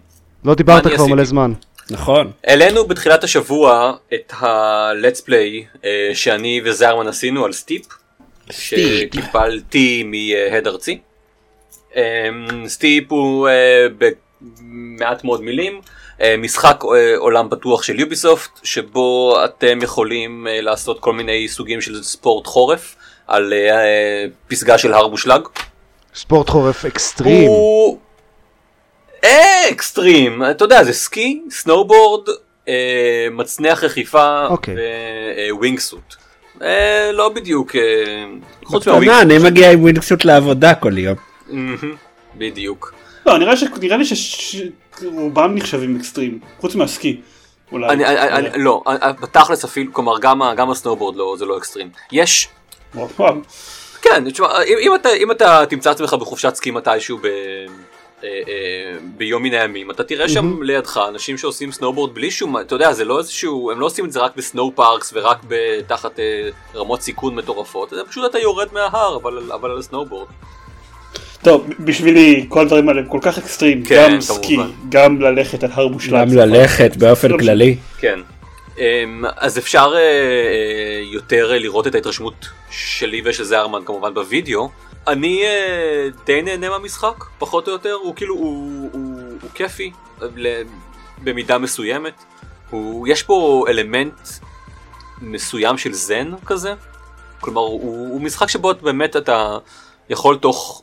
לא 0.45 0.55
דיברת 0.55 0.87
כבר 0.95 1.07
מלא? 1.07 1.25
זמן. 1.25 1.53
נכון. 1.91 2.31
העלינו 2.45 2.85
בתחילת 2.87 3.25
השבוע 3.25 3.93
את 4.15 4.33
ה-let's 4.41 5.21
play 5.29 5.77
אה, 5.85 6.11
שאני 6.15 6.61
וזרמן 6.65 7.07
עשינו 7.09 7.45
על 7.45 7.53
סטיפ. 7.53 7.83
שקיבלתי 8.51 10.03
מהד 10.05 10.67
ארצי. 10.67 10.99
אה, 11.97 12.29
סטיפ 12.67 13.13
הוא 13.13 13.49
אה, 13.49 13.87
במעט 14.43 15.25
מאוד 15.25 15.43
מילים. 15.43 15.81
אה, 16.21 16.35
משחק 16.39 16.85
אה, 16.85 17.17
עולם 17.17 17.49
פתוח 17.51 17.83
של 17.83 18.01
יוביסופט 18.01 18.51
שבו 18.63 19.37
אתם 19.45 19.79
יכולים 19.83 20.47
אה, 20.47 20.61
לעשות 20.61 21.01
כל 21.01 21.13
מיני 21.13 21.49
סוגים 21.49 21.81
של 21.81 22.03
ספורט 22.03 22.47
חורף 22.47 22.95
על 23.27 23.53
פסגה 24.49 24.79
של 24.79 24.93
הר 24.93 25.09
מושלג. 25.09 25.41
ספורט 26.15 26.49
חורף 26.49 26.85
אקסטרים. 26.85 27.49
הוא 27.49 27.99
אקסטרים, 29.71 30.43
אתה 30.51 30.65
יודע 30.65 30.85
זה 30.85 30.93
סקי, 30.93 31.43
סנואובורד, 31.51 32.29
מצנח 33.31 33.85
רחיפה 33.85 34.47
אוקיי. 34.47 34.75
wingsuit. 35.53 36.15
אה, 36.63 37.11
לא 37.13 37.29
בדיוק, 37.29 37.73
חוץ 38.65 38.89
בקטנה, 38.89 38.93
מה 38.93 39.00
wing 39.00 39.15
אני 39.15 39.39
מגיע 39.39 39.71
עם 39.71 39.83
wingsuit 39.83 40.25
לעבודה 40.25 40.75
כל 40.75 40.99
יום. 40.99 41.17
בדיוק. 42.39 42.95
לא, 43.29 43.39
נראה 43.39 43.57
ש- 43.57 43.65
נראה 43.81 43.97
לי 43.97 44.05
שרובם 44.05 45.55
נחשבים 45.55 45.97
אקסטרים, 45.97 46.39
חוץ 46.61 46.75
מהסקי. 46.75 47.21
אולי. 47.73 47.89
אני, 47.89 48.07
אני, 48.07 48.49
אני, 48.49 48.65
לא, 48.65 48.83
אה, 48.87 49.13
בתכלס 49.13 49.65
אפילו, 49.65 49.93
כלומר 49.93 50.19
גם, 50.19 50.43
גם 50.57 50.71
הסנובורד 50.71 51.17
לא, 51.17 51.35
זה 51.39 51.45
לא 51.45 51.59
אקסטרים. 51.59 51.91
יש. 52.13 52.49
כן, 54.03 54.31
תשמע, 54.31 54.63
אם, 54.63 54.77
אם, 54.81 54.95
אתה, 54.95 55.09
אם 55.15 55.31
אתה 55.31 55.63
תמצא 55.69 55.91
עצמך 55.91 56.15
בחופשת 56.15 56.55
סקי 56.55 56.71
מתישהו 56.71 57.19
ב, 57.19 57.27
אה, 57.27 57.31
אה, 58.25 58.99
ביום 59.17 59.43
מן 59.43 59.53
הימים, 59.53 59.91
אתה 59.91 60.05
תראה 60.05 60.29
שם 60.29 60.63
לידך 60.63 61.01
אנשים 61.09 61.39
שעושים 61.39 61.73
סנובורד 61.73 62.15
בלי 62.15 62.31
שום, 62.31 62.61
אתה 62.61 62.75
יודע, 62.75 62.93
זה 62.93 63.05
לא 63.05 63.19
איזשהו, 63.19 63.71
הם 63.71 63.81
לא 63.81 63.87
עושים 63.87 64.05
את 64.05 64.13
זה 64.13 64.21
רק 64.21 64.37
ב 64.37 64.44
snow 64.44 64.73
parks 64.75 65.11
ורק 65.15 65.39
תחת 65.87 66.21
אה, 66.21 66.49
רמות 66.75 67.01
סיכון 67.03 67.35
מטורפות, 67.35 67.91
זה 67.91 68.05
פשוט 68.09 68.31
אתה 68.31 68.39
יורד 68.39 68.69
מההר, 68.73 69.17
אבל, 69.17 69.53
אבל 69.53 69.71
על 69.71 69.79
הסנובורד. 69.79 70.29
טוב, 71.43 71.67
בשבילי 71.81 72.47
כל 72.49 72.61
הדברים 72.61 72.89
האלה 72.89 73.01
הם 73.01 73.09
כל 73.09 73.19
כך 73.23 73.39
אקסטרים, 73.39 73.85
כן, 73.85 74.09
גם 74.13 74.21
סקי, 74.21 74.57
כמובן. 74.57 74.71
גם 74.89 75.21
ללכת 75.21 75.65
על 75.65 75.71
הר 75.73 75.89
מושלם. 75.89 76.29
גם 76.29 76.37
ללכת 76.37 76.97
באופן 76.97 77.31
לא 77.31 77.39
כללי. 77.39 77.77
כן. 77.99 78.21
אמ, 78.79 79.25
אז 79.37 79.59
אפשר 79.59 79.93
אה, 79.95 79.99
אה, 79.99 81.01
יותר 81.03 81.53
אה, 81.53 81.59
לראות 81.59 81.87
את 81.87 81.95
ההתרשמות 81.95 82.49
שלי 82.71 83.23
ושל 83.25 83.45
זרמן 83.45 83.81
כמובן 83.85 84.15
בווידאו. 84.15 84.71
אני 85.07 85.45
די 86.27 86.43
נהנה 86.43 86.71
מהמשחק, 86.71 87.25
פחות 87.39 87.69
או 87.69 87.73
יותר, 87.73 87.93
הוא 87.93 88.15
כאילו, 88.15 88.35
הוא, 88.35 88.91
הוא, 88.93 89.23
הוא 89.43 89.51
כיפי, 89.55 89.91
במידה 91.25 91.59
מסוימת. 91.59 92.25
הוא, 92.71 93.09
יש 93.09 93.23
פה 93.23 93.65
אלמנט 93.69 94.29
מסוים 95.21 95.79
של 95.79 95.93
זן 95.93 96.33
כזה, 96.47 96.75
כלומר 97.41 97.61
הוא, 97.61 98.13
הוא 98.13 98.21
משחק 98.21 98.49
שבו 98.49 98.71
את 98.71 98.83
באמת 98.83 99.17
אתה 99.17 99.59
יכול 100.11 100.37
תוך, 100.37 100.83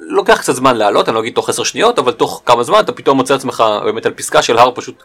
לוקח 0.00 0.38
קצת 0.40 0.52
זמן 0.54 0.76
לעלות, 0.76 1.08
אני 1.08 1.14
לא 1.14 1.20
אגיד 1.20 1.34
תוך 1.34 1.48
10 1.48 1.64
שניות, 1.64 1.98
אבל 1.98 2.12
תוך 2.12 2.42
כמה 2.46 2.62
זמן 2.62 2.80
אתה 2.80 2.92
פתאום 2.92 3.16
מוצא 3.16 3.34
עצמך 3.34 3.64
באמת 3.84 4.06
על 4.06 4.12
פסקה 4.12 4.42
של 4.42 4.58
הר 4.58 4.70
פשוט 4.74 5.02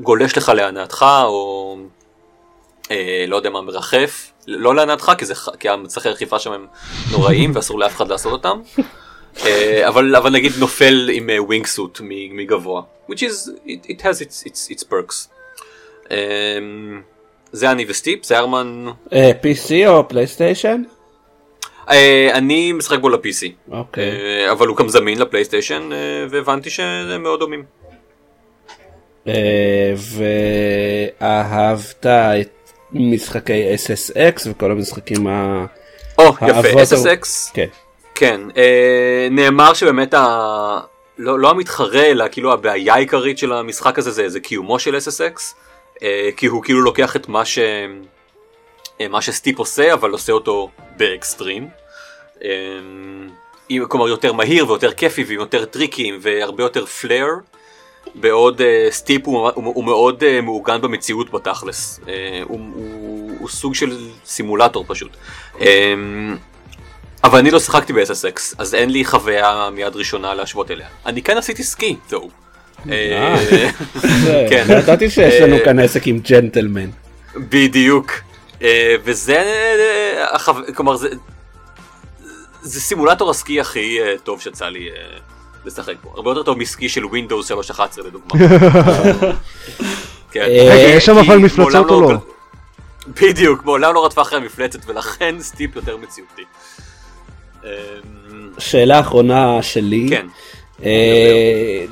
גולש 0.00 0.36
לך 0.36 0.48
להנאתך, 0.48 1.06
או 1.24 1.76
אה, 2.90 3.24
לא 3.28 3.36
יודע 3.36 3.50
מה, 3.50 3.60
מרחף, 3.60 4.30
לא 4.46 4.74
להנאתך, 4.74 5.12
כי, 5.18 5.24
זה, 5.24 5.34
כי 5.60 5.68
המצחי 5.68 6.08
רכיפה 6.08 6.38
שם 6.38 6.52
הם 6.52 6.66
נוראים 7.10 7.52
ואסור 7.54 7.78
לאף 7.78 7.96
אחד 7.96 8.08
לעשות 8.08 8.32
אותם, 8.32 8.60
אה, 9.44 9.88
אבל, 9.88 10.16
אבל 10.16 10.32
נגיד 10.32 10.52
נופל 10.58 11.10
עם 11.12 11.30
ווינג 11.38 11.66
סוט 11.66 12.00
מגבוה, 12.30 12.82
which 13.10 13.20
is, 13.20 13.48
it, 13.66 13.90
it 13.90 14.00
has 14.00 14.20
its, 14.20 14.46
its, 14.46 14.76
its 14.76 14.84
perks. 14.90 15.28
אה, 16.10 16.16
זה 17.52 17.70
אני 17.70 17.84
וסטיפ, 17.88 18.24
זה 18.24 18.38
ארמן, 18.38 18.86
אה, 19.12 19.30
PC 19.42 19.88
או 19.88 20.08
פלייסטיישן? 20.08 20.82
אה, 21.90 22.30
אני 22.34 22.72
משחק 22.72 22.98
בו 22.98 23.08
ל-PC, 23.08 23.70
אוקיי. 23.70 24.10
אה, 24.10 24.52
אבל 24.52 24.66
הוא 24.66 24.76
גם 24.76 24.88
זמין 24.88 25.18
לפלייסטיישן, 25.18 25.90
אה, 25.92 26.26
והבנתי 26.30 26.70
שהם 26.70 27.22
מאוד 27.22 27.40
דומים. 27.40 27.62
אה, 29.28 29.94
ואהבת 31.20 32.06
את 32.06 32.70
משחקי 32.92 33.74
SSX 33.74 34.40
וכל 34.46 34.70
המשחקים 34.70 35.26
ה... 35.26 35.64
או, 36.18 36.24
יפה, 36.48 36.96
SSX. 36.96 37.52
כן. 37.54 37.66
כן, 38.14 38.40
נאמר 39.30 39.74
שבאמת 39.74 40.14
ה... 40.14 40.80
לא, 41.18 41.38
לא 41.38 41.50
המתחרה, 41.50 42.02
אלא 42.02 42.24
כאילו 42.32 42.52
הבעיה 42.52 42.94
העיקרית 42.94 43.38
של 43.38 43.52
המשחק 43.52 43.98
הזה 43.98 44.10
זה, 44.10 44.28
זה 44.28 44.40
קיומו 44.40 44.78
של 44.78 44.96
SSX, 44.96 45.40
כי 46.36 46.46
הוא 46.46 46.62
כאילו 46.62 46.80
לוקח 46.80 47.16
את 47.16 47.28
מה, 47.28 47.44
ש... 47.44 47.58
אה, 49.00 49.08
מה 49.08 49.22
שסטיפ 49.22 49.58
עושה, 49.58 49.92
אבל 49.94 50.10
עושה 50.10 50.32
אותו 50.32 50.70
באקסטרים. 50.96 51.68
אה, 52.44 52.50
כלומר 53.88 54.08
יותר 54.08 54.32
מהיר 54.32 54.68
ויותר 54.70 54.92
כיפי 54.92 55.24
ועם 55.24 55.38
יותר 55.40 55.64
טריקים 55.64 56.18
והרבה 56.22 56.62
יותר 56.62 56.86
פלר, 56.86 57.28
בעוד 58.14 58.60
uh, 58.60 58.64
סטיפ 58.90 59.26
הוא, 59.26 59.50
הוא, 59.54 59.64
הוא 59.74 59.84
מאוד 59.84 60.22
uh, 60.22 60.40
מעוגן 60.42 60.80
במציאות 60.80 61.30
בתכלס, 61.30 62.00
uh, 62.02 62.08
הוא, 62.44 62.60
הוא, 62.74 63.32
הוא 63.38 63.48
סוג 63.48 63.74
של 63.74 63.96
סימולטור 64.24 64.84
פשוט. 64.88 65.10
Um, 65.54 65.62
אבל 67.24 67.38
אני 67.38 67.50
לא 67.50 67.60
שיחקתי 67.60 67.92
ב-SSX, 67.92 68.54
אז 68.58 68.74
אין 68.74 68.90
לי 68.90 69.04
חוויה 69.04 69.68
מיד 69.72 69.96
ראשונה 69.96 70.34
להשוות 70.34 70.70
אליה. 70.70 70.86
אני 71.06 71.22
כן 71.22 71.36
עשיתי 71.36 71.62
סקי, 71.62 71.96
זהו. 72.08 72.30
זה- 72.84 73.70
כן. 74.50 74.64
ידעתי 74.78 75.10
שיש 75.10 75.34
לנו 75.42 75.56
כאן 75.64 75.78
עסק 75.78 76.06
עם 76.06 76.18
ג'נטלמן. 76.18 76.90
בדיוק. 77.36 78.12
אה, 78.64 78.94
וזה, 79.04 79.42
אה, 80.32 80.72
כלומר 80.74 80.96
זה, 80.96 81.08
זה 82.62 82.80
סימולטור 82.80 83.30
הסקי 83.30 83.60
הכי 83.60 84.00
אה, 84.00 84.14
טוב 84.22 84.40
שיצא 84.40 84.68
לי 84.68 84.88
לשחק 85.64 85.94
בו. 86.02 86.12
הרבה 86.14 86.30
יותר 86.30 86.42
טוב 86.42 86.58
מסקי 86.58 86.88
של 86.88 87.02
Windows 87.04 87.72
3.11 87.72 88.02
לדוגמה. 88.04 88.46
כן. 90.32 90.46
יש 90.96 91.06
שם 91.06 91.18
אבל 91.18 91.38
מפלצות 91.38 91.74
מעולם 91.74 91.90
או 91.90 92.00
לא? 92.00 92.18
בדיוק, 93.22 93.64
מעולם 93.64 93.94
לא 93.94 94.04
רדפה 94.04 94.22
אחרי 94.22 94.38
המפלצת 94.38 94.88
ולכן 94.88 95.34
סטיפ 95.40 95.76
יותר 95.76 95.96
מציאותי. 95.96 96.42
אה, 97.64 97.70
שאלה 98.58 99.00
אחרונה 99.00 99.62
שלי. 99.62 100.06
כן. 100.10 100.26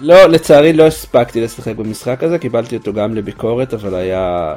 לא, 0.01 0.27
לצערי 0.27 0.73
לא 0.73 0.87
הספקתי 0.87 1.41
לשחק 1.41 1.77
במשחק 1.77 2.23
הזה, 2.23 2.39
קיבלתי 2.39 2.77
אותו 2.77 2.93
גם 2.93 3.15
לביקורת, 3.15 3.75
אבל 3.75 3.95
היה 3.95 4.55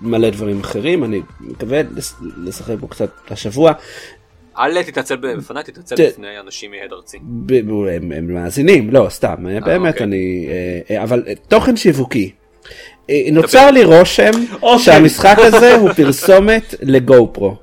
מלא 0.00 0.30
דברים 0.30 0.60
אחרים, 0.60 1.04
אני 1.04 1.20
מקווה 1.40 1.80
לשחק 2.36 2.74
בו 2.80 2.88
קצת 2.88 3.10
השבוע. 3.30 3.72
אל 4.58 4.82
תתנצל 4.82 5.16
בפניי, 5.16 5.64
תתנצל 5.64 5.96
ת- 5.96 6.00
בפני 6.00 6.40
אנשים 6.40 6.70
מהד 6.70 6.92
ארצי. 6.92 7.18
הם, 7.96 8.34
מאזינים, 8.34 8.90
לא, 8.90 9.06
סתם, 9.10 9.46
אה, 9.48 9.60
באמת 9.60 9.92
אוקיי. 9.94 10.06
אני... 10.06 10.48
אה, 10.90 10.96
אה, 10.96 11.02
אבל 11.02 11.22
אה, 11.26 11.32
תוכן 11.48 11.76
שיווקי. 11.76 12.32
אה, 13.10 13.22
נוצר 13.32 13.70
לי 13.70 13.84
רושם 13.84 14.30
אוקיי. 14.62 14.78
שהמשחק 14.78 15.36
הזה 15.38 15.74
הוא 15.74 15.90
פרסומת 15.96 16.74
לגו 16.82 17.32
פרו. 17.32 17.56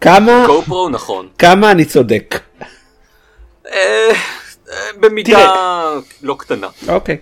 כמה, 0.00 0.44
גו 0.46 0.62
פרו 0.62 0.88
נכון. 0.88 1.28
כמה 1.38 1.70
אני 1.70 1.84
צודק. 1.84 2.40
אה, 3.66 3.72
אה, 4.70 4.74
במידה. 5.00 5.50
לא 6.22 6.36
קטנה. 6.38 6.68
אוקיי. 6.88 7.16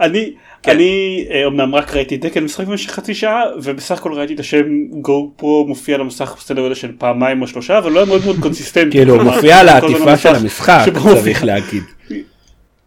אני, 0.00 0.34
כן. 0.62 0.70
אני 0.70 1.24
אה, 1.30 1.46
אמנם 1.46 1.74
רק 1.74 1.94
ראיתי 1.94 2.16
דקל 2.16 2.40
משחק 2.40 2.66
במשך 2.66 2.90
חצי 2.90 3.14
שעה 3.14 3.42
ובסך 3.62 3.98
הכל 3.98 4.12
ראיתי 4.12 4.34
את 4.34 4.40
השם 4.40 4.64
GoPro 4.90 5.64
מופיע 5.68 5.94
על 5.94 6.00
המסך 6.00 6.34
בסדר 6.38 6.62
גודל 6.62 6.74
של 6.74 6.92
פעמיים 6.98 7.42
או 7.42 7.46
שלושה 7.46 7.78
אבל 7.78 7.92
לא 7.92 7.98
היה 7.98 8.06
מאוד 8.06 8.24
מאוד 8.24 8.36
קונסיסטנטי. 8.40 8.90
כאילו 8.90 9.14
הוא 9.14 9.22
מופיע 9.22 9.58
על 9.58 9.68
העטיפה 9.68 10.16
של 10.16 10.34
המשחק. 10.34 10.84
צריך 11.14 11.44
להגיד. 11.44 11.82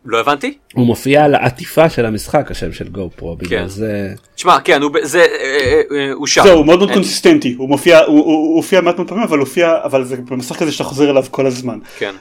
לא 0.05 0.19
הבנתי? 0.19 0.57
הוא 0.73 0.85
מופיע 0.85 1.23
על 1.23 1.35
העטיפה 1.35 1.89
של 1.89 2.05
המשחק, 2.05 2.51
השם 2.51 2.73
של 2.73 2.87
GoPro, 2.87 3.35
בגלל 3.35 3.59
כן. 3.59 3.67
זה... 3.67 4.13
תשמע, 4.35 4.59
כן, 4.59 4.81
הוא 4.81 4.91
זה, 5.01 5.19
אה, 5.19 5.25
אה, 5.25 5.81
אה, 5.97 6.11
הוא 6.13 6.27
שם. 6.27 6.43
זהו 6.43 6.57
הוא 6.57 6.65
מאוד 6.65 6.79
מאוד 6.79 6.91
קונסיסטנטי 6.91 7.55
הוא 7.57 7.69
מופיע 7.69 7.99
הוא- 7.99 8.55
הופיע 8.55 8.81
מעט 8.81 8.95
מאוד 8.95 9.07
פעמים 9.07 9.23
אבל 9.23 9.39
הופיע 9.39 9.73
אבל 9.83 10.03
זה 10.03 10.15
במסך 10.15 10.55
כזה 10.55 10.71
שאתה 10.71 10.83
חוזר 10.83 11.09
אליו 11.09 11.23
כל 11.31 11.45
הזמן. 11.45 11.79
כן. 11.97 12.15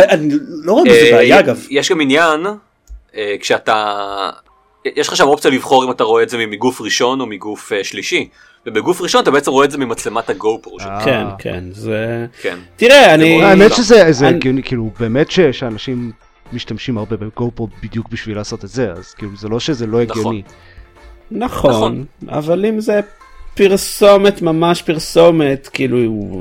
אני 0.00 0.34
לא 0.64 0.72
רואה 0.72 0.84
בזה 0.84 1.00
אה, 1.04 1.12
בעיה 1.12 1.38
אגב. 1.38 1.66
יש 1.70 1.90
גם 1.90 2.00
עניין, 2.00 2.46
אה, 3.16 3.34
כשאתה... 3.40 4.30
יש 4.96 5.08
לך 5.08 5.16
שם 5.16 5.24
אופציה 5.24 5.50
לבחור 5.50 5.84
אם 5.84 5.90
אתה 5.90 6.04
רואה 6.04 6.22
את 6.22 6.28
זה 6.28 6.38
מגוף 6.46 6.80
ראשון 6.80 7.20
או 7.20 7.26
מגוף 7.26 7.72
אה, 7.72 7.84
שלישי. 7.84 8.28
ובגוף 8.66 9.00
ראשון 9.00 9.22
אתה 9.22 9.30
בעצם 9.30 9.50
רואה 9.50 9.64
את 9.64 9.70
זה 9.70 9.78
ממצלמת 9.78 10.30
הגו 10.30 10.58
פרו 10.62 10.80
שלך. 10.80 10.88
אה. 10.90 11.04
כן, 11.04 11.24
כן, 11.38 11.64
זה... 11.70 12.26
כן. 12.42 12.58
תראה, 12.76 13.14
אני... 13.14 13.36
מאוד- 13.38 13.50
האמת 13.50 13.70
לא. 13.70 13.76
שזה 13.76 14.12
זה 14.12 14.28
אני- 14.28 14.36
הגיוני, 14.36 14.62
כאילו 14.62 14.90
באמת 15.00 15.30
ש- 15.30 15.40
שאנשים 15.40 16.12
משתמשים 16.52 16.98
הרבה 16.98 17.16
בגו-פרו 17.16 17.68
בדיוק 17.82 18.08
בשביל 18.08 18.36
לעשות 18.36 18.64
את 18.64 18.68
זה, 18.68 18.92
אז 18.92 19.14
כאילו 19.14 19.36
זה 19.36 19.48
לא 19.48 19.60
שזה 19.60 19.86
לא 19.86 20.02
נכון. 20.02 20.18
הגיוני. 20.18 20.42
נכון, 21.30 21.70
נכון. 21.70 22.04
אבל 22.28 22.64
אם 22.66 22.80
זה 22.80 23.00
פרסומת, 23.54 24.42
ממש 24.42 24.82
פרסומת, 24.82 25.68
כאילו, 25.72 25.98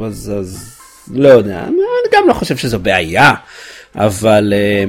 אז, 0.07 0.31
אז 0.39 0.79
לא 1.11 1.27
יודע, 1.27 1.63
אני 1.63 1.77
גם 2.13 2.27
לא 2.27 2.33
חושב 2.33 2.57
שזו 2.57 2.79
בעיה, 2.79 3.33
אבל 3.95 4.53
אה, 4.55 4.83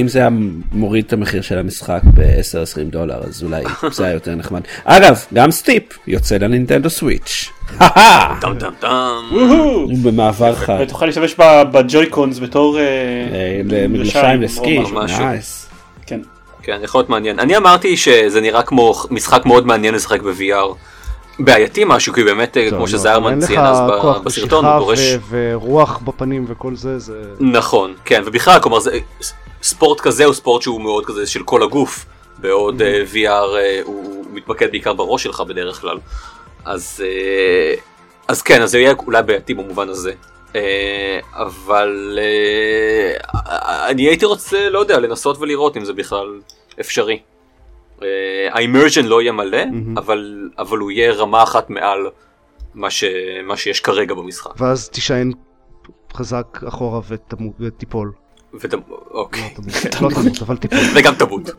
אם 0.00 0.08
זה 0.08 0.18
היה 0.18 0.28
מוריד 0.72 1.04
את 1.06 1.12
המחיר 1.12 1.42
של 1.42 1.58
המשחק 1.58 2.00
ב-10-20 2.14 2.90
דולר, 2.90 3.20
אז 3.28 3.42
אולי 3.42 3.62
זה 3.96 4.04
היה 4.04 4.14
יותר 4.14 4.34
נחמד. 4.34 4.60
אגב, 4.84 5.24
גם 5.34 5.50
סטיפ 5.50 5.82
יוצא 6.06 6.36
לנינטנדו 6.36 6.90
סוויץ'. 6.90 7.50
טם 8.40 8.54
טם 8.58 8.72
טם. 8.80 9.22
במעבר 10.02 10.54
חד. 10.54 10.78
ותוכל 10.82 11.06
להשתמש 11.06 11.34
בג'וי-קונס 11.72 12.38
בתור 12.38 12.78
אה, 12.78 12.82
אה, 12.82 13.60
למגלשיים 13.64 14.42
לסקי. 14.42 14.78
כן. 16.06 16.20
כן, 16.62 16.78
יכול 16.82 16.98
להיות 16.98 17.10
מעניין. 17.10 17.38
אני 17.38 17.56
אמרתי 17.56 17.96
שזה 17.96 18.40
נראה 18.40 18.62
כמו 18.62 18.94
משחק 19.10 19.46
מאוד 19.46 19.66
מעניין 19.66 19.94
לשחק 19.94 20.22
ב-VR. 20.22 20.74
בעייתי 21.44 21.84
משהו, 21.86 22.12
כי 22.12 22.24
באמת, 22.24 22.56
אה, 22.56 22.62
טוב, 22.64 22.70
כמו 22.70 22.80
לא, 22.80 22.86
שזיירמן 22.86 23.30
אין 23.30 23.38
לך 23.38 23.46
ציין 23.46 23.60
אז 23.60 23.78
כוח 24.00 24.18
בסרטון, 24.18 24.64
משיכה 24.64 24.76
הוא 24.76 24.84
דורש... 24.84 24.98
ו- 24.98 25.18
ורוח 25.30 25.98
בפנים 25.98 26.44
וכל 26.48 26.76
זה, 26.76 26.98
זה... 26.98 27.22
נכון, 27.40 27.94
כן, 28.04 28.22
ובכלל, 28.26 28.60
כלומר, 28.60 28.80
זה, 28.80 28.98
ספורט 29.62 30.00
כזה 30.00 30.24
הוא 30.24 30.34
ספורט 30.34 30.62
שהוא 30.62 30.80
מאוד 30.80 31.06
כזה 31.06 31.26
של 31.26 31.42
כל 31.42 31.62
הגוף, 31.62 32.06
בעוד 32.38 32.82
אה, 32.82 33.02
VR 33.12 33.56
אה, 33.56 33.80
הוא 33.84 34.24
מתמקד 34.32 34.70
בעיקר 34.70 34.92
בראש 34.92 35.22
שלך 35.22 35.40
בדרך 35.40 35.80
כלל. 35.80 35.98
אז, 36.64 37.04
אה, 37.04 37.74
אז 38.28 38.42
כן, 38.42 38.62
אז 38.62 38.70
זה 38.70 38.78
יהיה 38.78 38.94
אולי 39.06 39.22
בעייתי 39.22 39.54
במובן 39.54 39.88
הזה. 39.88 40.12
אה, 40.56 41.18
אבל 41.32 42.18
אה, 42.22 43.88
אני 43.88 44.02
הייתי 44.02 44.24
רוצה, 44.24 44.68
לא 44.68 44.78
יודע, 44.78 44.98
לנסות 44.98 45.36
ולראות 45.40 45.76
אם 45.76 45.84
זה 45.84 45.92
בכלל 45.92 46.40
אפשרי. 46.80 47.18
האימרז'ן 48.50 49.04
לא 49.04 49.22
יהיה 49.22 49.32
מלא, 49.32 49.64
מהמם. 49.66 49.98
אבל, 49.98 50.48
אבל 50.58 50.78
הוא 50.78 50.90
יהיה 50.90 51.12
רמה 51.12 51.42
אחת 51.42 51.70
מעל 51.70 52.06
מה, 52.74 52.90
ש, 52.90 53.04
מה 53.44 53.56
שיש 53.56 53.80
כרגע 53.80 54.14
במשחק. 54.14 54.60
ואז 54.60 54.88
תישען 54.88 55.32
חזק 56.14 56.60
אחורה 56.68 57.00
ותמו- 57.10 57.52
ותיפול. 57.60 58.12
ות... 58.54 58.74
אוקיי. 59.10 59.54
לא 60.02 60.08
תמות, 60.10 60.42
אבל 60.42 60.56
תיפול. 60.56 60.78
וגם 60.94 61.14
תמות. 61.14 61.50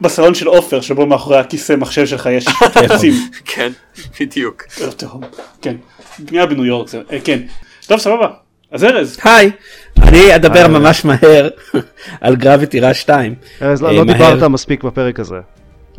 בסלון 0.00 0.34
של 0.34 0.46
עופר 0.46 0.80
שבו 0.80 1.06
מאחורי 1.06 1.38
הכיסא 1.38 1.76
מחשב 1.76 2.06
שלך 2.06 2.28
יש 2.32 2.46
עצים. 2.76 3.12
כן, 3.44 3.72
בדיוק. 4.20 4.62
כן. 5.62 5.76
בנייה 6.18 6.46
בניו 6.46 6.64
יורק 6.64 6.88
זה 6.88 7.02
אה, 7.12 7.18
כן. 7.24 7.40
טוב 7.86 7.98
סבבה. 7.98 8.28
אז 8.74 8.84
ארז. 8.84 9.18
היי, 9.24 9.50
אני 10.02 10.36
אדבר 10.36 10.58
היי. 10.58 10.68
ממש 10.68 11.04
מהר 11.04 11.48
על 12.20 12.36
גרביטי 12.36 12.80
ראש 12.80 13.00
2. 13.00 13.34
ארז, 13.62 13.82
לא 13.82 13.88
אה, 13.88 13.92
לא. 13.92 14.04
דיברת 14.04 14.42
מספיק 14.42 14.84
בפרק 14.84 15.20
הזה. 15.20 15.36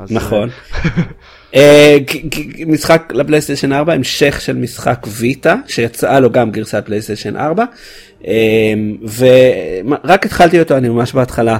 נכון. 0.09 0.49
אה, 1.55 1.97
משחק 2.67 3.11
לפלייסטיישן 3.15 3.73
4 3.73 3.93
המשך 3.93 4.41
של 4.41 4.55
משחק 4.55 5.07
ויטה 5.09 5.55
שיצאה 5.67 6.19
לו 6.19 6.29
גם 6.31 6.51
גרסת 6.51 6.83
פלייסטיישן 6.85 7.35
4 7.35 7.63
אה, 8.27 8.73
ורק 9.17 10.25
התחלתי 10.25 10.59
אותו 10.59 10.77
אני 10.77 10.89
ממש 10.89 11.13
בהתחלה 11.13 11.57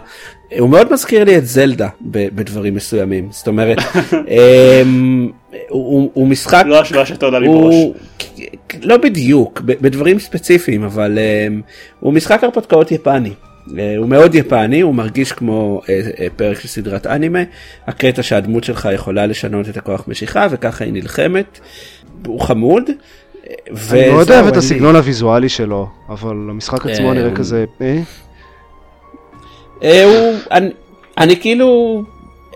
הוא 0.59 0.69
מאוד 0.69 0.93
מזכיר 0.93 1.23
לי 1.23 1.37
את 1.37 1.45
זלדה 1.47 1.87
בדברים 2.01 2.75
מסוימים 2.75 3.27
זאת 3.31 3.47
אומרת 3.47 3.77
אה, 4.29 4.81
הוא- 5.69 6.27
משחק 6.27 6.63
לא 6.67 6.81
השוואה 6.81 7.05
שאתה 7.05 7.25
עולה 7.25 7.39
לי 7.39 7.47
בראש. 7.47 7.75
לא 8.81 8.97
בדיוק 8.97 9.61
בדברים 9.61 10.19
ספציפיים 10.19 10.83
אבל 10.83 11.17
um, 11.17 11.61
הוא 11.99 12.13
משחק 12.13 12.43
הרפתקאות 12.43 12.91
יפני. 12.91 13.31
הוא 13.97 14.07
מאוד 14.09 14.35
יפני 14.35 14.81
הוא 14.81 14.95
מרגיש 14.95 15.31
כמו 15.31 15.81
uh, 15.83 15.85
uh, 15.87 15.89
פרק 16.35 16.59
של 16.59 16.67
סדרת 16.67 17.07
אנימה 17.07 17.39
הקטע 17.87 18.23
שהדמות 18.23 18.63
שלך 18.63 18.89
יכולה 18.93 19.25
לשנות 19.25 19.69
את 19.69 19.77
הכוח 19.77 20.07
משיכה 20.07 20.47
וככה 20.51 20.83
היא 20.85 20.93
נלחמת. 20.93 21.59
הוא 22.25 22.41
חמוד. 22.41 22.83
אה, 22.89 23.53
אני 23.91 24.09
מאוד 24.09 24.31
אוהב 24.31 24.45
את 24.47 24.53
לי- 24.53 24.57
הסגנון 24.59 24.95
הוויזואלי 24.95 25.49
שלו, 25.49 25.87
אבל 26.09 26.31
המשחק 26.49 26.85
עצמו 26.85 27.09
אה, 27.09 27.13
נראה 27.13 27.35
כזה... 27.35 27.65
אה? 27.81 27.99
אה, 29.83 30.03
הוא, 30.03 30.37
אני, 30.51 30.69
אני 31.17 31.39
כאילו 31.41 32.03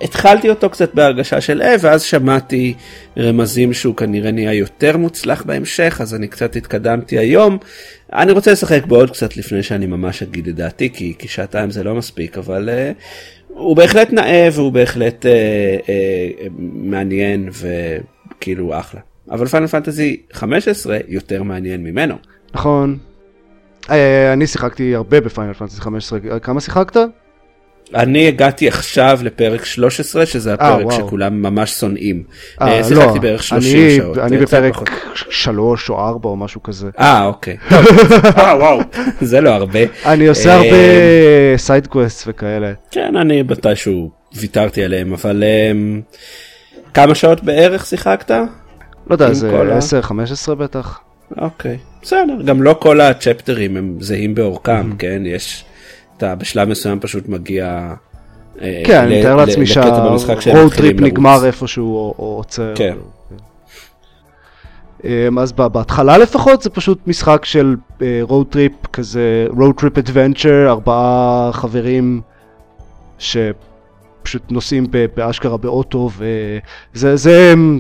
התחלתי 0.02 0.50
אותו 0.50 0.70
קצת 0.70 0.94
בהרגשה 0.94 1.42
של 1.42 1.62
אה 1.62 1.76
ואז 1.80 2.02
שמעתי 2.02 2.74
רמזים 3.18 3.74
שהוא 3.74 3.96
כנראה 3.96 4.32
נהיה 4.32 4.54
יותר 4.54 4.98
מוצלח 4.98 5.44
בהמשך 5.44 5.98
אז 6.02 6.16
אני 6.16 6.28
קצת 6.28 6.56
התקדמתי 6.56 7.18
היום. 7.18 7.58
אני 8.14 8.32
רוצה 8.32 8.52
לשחק 8.52 8.86
בעוד 8.86 9.12
קצת 9.12 9.38
לפני 9.38 9.64
שאני 9.64 9.86
ממש 9.86 10.24
אגיד 10.24 10.48
את 10.48 10.56
דעתי 10.56 10.90
כי, 10.94 11.14
כי 11.18 11.28
שעתיים 11.28 11.72
זה 11.72 11.84
לא 11.84 11.96
מספיק 11.96 12.38
אבל 12.38 12.70
אה, 12.70 12.92
הוא 13.48 13.76
בהחלט 13.76 14.14
נאה 14.14 14.50
והוא 14.54 14.72
בהחלט 14.72 15.26
אה, 15.26 15.32
אה, 15.90 16.48
מעניין 16.60 17.50
וכאילו 17.52 18.80
אחלה. 18.80 19.02
אבל 19.32 19.46
פאנל 19.48 19.68
פנטזי 19.68 20.22
15 20.34 20.98
יותר 21.08 21.44
מעניין 21.44 21.84
ממנו. 21.84 22.16
נכון. 22.54 22.98
אה, 23.90 24.34
אני 24.34 24.48
שיחקתי 24.48 24.96
הרבה 24.96 25.22
בפיינל 25.22 25.54
פנטסי 25.54 25.82
15, 25.82 26.20
כמה 26.42 26.62
שיחקת? 26.62 26.98
אני 27.96 28.28
הגעתי 28.28 28.68
עכשיו 28.68 29.20
לפרק 29.24 29.66
13 29.66 30.26
שזה 30.26 30.50
אה, 30.50 30.54
הפרק 30.56 30.86
וואו. 30.86 30.98
שכולם 30.98 31.42
ממש 31.42 31.72
שונאים. 31.72 32.24
אה, 32.62 32.68
אה, 32.68 32.78
לא, 32.80 32.84
שיחקתי 32.84 33.20
בערך 33.20 33.44
30 33.44 33.78
אני- 33.86 33.98
שעות. 33.98 34.18
אני 34.18 34.38
בפרק 34.38 34.74
פחות. 34.74 34.90
שלוש 35.30 35.90
או 35.90 36.00
ארבע 36.00 36.30
או 36.30 36.36
משהו 36.36 36.64
כזה. 36.64 36.90
אה 37.00 37.26
אוקיי, 37.26 37.58
אה 38.38 38.56
וואו. 38.60 38.80
זה 39.22 39.42
לא 39.42 39.50
הרבה. 39.50 39.80
אני 40.06 40.28
עושה 40.28 40.50
אה, 40.50 40.56
הרבה 40.56 40.78
side 41.58 41.87
quest 41.87 42.24
וכאלה. 42.28 42.72
כן 42.92 43.16
אני 43.16 43.42
מתישהו 43.42 44.12
ויתרתי 44.36 44.84
עליהם 44.84 45.14
אבל 45.14 45.44
אה, 45.44 45.72
כמה 46.94 47.16
שעות 47.16 47.44
בערך 47.44 47.86
שיחקת? 47.86 48.32
לא 48.32 48.46
יודע, 49.16 49.34
זה 49.34 49.50
כל 49.58 49.70
ה- 49.72 49.80
10-15 50.52 50.56
בטח. 50.56 51.00
אוקיי, 51.38 51.78
בסדר, 52.02 52.42
גם 52.46 52.64
לא 52.64 52.76
כל 52.82 53.02
הצ'פטרים 53.02 53.78
הם 53.78 53.96
זהים 54.00 54.36
באורכם, 54.36 54.96
כן? 54.98 55.22
יש, 55.26 55.66
אתה 56.20 56.36
בשלב 56.36 56.70
מסוים 56.70 57.00
פשוט 57.00 57.30
מגיע... 57.30 57.94
אה, 58.62 58.82
כן, 58.86 59.02
אני 59.04 59.20
מתאר 59.20 59.36
לעצמי 59.36 59.66
שה 59.66 60.12
road 60.12 60.74
trip. 60.74 61.00
נגמר 61.02 61.46
איפשהו 61.46 61.96
או 61.96 62.36
עוצר. 62.38 62.74
כן. 62.76 62.96
אמ, 65.04 65.40
אז 65.40 65.52
בהתחלה 65.52 66.18
לפחות 66.18 66.62
זה 66.62 66.70
פשוט 66.70 67.08
משחק 67.08 67.46
של 67.46 67.76
road 68.22 68.48
trip 68.50 68.72
כזה, 68.94 69.48
road 69.50 69.76
trip 69.76 69.98
adventure, 69.98 70.70
ארבעה 70.70 71.50
חברים 71.54 72.22
שפשוט 73.18 74.52
נוסעים 74.52 74.88
באשכרה 75.16 75.58
באוטו 75.58 76.10
וזה 76.18 77.16
זה 77.16 77.52
אמ, 77.54 77.80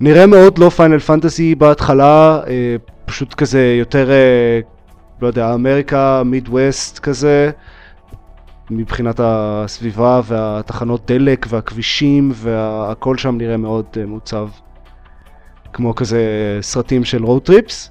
נראה 0.00 0.26
מאוד 0.26 0.58
לא 0.58 0.68
Final 0.68 0.98
Fantasy 0.98 1.54
בהתחלה, 1.54 2.40
אה, 2.46 2.76
פשוט 3.04 3.34
כזה 3.34 3.76
יותר, 3.78 4.10
אה, 4.10 4.60
לא 5.24 5.28
יודע, 5.28 5.54
אמריקה, 5.54 6.22
מיד 6.24 6.48
ווסט 6.48 6.98
כזה. 6.98 7.50
מבחינת 8.70 9.20
הסביבה 9.22 10.20
והתחנות 10.24 11.10
דלק 11.10 11.46
והכבישים 11.48 12.32
והכל 12.34 13.18
שם 13.18 13.38
נראה 13.38 13.56
מאוד 13.56 13.84
uh, 13.94 14.06
מעוצב. 14.06 14.48
כמו 15.72 15.94
כזה 15.94 16.22
סרטים 16.60 17.04
של 17.04 17.24
road 17.24 17.42
trips. 17.42 17.90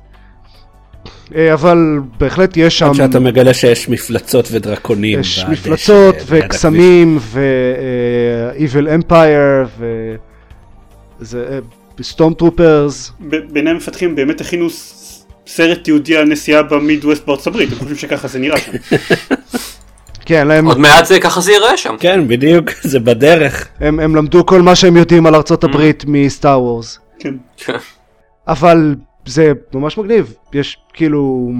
אבל 1.53 1.99
בהחלט 2.17 2.57
יש 2.57 2.79
שם, 2.79 2.87
עד 2.87 2.93
שאתה 2.93 3.19
מגלה 3.19 3.53
שיש 3.53 3.89
מפלצות 3.89 4.47
ודרקונים. 4.51 5.19
יש 5.19 5.45
מפלצות. 5.49 6.15
וקסמים 6.25 7.17
ו-Evil 7.21 9.01
Empire 9.01 9.67
ו... 9.77 10.15
זה 11.19 11.59
stormtroopers. 12.01 13.11
היפנים 13.51 13.77
המפתחים 13.77 14.15
באמת 14.15 14.41
הכינו 14.41 14.67
סרט 15.47 15.83
תיעודי 15.83 16.17
על 16.17 16.25
נסיעה 16.25 16.63
במידווסט 16.63 17.25
בארצות 17.25 17.47
הברית, 17.47 17.71
הם 17.71 17.77
חושבים 17.77 17.95
שככה 17.95 18.27
זה 18.27 18.39
נראה 18.39 18.57
שם. 18.59 18.71
כן, 20.25 20.51
הם, 20.51 20.65
עוד 20.65 20.79
מעט 20.79 21.05
זה 21.05 21.19
ככה 21.19 21.41
זה 21.41 21.51
ייראה 21.51 21.77
שם. 21.77 21.95
כן, 21.99 22.27
בדיוק, 22.27 22.69
זה 22.91 22.99
בדרך. 22.99 23.67
הם, 23.79 23.99
הם 23.99 24.15
למדו 24.15 24.45
כל 24.45 24.61
מה 24.61 24.75
שהם 24.75 24.97
יודעים 24.97 25.25
על 25.25 25.35
ארצות 25.35 25.63
הברית 25.63 26.03
מסטאר 26.07 26.61
וורס. 26.61 26.99
כן. 27.19 27.33
אבל 28.47 28.95
זה 29.25 29.51
ממש 29.73 29.97
מגניב, 29.97 30.33
יש 30.53 30.77
כאילו, 30.93 31.51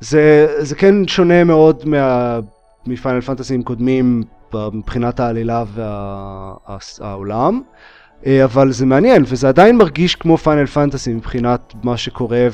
זה, 0.00 0.46
זה 0.58 0.74
כן 0.74 1.08
שונה 1.08 1.44
מאוד 1.44 1.82
מה, 1.88 2.38
מפיינל 2.86 3.20
פנטסים 3.20 3.62
קודמים 3.62 4.22
מבחינת 4.54 5.20
העלילה 5.20 5.64
והעולם, 5.74 7.60
אבל 8.26 8.72
זה 8.72 8.86
מעניין 8.86 9.24
וזה 9.26 9.48
עדיין 9.48 9.76
מרגיש 9.76 10.14
כמו 10.14 10.36
פיינל 10.36 10.66
פנטסי 10.66 11.14
מבחינת 11.14 11.72
מה 11.82 11.96
שקורה 11.96 12.48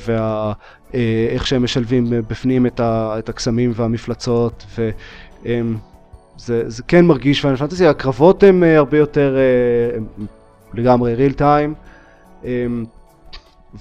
ואיך 0.95 1.47
שהם 1.47 1.65
משלבים 1.65 2.07
בפנים 2.11 2.67
את, 2.67 2.81
ה, 2.81 3.15
את 3.19 3.29
הקסמים 3.29 3.73
והמפלצות 3.75 4.67
וזה 4.79 6.71
זה 6.71 6.83
כן 6.89 7.05
מרגיש 7.05 7.41
Final 7.41 7.57
Fantasy, 7.57 7.87
הקרבות 7.87 8.43
הם 8.43 8.65
אה, 8.65 8.77
הרבה 8.77 8.99
יותר 8.99 9.37
אה, 9.37 9.97
הם 9.97 10.27
לגמרי 10.75 11.15
real 11.15 11.33
time. 11.33 11.75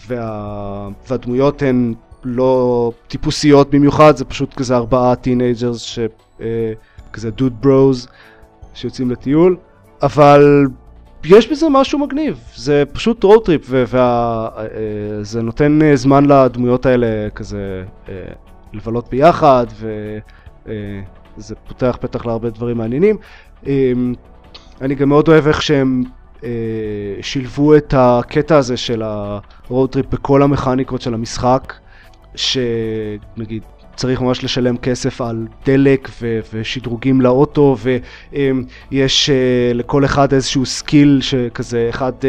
וה... 0.07 0.89
והדמויות 1.07 1.61
הן 1.61 1.93
לא 2.23 2.91
טיפוסיות 3.07 3.69
במיוחד, 3.69 4.17
זה 4.17 4.25
פשוט 4.25 4.53
כזה 4.53 4.75
ארבעה 4.75 5.15
teenagers. 5.15 5.99
אה, 6.41 6.73
כזה 7.13 7.31
dude 7.31 7.53
bros 7.61 8.07
שיוצאים 8.73 9.11
לטיול, 9.11 9.57
אבל 10.01 10.67
יש 11.25 11.51
בזה 11.51 11.65
משהו 11.69 11.99
מגניב, 11.99 12.39
זה 12.55 12.83
פשוט 12.93 13.23
road 13.23 13.45
trip 13.45 13.61
וזה 13.69 15.41
נותן 15.41 15.81
אה, 15.81 15.95
זמן 15.95 16.25
לדמויות 16.25 16.85
האלה 16.85 17.29
כזה 17.35 17.83
אה, 18.09 18.13
לבלות 18.73 19.09
ביחד 19.09 19.65
וזה 20.65 21.55
פותח 21.67 21.97
פתח 22.01 22.25
להרבה 22.25 22.49
דברים 22.49 22.77
מעניינים. 22.77 23.17
אה, 23.67 23.91
אני 24.81 24.95
גם 24.95 25.09
מאוד 25.09 25.27
אוהב 25.27 25.47
איך 25.47 25.61
שהם 25.61 26.03
אה, 26.43 26.49
שילבו 27.21 27.75
את 27.75 27.93
הקטע 27.97 28.57
הזה 28.57 28.77
של 28.77 29.03
ה 29.03 29.20
road 29.20 29.89
trip 29.89 30.05
בכל 30.05 30.41
המכניקות 30.41 31.01
של 31.01 31.13
המשחק, 31.13 31.73
שנגיד 32.35 33.63
צריך 33.95 34.21
ממש 34.21 34.43
לשלם 34.43 34.77
כסף 34.77 35.21
על 35.21 35.47
דלק 35.65 36.09
ו- 36.21 36.39
ושדרוגים 36.53 37.21
לאוטו 37.21 37.75
ויש 38.91 39.29
uh, 39.29 39.77
לכל 39.77 40.05
אחד 40.05 40.33
איזשהו 40.33 40.65
skill 40.65 41.19
שכזה 41.21 41.87
אחד 41.89 42.11
uh, 42.11 42.23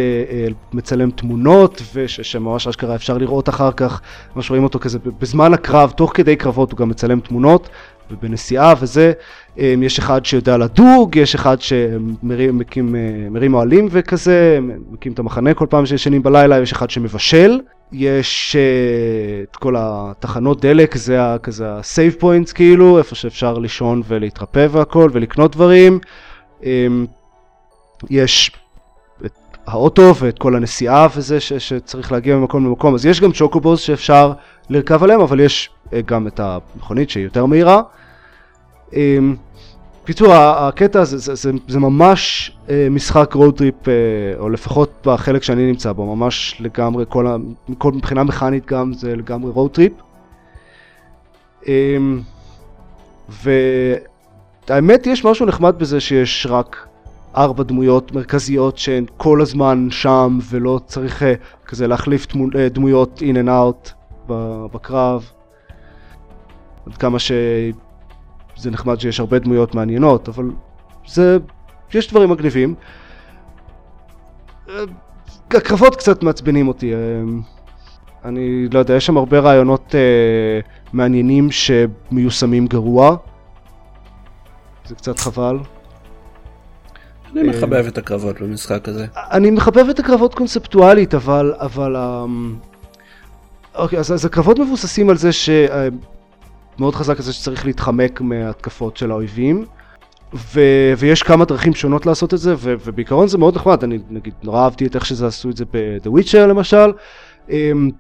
uh, 0.51 0.55
מצלם 0.73 1.11
תמונות 1.11 1.83
ושממש 1.95 2.69
אשכרה 2.69 2.95
אפשר 2.95 3.19
לראות 3.19 3.49
אחר 3.49 3.73
כך, 3.73 4.01
ממש 4.37 4.51
רואים 4.51 4.65
אותו 4.65 4.79
כזה 4.79 4.99
בזמן 5.21 5.55
הקרב, 5.55 5.91
תוך 5.91 6.13
כדי 6.15 6.37
קרבות 6.37 6.73
הוא 6.73 6.79
גם 6.79 6.89
מצלם 6.89 7.21
תמונות 7.21 7.69
ובנסיעה 8.11 8.75
וזה, 8.81 9.13
um, 9.57 9.61
יש 9.83 9.99
אחד 9.99 10.25
שיודע 10.25 10.57
לדוג, 10.57 11.17
יש 11.17 11.35
אחד 11.35 11.57
שמרים 11.61 13.55
אוהלים 13.55 13.89
וכזה, 13.91 14.59
מקים 14.91 15.13
את 15.13 15.19
המחנה 15.19 15.55
כל 15.55 15.67
פעם 15.71 15.87
שישנים 15.87 16.23
בלילה, 16.23 16.61
יש 16.61 16.73
אחד 16.73 16.91
שמבשל. 16.91 17.61
יש 17.97 18.57
uh, 18.57 19.51
את 19.51 19.57
כל 19.57 19.75
התחנות 19.79 20.61
דלק, 20.61 20.97
זה 20.97 21.19
כזה 21.43 21.71
ה-save 21.73 22.23
points 22.23 22.53
כאילו, 22.55 22.99
איפה 22.99 23.15
שאפשר 23.15 23.59
לישון 23.59 24.03
ולהתרפא 24.07 24.67
והכל 24.71 25.11
ולקנות 25.13 25.53
דברים. 25.57 25.99
Um, 26.61 26.65
יש 28.11 28.51
את 29.25 29.33
האוטו 29.67 30.15
ואת 30.19 30.39
כל 30.39 30.57
הנסיעה 30.57 31.09
וזה 31.17 31.41
ש- 31.41 31.53
שצריך 31.53 32.13
להגיע 32.13 32.37
ממקום 32.37 32.67
למקום, 32.67 32.95
אז 32.95 33.07
יש 33.07 33.21
גם 33.21 33.33
chocobos 33.33 33.81
שאפשר 33.81 34.33
לרכב 34.71 35.03
עליהם, 35.03 35.21
אבל 35.21 35.41
יש 35.41 35.71
uh, 35.87 35.91
גם 36.07 36.27
את 36.27 36.41
המכונית 36.41 37.11
שהיא 37.11 37.25
יותר 37.25 37.47
מהירה. 37.47 37.83
בקיצור, 40.05 40.35
הקטע 40.35 41.01
הזה, 41.01 41.19
זה, 41.19 41.35
זה, 41.35 41.51
זה 41.69 41.81
ממש 41.81 42.53
אה, 42.71 42.89
משחק 42.91 43.35
road 43.35 43.57
trip, 43.57 43.89
אה, 43.89 43.93
או 44.39 44.49
לפחות 44.49 44.91
בחלק 45.07 45.43
שאני 45.43 45.67
נמצא 45.67 45.93
בו, 45.93 46.17
ממש 46.17 46.57
לגמרי, 46.61 47.05
כל 47.09 47.27
כל, 47.79 47.93
מבחינה 47.93 48.25
מכנית 48.25 48.67
גם 48.67 48.93
זה 48.93 49.17
לגמרי 49.17 49.51
road 49.51 49.71
trip. 49.71 49.93
אה, 51.69 51.97
והאמת 54.69 55.07
יש 55.07 55.25
משהו 55.25 55.47
נחמד 55.47 55.79
בזה 55.79 56.01
שיש 56.01 56.47
רק 56.51 56.89
ארבע 57.37 57.63
דמויות 57.63 58.13
מרכזיות 58.13 58.79
שהן 58.79 59.05
כל 59.17 59.41
הזמן 59.41 59.87
שם 59.91 60.39
ולא 60.51 60.81
צריך 60.87 61.23
אה, 61.23 61.35
כזה 61.67 61.87
להחליף 61.87 62.27
דמו, 62.33 62.47
אה, 62.59 62.69
דמויות 62.69 63.23
in 63.23 63.37
and 63.45 63.49
out 63.49 63.91
בקרב. 64.73 65.31
עד 66.87 66.97
כמה 66.97 67.19
ש... 67.19 67.33
זה 68.57 68.71
נחמד 68.71 69.01
שיש 69.01 69.21
הרבה 69.21 69.39
דמויות 69.39 69.75
מעניינות, 69.75 70.29
אבל 70.29 70.45
זה, 71.07 71.39
יש 71.95 72.11
דברים 72.11 72.31
מגניבים. 72.31 72.75
אה, 74.69 74.75
הקרבות 75.51 75.97
קצת 75.97 76.23
מעצבנים 76.23 76.69
אותי, 76.69 76.95
אה, 76.95 76.99
אני 78.25 78.69
לא 78.69 78.79
יודע, 78.79 78.95
יש 78.95 79.07
שם 79.07 79.17
הרבה 79.17 79.39
רעיונות 79.39 79.95
אה, 79.95 80.61
מעניינים 80.93 81.49
שמיושמים 81.51 82.67
גרוע. 82.67 83.17
זה 84.87 84.95
קצת 84.95 85.19
חבל. 85.19 85.59
אני 87.33 87.49
מחבב 87.49 87.87
את 87.87 87.99
הקרבות 87.99 88.41
במשחק 88.41 88.89
הזה. 88.89 89.07
אני 89.17 89.51
מחבב 89.51 89.89
את 89.91 89.99
הקרבות 89.99 90.35
קונספטואלית, 90.35 91.15
אבל, 91.15 91.55
אבל, 91.59 91.97
אמ, 91.97 92.57
אוקיי, 93.75 93.99
אז, 93.99 94.13
אז 94.13 94.25
הקרבות 94.25 94.59
מבוססים 94.59 95.11
על 95.11 95.17
זה 95.17 95.33
ש... 95.33 95.49
אה, 95.49 95.89
מאוד 96.79 96.95
חזק 96.95 97.17
על 97.17 97.33
שצריך 97.33 97.67
להתחמק 97.67 98.21
מהתקפות 98.21 98.97
של 98.97 99.11
האויבים, 99.11 99.65
ו, 100.35 100.61
ויש 100.99 101.23
כמה 101.23 101.45
דרכים 101.45 101.75
שונות 101.75 102.07
לעשות 102.07 102.35
את 102.35 102.39
זה, 102.39 102.55
ו, 102.59 102.75
ובעיקרון 102.85 103.29
זה 103.29 103.39
מאוד 103.39 103.57
נחמד, 103.57 103.85
אני 103.85 103.99
נגיד 104.11 104.35
נורא 104.43 104.65
אהבתי 104.65 104.87
את 104.87 104.95
איך 104.95 105.07
שזה 105.07 105.27
עשו 105.27 105.51
את 105.51 105.57
זה 105.57 105.65
ב-The 105.65 106.09
Witcher 106.09 106.47
למשל, 106.49 106.93
אמ, 107.51 107.91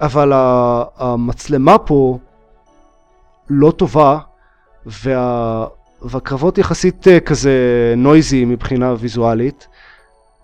אבל 0.00 0.32
ה- 0.32 0.84
המצלמה 0.96 1.78
פה 1.78 2.18
לא 3.50 3.70
טובה, 3.70 4.18
וה... 4.86 5.66
והקרבות 6.02 6.58
יחסית 6.58 7.08
אה, 7.08 7.20
כזה 7.20 7.54
נויזי 7.96 8.44
מבחינה 8.44 8.94
ויזואלית, 8.98 9.66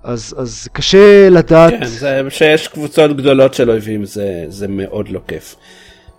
אז, 0.02 0.34
אז 0.38 0.68
קשה 0.72 1.28
לדעת... 1.30 1.72
כן, 1.72 1.84
זה 1.84 2.22
שיש 2.28 2.68
קבוצות 2.68 3.16
גדולות 3.16 3.54
של 3.54 3.70
אויבים 3.70 4.04
זה, 4.04 4.44
זה 4.48 4.68
מאוד 4.68 5.08
לא 5.08 5.20
כיף. 5.28 5.56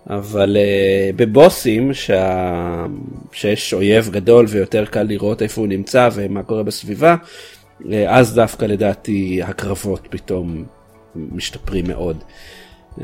אבל 0.06 0.56
uh, 0.56 1.16
בבוסים 1.16 1.94
שה... 1.94 2.86
שיש 3.32 3.74
אויב 3.74 4.08
גדול 4.12 4.46
ויותר 4.48 4.84
קל 4.84 5.02
לראות 5.02 5.42
איפה 5.42 5.60
הוא 5.60 5.68
נמצא 5.68 6.08
ומה 6.12 6.42
קורה 6.42 6.62
בסביבה, 6.62 7.16
uh, 7.80 7.84
אז 8.08 8.34
דווקא 8.34 8.64
לדעתי 8.64 9.40
הקרבות 9.42 10.06
פתאום 10.10 10.64
משתפרים 11.14 11.84
מאוד. 11.88 12.16
Uh, 12.98 13.02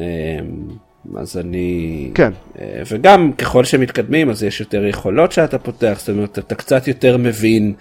אז 1.16 1.36
אני... 1.36 2.10
כן. 2.14 2.32
אה, 2.60 2.82
וגם 2.90 3.32
ככל 3.32 3.64
שמתקדמים 3.64 4.30
אז 4.30 4.42
יש 4.42 4.60
יותר 4.60 4.86
יכולות 4.86 5.32
שאתה 5.32 5.58
פותח, 5.58 5.96
זאת 5.98 6.08
אומרת 6.08 6.38
אתה 6.38 6.54
קצת 6.54 6.88
יותר 6.88 7.16
מבין 7.16 7.74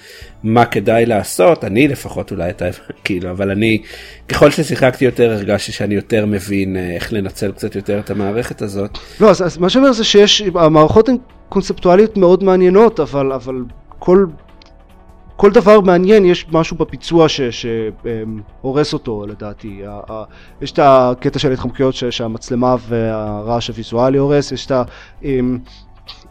מה 0.44 0.66
כדאי 0.66 1.06
לעשות, 1.06 1.64
אני 1.64 1.88
לפחות 1.88 2.32
אולי 2.32 2.50
אתה 2.50 2.66
כאילו, 3.04 3.32
אבל 3.32 3.52
אני 3.52 3.82
ככל 4.30 4.52
ששיחקתי 4.52 5.06
יותר 5.06 5.32
הרגשתי 5.32 5.72
שאני 5.72 5.96
יותר 5.96 6.26
מבין 6.26 6.78
אה, 6.78 6.96
איך 6.96 7.14
לנצל 7.14 7.52
קצת 7.52 7.76
יותר 7.76 8.00
את 8.00 8.10
המערכת 8.10 8.62
הזאת. 8.62 8.98
לא, 9.20 9.30
אז, 9.30 9.42
אז 9.42 9.58
מה 9.58 9.70
שאומר 9.70 9.92
זה 9.92 10.04
שיש, 10.04 10.42
המערכות 10.56 11.10
הן 11.10 11.18
קונספטואליות 11.50 12.18
מאוד 12.18 12.44
מעניינות, 12.44 13.00
אבל, 13.00 13.32
אבל 13.34 13.56
כל 14.00 14.26
כל 15.38 15.52
דבר 15.52 15.82
מעניין, 15.82 16.26
יש 16.26 16.46
משהו 16.52 16.78
בביצוע 16.78 17.28
שהורס 17.30 18.94
אותו 18.94 19.26
לדעתי. 19.28 19.82
יש 20.62 20.72
את 20.72 20.80
הקטע 20.84 21.40
של 21.40 21.50
ההתחמקויות 21.50 21.96
שהמצלמה 21.96 22.76
והרעש 22.88 23.68
הוויזואלי 23.68 24.18
הורס, 24.18 24.52
יש 24.52 24.66
את 24.66 24.72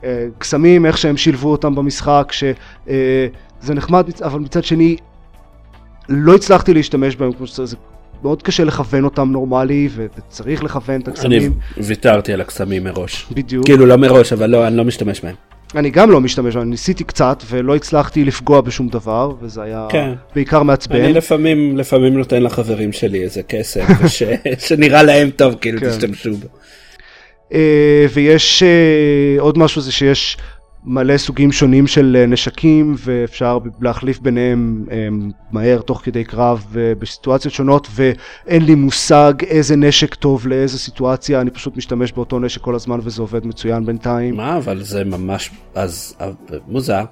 הקסמים, 0.02 0.86
איך 0.86 0.98
שהם 0.98 1.16
שילבו 1.16 1.52
אותם 1.52 1.74
במשחק, 1.74 2.32
שזה 2.32 3.74
נחמד, 3.74 4.04
אבל 4.22 4.40
מצד 4.40 4.64
שני 4.64 4.96
לא 6.08 6.34
הצלחתי 6.34 6.74
להשתמש 6.74 7.16
בהם 7.16 7.32
כמו 7.32 7.46
שצריך. 7.46 7.70
זה 7.70 7.76
מאוד 8.22 8.42
קשה 8.42 8.64
לכוון 8.64 9.04
אותם 9.04 9.30
נורמלי, 9.32 9.88
וצריך 9.94 10.64
לכוון 10.64 11.00
את 11.00 11.08
הקסמים. 11.08 11.42
אני 11.76 11.84
ויתרתי 11.86 12.32
על 12.32 12.40
הקסמים 12.40 12.84
מראש. 12.84 13.26
בדיוק. 13.32 13.66
כאילו 13.66 13.86
לא 13.86 13.96
מראש, 13.96 14.32
אבל 14.32 14.50
לא, 14.50 14.66
אני 14.66 14.76
לא 14.76 14.84
משתמש 14.84 15.20
בהם. 15.20 15.34
אני 15.76 15.90
גם 15.90 16.10
לא 16.10 16.20
משתמש, 16.20 16.56
אני 16.56 16.64
ניסיתי 16.64 17.04
קצת 17.04 17.42
ולא 17.48 17.76
הצלחתי 17.76 18.24
לפגוע 18.24 18.60
בשום 18.60 18.88
דבר, 18.88 19.32
וזה 19.40 19.62
היה 19.62 19.86
כן. 19.90 20.12
בעיקר 20.34 20.62
מעצבן. 20.62 21.04
אני 21.04 21.12
לפעמים, 21.12 21.76
לפעמים 21.78 22.18
נותן 22.18 22.42
לחברים 22.42 22.92
שלי 22.92 23.22
איזה 23.22 23.42
כסף, 23.42 23.86
ש... 24.16 24.22
שנראה 24.58 25.02
להם 25.02 25.30
טוב, 25.30 25.54
כאילו 25.60 25.80
כן. 25.80 25.90
תשתמשו 25.90 26.36
בו. 26.36 26.46
Uh, 27.50 27.54
ויש 28.14 28.62
uh, 28.62 29.40
עוד 29.40 29.58
משהו 29.58 29.80
זה 29.80 29.92
שיש 29.92 30.36
מלא 30.86 31.16
סוגים 31.16 31.52
שונים 31.52 31.86
של 31.86 32.16
אה, 32.20 32.26
נשקים 32.26 32.94
ואפשר 32.98 33.58
להחליף 33.80 34.18
ביניהם 34.18 34.84
um, 34.88 34.92
מהר 35.52 35.80
תוך 35.80 36.00
כדי 36.04 36.24
קרב 36.24 36.66
בסיטואציות 36.98 37.54
שונות 37.54 37.88
ואין 37.94 38.64
לי 38.64 38.74
מושג 38.74 39.32
איזה 39.46 39.76
נשק 39.76 40.14
טוב 40.14 40.46
לאיזה 40.46 40.78
סיטואציה 40.78 41.40
אני 41.40 41.50
פשוט 41.50 41.76
משתמש 41.76 42.12
באותו 42.12 42.38
נשק 42.38 42.60
כל 42.60 42.74
הזמן 42.74 42.98
וזה 43.02 43.22
עובד 43.22 43.46
מצוין 43.46 43.86
בינתיים. 43.86 44.36
מה 44.36 44.56
אבל 44.56 44.82
זה 44.82 45.04
ממש 45.04 45.50
אז 45.74 46.16
מוזר. 46.68 47.04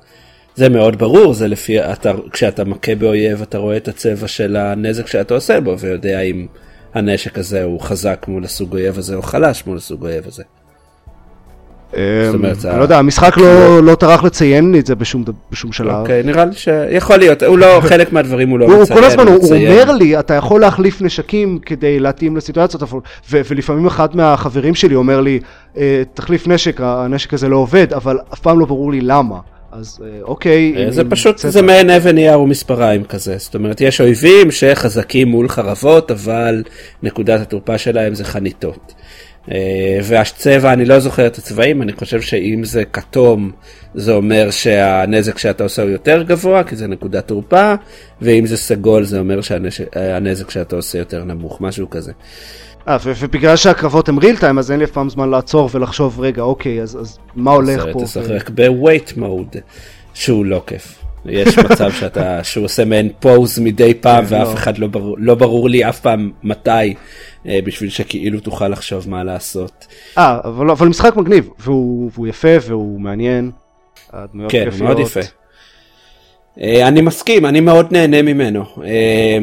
זה 0.55 0.69
מאוד 0.69 0.99
ברור 0.99 1.35
זה 1.35 1.49
לפי 1.49 1.81
אתה 1.81 2.13
כשאתה 2.33 2.65
מכה 2.65 2.95
באויב 2.95 3.43
אתה 3.43 3.59
רואה 3.59 3.77
את 3.77 3.89
הצבע 3.89 4.29
של 4.29 4.57
הנזק 4.57 5.07
שאתה 5.07 5.35
עושה 5.35 5.61
בו 5.61 5.79
ויודע 5.79 6.21
אם 6.21 6.47
הנשק 6.95 7.39
הזה 7.39 7.63
הוא 7.63 7.81
חזק 7.81 8.25
מול 8.29 8.45
הסוג 8.45 8.73
אויב 8.73 8.99
הזה 8.99 9.15
או 9.15 9.23
חלש 9.23 9.67
מול 9.67 9.77
הסוג 9.77 10.03
אויב 10.03 10.27
הזה. 10.27 10.43
אמ, 11.97 12.45
אני 12.45 12.79
לא 12.79 12.83
יודע, 12.83 12.99
המשחק 12.99 13.37
לא, 13.37 13.83
לא 13.83 13.95
טרח 13.95 14.25
לציין 14.25 14.73
לי 14.73 14.81
את 14.81 14.87
זה 14.87 14.95
בשום 15.51 15.73
שלב. 15.73 15.95
אוקיי, 15.95 16.23
נראה 16.23 16.45
לי 16.45 16.53
שיכול 16.55 17.17
להיות, 17.17 17.43
הוא 17.43 17.59
לא, 17.59 17.81
חלק 17.91 18.13
מהדברים 18.13 18.49
הוא 18.49 18.59
לא 18.59 18.67
מציין. 18.67 18.81
הוא 18.81 19.01
כל 19.01 19.05
הזמן, 19.05 19.27
הוא 19.27 19.55
אומר 19.55 19.93
לי, 19.93 20.19
אתה 20.19 20.35
יכול 20.35 20.61
להחליף 20.61 21.03
נשקים 21.03 21.59
כדי 21.67 22.01
להתאים 22.01 22.37
לסיטואציות, 22.37 22.83
ולפעמים 23.31 23.87
אחד 23.87 24.17
מהחברים 24.17 24.75
שלי 24.75 24.95
אומר 24.95 25.21
לי, 25.21 25.41
אה, 25.77 26.03
תחליף 26.15 26.49
נשק, 26.49 26.81
הנשק 26.81 27.35
הזה 27.35 27.49
לא 27.49 27.57
עובד, 27.57 27.93
אבל 27.93 28.19
אף 28.33 28.41
פעם 28.41 28.61
לא 28.61 28.67
ברור 28.67 28.93
לי 28.93 29.01
למה. 29.01 29.39
אז 29.73 29.99
אה, 30.05 30.23
אוקיי. 30.23 30.75
אה, 30.77 30.91
זה 30.91 31.05
פשוט, 31.11 31.39
זה 31.39 31.63
מעין 31.63 31.91
אבן 31.91 32.15
נייר 32.15 32.41
ומספריים 32.41 33.05
כזה. 33.05 33.35
זאת 33.39 33.55
אומרת, 33.55 33.81
יש 33.81 34.01
אויבים 34.01 34.51
שחזקים 34.51 35.29
מול 35.29 35.49
חרבות, 35.49 36.11
אבל 36.11 36.63
נקודת 37.03 37.41
התורפה 37.41 37.79
שלהם 37.79 38.15
זה 38.15 38.25
חניתות. 38.25 38.95
אה, 39.51 39.99
והצבע, 40.03 40.73
אני 40.73 40.85
לא 40.85 40.99
זוכר 40.99 41.27
את 41.27 41.39
הצבעים, 41.39 41.83
אני 41.83 41.93
חושב 41.93 42.21
שאם 42.21 42.61
זה 42.65 42.85
כתום, 42.85 43.51
זה 43.95 44.13
אומר 44.13 44.51
שהנזק 44.51 45.39
שאתה 45.39 45.65
עושה 45.65 45.83
הוא 45.83 45.91
יותר 45.91 46.23
גבוה, 46.23 46.65
כי 46.65 46.77
זה 46.77 46.87
נקודת 46.87 47.27
תורפה, 47.27 47.75
ואם 48.23 48.47
זה 48.47 48.57
סגול, 48.57 49.05
זה 49.05 49.19
אומר 49.19 49.41
שהנזק 49.41 50.51
שאתה 50.51 50.77
עושה 50.77 50.99
יותר 50.99 51.25
נמוך, 51.25 51.61
משהו 51.61 51.91
כזה. 51.91 52.13
אה, 52.89 52.97
ובגלל 53.21 53.57
שהקרבות 53.57 54.09
הם 54.09 54.19
real 54.19 54.41
time, 54.41 54.59
אז 54.59 54.71
אין 54.71 54.79
לי 54.79 54.85
אף 54.85 54.91
פעם 54.91 55.11
זמן 55.11 55.31
לעצור 55.31 55.69
ולחשוב, 55.73 56.21
רגע, 56.21 56.43
אוקיי, 56.43 56.83
אז, 56.83 56.99
אז 57.01 57.19
מה 57.37 57.51
הולך 57.51 57.85
פה? 57.93 58.05
תשחק 58.05 58.51
ב-wait 58.51 59.19
mode, 59.19 59.59
שהוא 60.15 60.45
לא 60.45 60.63
כיף. 60.67 60.99
יש 61.27 61.59
מצב 61.59 61.93
שאתה, 61.93 62.45
שהוא 62.45 62.65
עושה 62.65 62.85
מעין 62.85 63.09
פוז 63.21 63.59
מדי 63.59 63.95
פעם, 63.95 64.27
כן, 64.27 64.35
ואף 64.35 64.49
לא. 64.49 64.55
אחד 64.55 64.79
לא 64.79 64.87
ברור, 64.87 65.17
לא 65.19 65.35
ברור 65.35 65.69
לי 65.69 65.89
אף 65.89 66.01
פעם 66.01 66.31
מתי. 66.43 66.95
אה, 67.47 67.59
בשביל 67.65 67.91
שכאילו 67.91 68.41
תוכל 68.41 68.69
לחשוב 68.69 69.09
מה 69.09 69.25
לעשות. 69.25 69.87
אה, 70.19 70.41
אבל, 70.45 70.71
אבל 70.71 70.89
משחק 70.89 71.17
מגניב, 71.17 71.49
והוא, 71.59 72.11
והוא 72.15 72.27
יפה 72.27 72.49
והוא 72.63 73.01
מעניין. 73.01 73.51
כן, 74.11 74.29
כיפיות. 74.49 74.81
מאוד 74.81 74.99
יפה. 74.99 75.21
אה, 76.61 76.89
אני 76.89 77.01
מסכים, 77.01 77.47
אני 77.47 77.61
מאוד 77.61 77.93
נהנה 77.93 78.23
ממנו. 78.23 78.65
אה, 78.85 79.39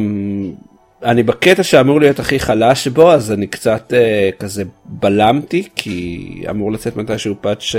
אני 1.03 1.23
בקטע 1.23 1.63
שאמור 1.63 1.99
להיות 1.99 2.19
הכי 2.19 2.39
חלש 2.39 2.87
בו, 2.87 3.11
אז 3.11 3.31
אני 3.31 3.47
קצת 3.47 3.93
כזה 4.39 4.63
בלמתי, 4.85 5.67
כי 5.75 6.43
אמור 6.49 6.71
לצאת 6.71 6.95
מתישהו 6.95 7.35
פאט 7.41 7.61
ש... 7.61 7.75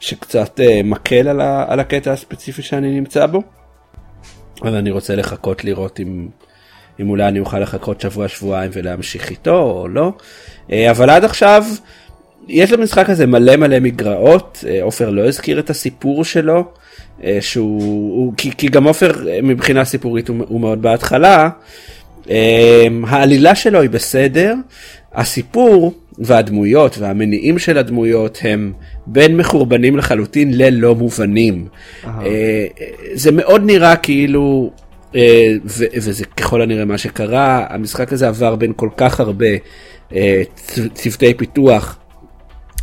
שקצת 0.00 0.60
מקל 0.84 1.28
על, 1.28 1.40
ה... 1.40 1.64
על 1.68 1.80
הקטע 1.80 2.12
הספציפי 2.12 2.62
שאני 2.62 3.00
נמצא 3.00 3.26
בו. 3.26 3.42
אבל 4.62 4.74
אני 4.74 4.90
רוצה 4.90 5.16
לחכות 5.16 5.64
לראות 5.64 6.00
אם... 6.00 6.28
אם 7.00 7.10
אולי 7.10 7.28
אני 7.28 7.40
אוכל 7.40 7.58
לחכות 7.58 8.00
שבוע 8.00 8.28
שבועיים 8.28 8.70
ולהמשיך 8.74 9.30
איתו 9.30 9.62
או 9.62 9.88
לא. 9.88 10.12
אה, 10.72 10.90
אבל 10.90 11.10
עד 11.10 11.24
עכשיו 11.24 11.64
יש 12.48 12.72
למשחק 12.72 13.10
הזה 13.10 13.26
מלא 13.26 13.56
מלא 13.56 13.80
מגרעות, 13.80 14.64
אה, 14.68 14.82
עופר 14.82 15.10
לא 15.10 15.28
הזכיר 15.28 15.58
את 15.58 15.70
הסיפור 15.70 16.24
שלו, 16.24 16.64
אה, 17.24 17.38
שהוא, 17.40 17.80
הוא, 18.16 18.32
כי, 18.36 18.50
כי 18.58 18.68
גם 18.68 18.84
עופר 18.84 19.12
מבחינה 19.42 19.84
סיפורית 19.84 20.28
הוא, 20.28 20.36
הוא 20.48 20.60
מאוד 20.60 20.82
בהתחלה, 20.82 21.48
העלילה 23.06 23.54
שלו 23.54 23.80
היא 23.80 23.90
בסדר, 23.90 24.54
הסיפור 25.14 25.94
והדמויות 26.18 26.98
והמניעים 26.98 27.58
של 27.58 27.78
הדמויות 27.78 28.38
הם 28.42 28.72
בין 29.06 29.36
מחורבנים 29.36 29.96
לחלוטין 29.96 30.50
ללא 30.54 30.94
מובנים. 30.94 31.66
זה 33.14 33.32
מאוד 33.32 33.62
נראה 33.64 33.96
כאילו 33.96 34.70
אה, 34.70 34.85
וזה 35.64 36.24
ככל 36.24 36.62
הנראה 36.62 36.84
מה 36.84 36.98
שקרה, 36.98 37.66
המשחק 37.70 38.12
הזה 38.12 38.28
עבר 38.28 38.56
בין 38.56 38.72
כל 38.76 38.88
כך 38.96 39.20
הרבה 39.20 39.46
אה, 40.14 40.42
צוותי 40.94 41.34
פיתוח. 41.34 41.98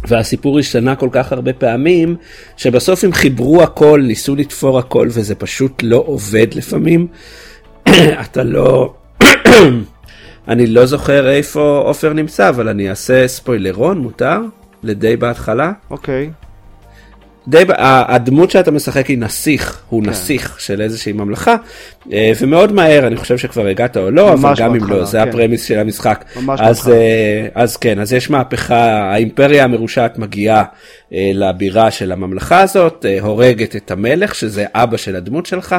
והסיפור 0.07 0.59
השתנה 0.59 0.95
כל 0.95 1.09
כך 1.11 1.31
הרבה 1.31 1.53
פעמים, 1.53 2.15
שבסוף 2.57 3.03
הם 3.03 3.13
חיברו 3.13 3.63
הכל, 3.63 4.01
ניסו 4.07 4.36
לתפור 4.36 4.79
הכל, 4.79 5.07
וזה 5.11 5.36
פשוט 5.36 5.84
לא 5.84 6.03
עובד 6.05 6.47
לפעמים. 6.53 7.07
אתה 8.23 8.43
לא... 8.43 8.93
אני 10.47 10.67
לא 10.67 10.86
זוכר 10.86 11.29
איפה 11.29 11.81
עופר 11.86 12.13
נמצא, 12.13 12.49
אבל 12.49 12.69
אני 12.69 12.89
אעשה 12.89 13.27
ספוילרון, 13.27 13.97
מותר? 13.97 14.39
לדי 14.84 15.17
בהתחלה? 15.17 15.71
אוקיי. 15.91 16.29
Okay. 16.39 16.43
די, 17.48 17.64
הדמות 17.78 18.52
שאתה 18.52 18.72
משחק 18.72 19.08
היא 19.08 19.18
נסיך, 19.18 19.82
הוא 19.89 20.04
כן. 20.04 20.10
נסיך 20.10 20.60
של 20.60 20.82
איזושהי 20.82 21.14
ממלכה, 21.14 21.56
אה, 22.14 22.32
ומאוד 22.39 22.72
מהר, 22.72 23.08
אני 23.08 23.16
חושב 23.16 23.38
שכבר 23.38 23.68
הגעת 23.68 23.98
או 23.98 24.12
לא, 24.12 24.34
אבל 24.34 24.54
גם 24.58 24.76
אם 24.76 24.84
לא, 24.89 25.06
זה 25.06 25.18
כן. 25.18 25.30
הפרמיס 25.30 25.66
של 25.66 25.80
המשחק. 25.80 26.26
אז, 26.60 26.89
אה, 26.89 27.48
אז 27.56 27.78
כן, 27.78 28.00
אז 28.00 28.14
יש 28.14 28.30
מהפכה, 28.30 29.12
האימפריה 29.12 29.64
המרושעת 29.64 30.18
מגיעה 30.18 30.64
אה, 31.14 31.32
לבירה 31.34 31.91
של 31.91 32.12
הממלכה 32.12 32.62
הזאת, 32.62 33.06
הורגת 33.22 33.76
את 33.76 33.91
המלך, 33.91 34.36
שזה 34.36 34.66
אבא 34.74 34.98
של 34.98 35.16
הדמות 35.16 35.46
שלך. 35.46 35.76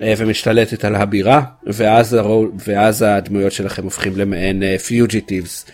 ומשתלטת 0.00 0.84
על 0.84 0.94
הבירה 0.94 1.42
ואז, 1.66 2.18
ואז 2.66 3.02
הדמויות 3.08 3.52
שלכם 3.52 3.84
הופכים 3.84 4.12
למעין 4.16 4.62
fugitives 4.86 5.66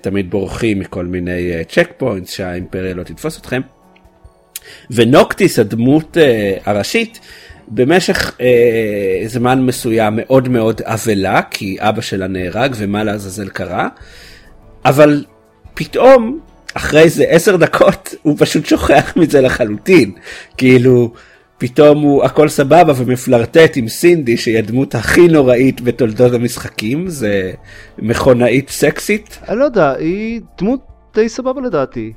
תמיד 0.00 0.30
בורחים 0.30 0.78
מכל 0.78 1.06
מיני 1.06 1.52
checkpoints 1.68 2.32
שהאימפריה 2.32 2.94
לא 2.94 3.02
תתפוס 3.02 3.38
אתכם. 3.38 3.60
ונוקטיס 4.90 5.58
הדמות 5.58 6.16
uh, 6.16 6.70
הראשית 6.70 7.20
במשך 7.68 8.36
uh, 8.38 8.42
זמן 9.26 9.62
מסוים 9.62 10.16
מאוד 10.16 10.48
מאוד 10.48 10.80
אבלה 10.84 11.42
כי 11.50 11.76
אבא 11.80 12.00
שלה 12.00 12.26
נהרג 12.26 12.74
ומה 12.78 13.04
לעזאזל 13.04 13.48
קרה 13.48 13.88
אבל 14.84 15.24
פתאום 15.74 16.40
אחרי 16.74 17.00
איזה 17.00 17.24
עשר 17.28 17.56
דקות 17.56 18.14
הוא 18.22 18.36
פשוט 18.38 18.66
שוכח 18.66 19.12
מזה 19.16 19.40
לחלוטין 19.40 20.12
כאילו 20.56 21.12
פתאום 21.58 22.02
הוא 22.02 22.24
הכל 22.24 22.48
סבבה 22.48 22.92
ומפלרטט 22.96 23.76
עם 23.76 23.88
סינדי 23.88 24.36
שהיא 24.36 24.58
הדמות 24.58 24.94
הכי 24.94 25.28
נוראית 25.28 25.80
בתולדות 25.80 26.32
המשחקים 26.32 27.08
זה 27.08 27.52
מכונאית 27.98 28.68
סקסית. 28.68 29.38
אני 29.48 29.58
לא 29.58 29.64
יודע 29.64 29.92
היא 29.92 30.40
דמות 30.58 30.80
די 31.14 31.28
סבבה 31.28 31.60
לדעתי. 31.60 32.12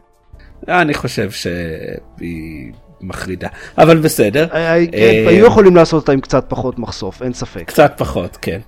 אני 0.68 0.94
חושב 0.94 1.32
שהיא 1.32 2.72
מחרידה, 3.02 3.48
אבל 3.78 3.98
בסדר. 3.98 4.48
אה, 4.54 4.76
אה, 4.76 4.86
כן, 4.92 4.98
אה, 4.98 5.30
היו 5.30 5.46
יכולים 5.46 5.76
לעשות 5.76 6.02
אותה 6.02 6.12
עם 6.12 6.22
קצת 6.22 6.46
פחות 6.48 6.80
מחשוף, 6.80 7.22
אין 7.22 7.34
ספק. 7.34 7.64
קצת 7.68 7.94
פחות, 7.98 8.38
כן. 8.42 8.60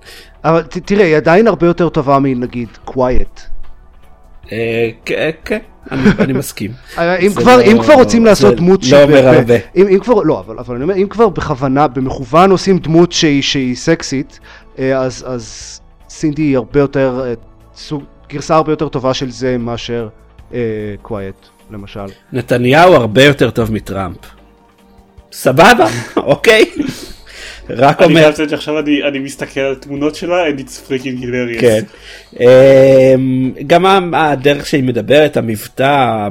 אבל 0.44 0.62
תראה, 0.62 1.04
היא 1.04 1.16
עדיין 1.16 1.46
הרבה 1.46 1.66
יותר 1.66 1.88
טובה 1.88 2.18
מנגיד 2.18 2.68
Quiet. 2.84 3.40
כן, 5.04 5.30
כן, 5.44 5.58
אני 5.90 6.32
מסכים. 6.32 6.70
אם 6.98 7.28
זה 7.28 7.40
כבר, 7.40 7.56
לא- 7.56 7.62
אם 7.62 7.82
כבר 7.82 7.94
רוצים 7.94 8.24
לעשות 8.24 8.50
זה 8.50 8.56
דמות 8.56 8.80
לא 8.90 9.02
אומר 9.02 9.28
הרבה. 9.28 9.54
אם, 9.76 9.98
כבר, 10.02 10.22
לא, 10.22 10.40
אבל, 10.40 10.74
אני 10.74 10.82
אומר, 10.82 10.96
אם 10.96 11.06
כבר 11.10 11.28
בכוונה, 11.28 11.88
במכוון 11.88 12.50
עושים 12.50 12.78
דמות 12.78 13.12
שהיא, 13.12 13.76
סקסית, 13.76 14.40
אז, 14.78 15.80
סינדי 16.08 16.42
היא 16.42 16.56
הרבה 16.56 16.80
יותר, 16.80 17.34
גרסה 18.28 18.54
הרבה 18.56 18.72
יותר 18.72 18.88
טובה 18.88 19.14
של 19.14 19.30
זה 19.30 19.58
מאשר 19.58 20.08
Quiet, 21.02 21.36
למשל. 21.72 22.06
נתניהו 22.32 22.94
הרבה 22.94 23.24
יותר 23.24 23.50
טוב 23.50 23.72
מטראמפ. 23.72 24.16
סבבה, 25.32 25.86
אוקיי. 26.16 26.64
רק 27.70 28.02
אני 28.02 28.08
אומר, 28.08 28.20
חייב 28.20 28.32
לציין 28.32 28.48
שעכשיו 28.48 28.78
אני 28.78 29.02
אני 29.02 29.18
מסתכל 29.18 29.60
על 29.60 29.74
תמונות 29.74 30.14
שלה 30.14 30.48
and 30.48 30.60
it's 30.60 30.88
freaking 30.88 31.22
hilarious. 31.22 31.60
כן. 31.60 31.84
אמ, 32.40 33.52
גם 33.66 34.14
הדרך 34.14 34.66
שהיא 34.66 34.84
מדברת, 34.84 35.36
המבטא, 35.36 36.28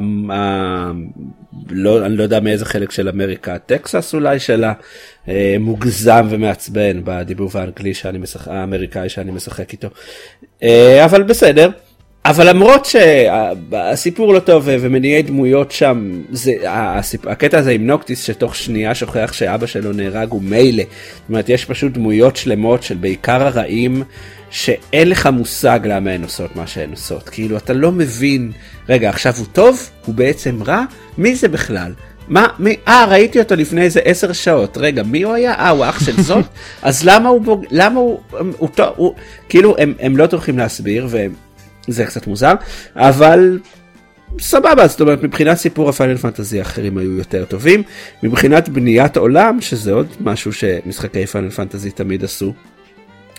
לא, 1.69 2.05
אני 2.05 2.17
לא 2.17 2.23
יודע 2.23 2.39
מאיזה 2.39 2.65
חלק 2.65 2.91
של 2.91 3.09
אמריקה, 3.09 3.57
טקסס 3.57 4.13
אולי 4.13 4.39
שלה, 4.39 4.73
אה, 5.27 5.55
מוגזם 5.59 6.27
ומעצבן 6.29 7.01
בדיבוב 7.03 7.57
האנגלי 7.57 7.93
שאני 7.93 8.17
משחק, 8.17 8.47
האמריקאי 8.47 9.09
שאני 9.09 9.31
משחק 9.31 9.71
איתו. 9.71 9.87
אה, 10.63 11.05
אבל 11.05 11.23
בסדר. 11.23 11.69
אבל 12.30 12.49
למרות 12.49 12.86
שהסיפור 12.86 14.34
לא 14.34 14.39
טוב 14.39 14.63
ומניעי 14.65 15.21
דמויות 15.21 15.71
שם, 15.71 16.21
זה, 16.32 16.53
הסיפ, 16.67 17.27
הקטע 17.27 17.57
הזה 17.57 17.71
עם 17.71 17.88
נוקטיס 17.88 18.23
שתוך 18.23 18.55
שנייה 18.55 18.95
שוכח 18.95 19.34
שאבא 19.34 19.65
שלו 19.65 19.93
נהרג 19.93 20.30
הוא 20.30 20.41
מילא. 20.41 20.84
זאת 20.84 21.30
אומרת, 21.30 21.49
יש 21.49 21.65
פשוט 21.65 21.93
דמויות 21.93 22.36
שלמות 22.36 22.84
של 22.84 22.95
בעיקר 22.95 23.43
הרעים, 23.43 24.03
שאין 24.49 25.09
לך 25.09 25.30
מושג 25.34 25.80
למה 25.84 26.11
הן 26.11 26.23
עושות 26.23 26.55
מה 26.55 26.67
שהן 26.67 26.91
עושות. 26.91 27.30
כאילו, 27.30 27.57
אתה 27.57 27.73
לא 27.73 27.91
מבין, 27.91 28.51
רגע, 28.89 29.09
עכשיו 29.09 29.34
הוא 29.38 29.45
טוב? 29.51 29.89
הוא 30.05 30.15
בעצם 30.15 30.63
רע? 30.63 30.84
מי 31.17 31.36
זה 31.36 31.47
בכלל? 31.47 31.93
מה, 32.27 32.47
מי, 32.59 32.75
אה, 32.88 33.05
ראיתי 33.09 33.39
אותו 33.39 33.55
לפני 33.55 33.82
איזה 33.82 33.99
עשר 33.99 34.34
שעות, 34.34 34.77
רגע, 34.77 35.03
מי 35.03 35.21
הוא 35.21 35.34
היה? 35.34 35.53
אה, 35.53 35.69
הוא 35.69 35.86
אח 35.86 36.05
של 36.05 36.21
זאת? 36.21 36.45
אז 36.82 37.03
למה 37.05 37.30
הוא, 37.30 37.41
בוג... 37.41 37.65
למה 37.71 37.99
הוא, 37.99 38.19
הוא, 38.32 38.47
הוא, 38.57 38.69
הוא, 38.95 39.13
כאילו, 39.49 39.75
הם, 39.77 39.93
הם 39.99 40.17
לא 40.17 40.27
טורחים 40.27 40.57
להסביר, 40.57 41.07
וזה 41.89 42.05
קצת 42.05 42.27
מוזר, 42.27 42.53
אבל 42.95 43.59
סבבה, 44.39 44.87
זאת 44.87 45.01
אומרת, 45.01 45.23
מבחינת 45.23 45.57
סיפור 45.57 45.89
ה 45.89 45.94
Final 45.94 46.17
Fantasy 46.17 46.59
האחרים 46.59 46.97
היו 46.97 47.17
יותר 47.17 47.45
טובים, 47.45 47.83
מבחינת 48.23 48.69
בניית 48.69 49.17
עולם, 49.17 49.61
שזה 49.61 49.93
עוד 49.93 50.07
משהו 50.19 50.53
שמשחקי 50.53 51.25
Final 51.26 51.49
Fantasy 51.49 51.91
תמיד 51.91 52.23
עשו, 52.23 52.53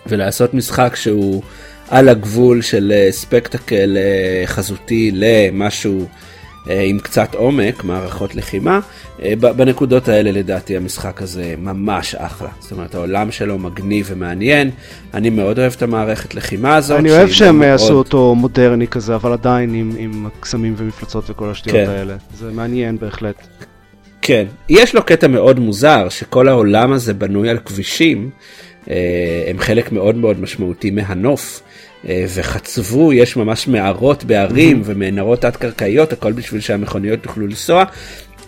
ולעשות 0.07 0.55
משחק 0.55 0.97
שהוא 0.97 1.43
על 1.89 2.09
הגבול 2.09 2.63
של 2.63 2.93
אה, 2.95 3.13
ספקטקל 3.13 3.97
אה, 3.97 4.47
חזותי 4.47 5.11
למשהו 5.15 6.09
עם 6.67 6.99
קצת 6.99 7.35
עומק, 7.35 7.85
מערכות 7.85 8.35
לחימה, 8.35 8.81
אה, 9.23 9.33
בנקודות 9.37 10.09
האלה 10.09 10.31
לדעתי 10.33 10.77
המשחק 10.77 11.23
הזה 11.23 11.55
ממש 11.59 12.15
אחלה. 12.15 12.49
זאת 12.61 12.73
אומרת 12.73 12.95
העולם 12.95 13.31
שלו 13.31 13.59
מגניב 13.59 14.07
ומעניין, 14.11 14.71
אני 15.15 15.31
מאוד 15.31 15.59
אוהב 15.59 15.73
את 15.77 15.83
המערכת 15.83 16.35
לחימה 16.35 16.77
הזאת. 16.77 16.99
אני 16.99 17.11
אוהב 17.11 17.29
שהם 17.31 17.59
מאוד- 17.59 17.71
עשו 17.71 17.93
אותו 17.95 18.35
מודרני 18.35 18.87
כזה, 18.89 19.15
אבל 19.15 19.33
עדיין 19.33 19.75
עם, 19.75 19.93
עם 19.99 20.29
קסמים 20.41 20.75
ומפלצות 20.77 21.31
וכל 21.31 21.51
השטויות 21.51 21.87
כן. 21.87 21.91
האלה. 21.93 22.17
זה 22.39 22.51
מעניין 22.51 22.99
בהחלט. 22.99 23.47
כן, 24.23 24.45
יש 24.69 24.95
לו 24.95 25.03
קטע 25.03 25.27
מאוד 25.27 25.59
מוזר 25.59 26.09
שכל 26.09 26.49
העולם 26.49 26.93
הזה 26.93 27.15
בנוי 27.15 27.49
על 27.49 27.59
כבישים, 27.59 28.31
אה, 28.91 28.97
הם 29.49 29.59
חלק 29.59 29.93
מאוד 29.93 30.17
מאוד 30.17 30.41
משמעותי 30.41 30.91
מהנוף. 30.91 31.63
אה, 32.09 32.25
וחצבו, 32.35 33.13
יש 33.13 33.37
ממש 33.37 33.69
מערות 33.69 34.25
בערים 34.25 34.83
ומנהרות 34.85 35.41
תת-קרקעיות, 35.41 36.13
הכל 36.13 36.33
בשביל 36.33 36.61
שהמכוניות 36.61 37.25
יוכלו 37.25 37.47
לנסוע, 37.47 37.85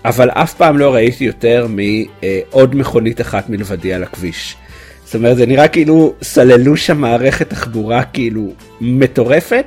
אבל 0.04 0.30
אף 0.30 0.54
פעם 0.54 0.78
לא 0.78 0.94
ראיתי 0.94 1.24
יותר 1.24 1.66
מעוד 1.68 2.76
מכונית 2.76 3.20
אחת 3.20 3.50
מלבדי 3.50 3.92
על 3.94 4.02
הכביש. 4.02 4.56
זאת 5.04 5.14
אומרת, 5.14 5.36
זה 5.36 5.46
נראה 5.46 5.68
כאילו 5.68 6.14
סללו 6.22 6.76
שם 6.76 6.98
מערכת 7.00 7.50
תחבורה 7.50 8.02
כאילו 8.04 8.52
מטורפת 8.80 9.66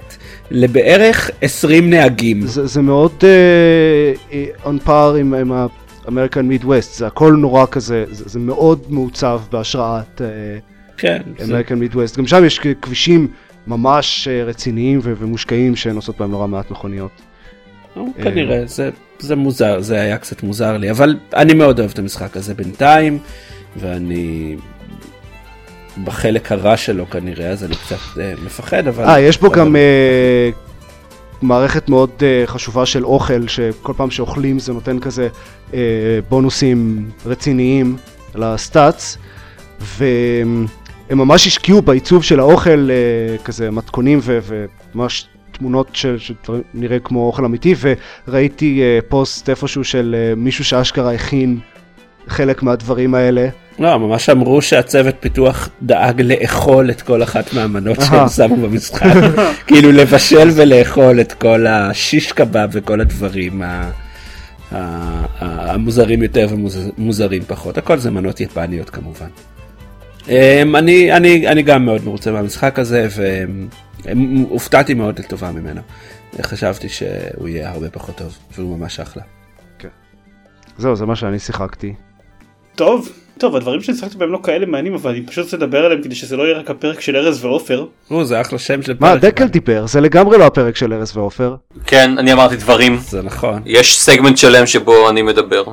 לבערך 0.52 1.30
20 1.42 1.90
נהגים. 1.90 2.42
זה, 2.48 2.68
זה 2.68 2.82
מאוד 2.82 3.24
uh, 3.24 4.34
on 4.66 4.88
par 4.88 5.18
עם, 5.20 5.34
עם 5.34 5.52
ה-American 5.52 6.64
Midwest, 6.64 6.98
זה 6.98 7.08
הכל 7.08 7.34
נורא 7.34 7.66
כזה, 7.72 8.06
זה, 8.12 8.24
זה 8.28 8.40
מאוד 8.40 8.80
מעוצב 8.90 9.42
בהשראת 9.52 10.22
uh, 10.22 10.22
כן, 10.98 11.22
זה- 11.40 11.60
American 11.60 11.94
Midwest. 11.94 12.18
גם 12.18 12.28
שם 12.28 12.46
יש 12.46 12.60
כבישים 12.82 13.28
ממש 13.68 14.28
uh, 14.28 14.50
רציניים 14.50 15.00
ו- 15.04 15.14
ומושקעים 15.18 15.76
שנוסעות 15.76 16.18
בהם 16.18 16.32
נורא 16.32 16.48
מעט 16.48 16.72
מכוניות. 16.72 17.12
נו, 17.96 18.14
כנראה 18.24 18.66
זה 18.66 18.90
זה 19.20 19.36
מוזר 19.36 19.82
זה 19.82 20.02
היה 20.02 20.18
קצת 20.18 20.44
מוזר 20.44 20.78
לי 20.78 20.92
אבל 20.92 21.18
אני 21.36 21.54
מאוד 21.54 21.80
אוהב 21.80 21.92
את 21.92 22.00
המשחק 22.00 22.38
הזה 22.38 22.54
בינתיים 22.54 23.20
ואני 23.78 24.56
בחלק 26.04 26.52
הרע 26.52 26.78
שלו 26.78 27.10
כנראה 27.10 27.50
אז 27.50 27.64
אני 27.64 27.76
קצת 27.76 28.20
אה, 28.20 28.34
מפחד 28.46 28.88
אבל 28.88 29.04
אה, 29.04 29.20
יש 29.20 29.38
בו 29.42 29.48
אבל- 29.48 29.56
גם 29.56 29.76
אה, 29.76 30.50
מערכת 31.42 31.90
מאוד 31.90 32.10
אה, 32.22 32.44
חשובה 32.46 32.86
של 32.86 33.06
אוכל, 33.06 33.48
שכל 33.48 33.94
פעם 33.98 34.12
שאוכלים 34.12 34.60
זה 34.60 34.74
נותן 34.74 35.00
כזה 35.00 35.28
אה, 35.74 35.80
בונוסים 36.30 37.10
רציניים 37.26 37.98
לסטאצ, 38.36 39.18
והם 41.10 41.18
ממש 41.18 41.48
השקיעו 41.48 41.82
בעיצוב 41.82 42.24
של 42.24 42.40
האוכל 42.40 42.90
אה, 42.92 43.38
כזה 43.38 43.72
מתכונים 43.72 44.20
וממש 44.24 45.28
תמונות 45.52 45.88
של, 45.94 46.18
שדברים 46.20 46.64
נראה 46.74 47.00
כמו 47.00 47.28
אוכל 47.28 47.46
אמיתי, 47.46 47.76
וראיתי 48.28 48.82
אה, 48.82 49.00
פוסט 49.10 49.50
איפשהו 49.50 49.84
של 49.84 50.16
אה, 50.18 50.36
מישהו 50.36 50.66
שאשכרה 50.66 51.14
הכין 51.14 51.60
חלק 52.28 52.64
מהדברים 52.64 53.16
האלה. 53.16 53.48
לא 53.80 53.98
ממש 53.98 54.30
אמרו 54.30 54.62
שהצוות 54.62 55.16
פיתוח 55.20 55.70
דאג 55.82 56.22
לאכול 56.22 56.90
את 56.90 57.02
כל 57.02 57.24
אחת 57.24 57.54
מהמנות 57.54 58.02
שהם. 58.02 58.28
שמו 58.28 58.56
במשחק 58.56 59.14
כאילו 59.68 59.92
לבשל 59.92 60.50
ולאכול 60.56 61.22
את 61.22 61.34
כל 61.34 61.68
השיש 61.68 62.32
קבב 62.32 62.70
וכל 62.72 63.02
הדברים 63.02 63.62
המוזרים 65.40 66.24
יותר 66.24 66.48
ומוזרים 66.52 67.42
פחות 67.48 67.78
הכל 67.78 67.98
זה 67.98 68.12
מנות 68.12 68.42
יפניות 68.42 68.90
כמובן. 68.90 69.28
אמ, 70.30 70.76
אני 70.76 71.12
אני 71.12 71.48
אני 71.48 71.62
גם 71.62 71.86
מאוד 71.86 72.04
מרוצה 72.06 72.32
מהמשחק 72.32 72.80
הזה 72.80 73.08
והופתעתי 74.06 74.94
מאוד 74.94 75.20
לטובה 75.20 75.52
ממנו. 75.52 75.82
חשבתי 76.42 76.90
שהוא 76.90 77.48
יהיה 77.48 77.72
הרבה 77.72 77.90
פחות 77.90 78.18
טוב 78.18 78.38
והוא 78.56 78.78
ממש 78.78 79.00
אחלה. 79.00 79.24
זהו, 80.78 80.96
זה 80.96 81.06
מה 81.06 81.16
שאני 81.16 81.40
שיחקתי. 81.40 81.94
טוב, 82.76 83.10
טוב, 83.38 83.56
הדברים 83.56 83.82
ששיחקתי 83.82 84.18
בהם 84.18 84.32
לא 84.32 84.40
כאלה 84.44 84.66
מעניינים, 84.66 84.94
אבל 84.94 85.12
אני 85.12 85.26
פשוט 85.26 85.44
רוצה 85.44 85.58
לדבר 85.58 85.86
עליהם 85.86 86.02
כדי 86.02 86.16
שזה 86.16 86.38
לא 86.38 86.44
יהיה 86.44 86.58
רק 86.58 86.70
הפרק 86.70 87.02
של 87.02 87.16
ארז 87.16 87.46
ועופר. 87.46 87.86
או, 88.12 88.26
זה 88.26 88.42
אחלה 88.42 88.60
שם 88.60 88.82
של 88.82 88.94
מה, 89.00 89.12
פרק. 89.12 89.22
דקל 89.22 89.48
דיבר, 89.48 89.88
זה 89.88 90.02
לגמרי 90.02 90.38
לא 90.38 90.46
הפרק 90.46 90.76
של 90.76 90.94
ארז 90.94 91.18
ועופר. 91.18 91.56
כן, 91.86 92.18
אני 92.18 92.34
אמרתי 92.34 92.56
דברים. 92.56 92.98
זה 92.98 93.22
נכון. 93.22 93.62
יש 93.66 94.00
סגמנט 94.00 94.38
שלם 94.38 94.66
שבו 94.66 95.10
אני 95.10 95.22
מדבר. 95.22 95.64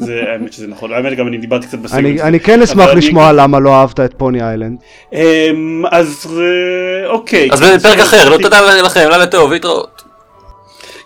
זה 0.00 0.22
האמת 0.32 0.52
שזה 0.52 0.66
נכון, 0.66 0.92
האמת 0.92 1.18
גם 1.18 1.28
אני 1.28 1.38
דיברתי 1.38 1.66
קצת 1.66 1.78
בסגנון. 1.78 2.04
אני, 2.04 2.22
אני 2.22 2.40
כן 2.40 2.62
אשמח 2.62 2.88
לשמוע 2.90 3.32
למה 3.32 3.60
לא 3.60 3.74
אהבת 3.74 4.00
את 4.00 4.14
Pony 4.16 4.42
Island. 4.42 4.78
אמ, 5.12 5.82
אז 5.90 6.38
אה, 6.40 7.10
אוקיי. 7.10 7.48
אז 7.52 7.60
בפרק 7.60 7.98
אחר, 7.98 8.28
לא 8.30 8.38
תודה 8.42 8.82
לכם, 8.82 9.08
לילה 9.10 9.26
טוב, 9.26 9.52
להתראות. 9.52 10.02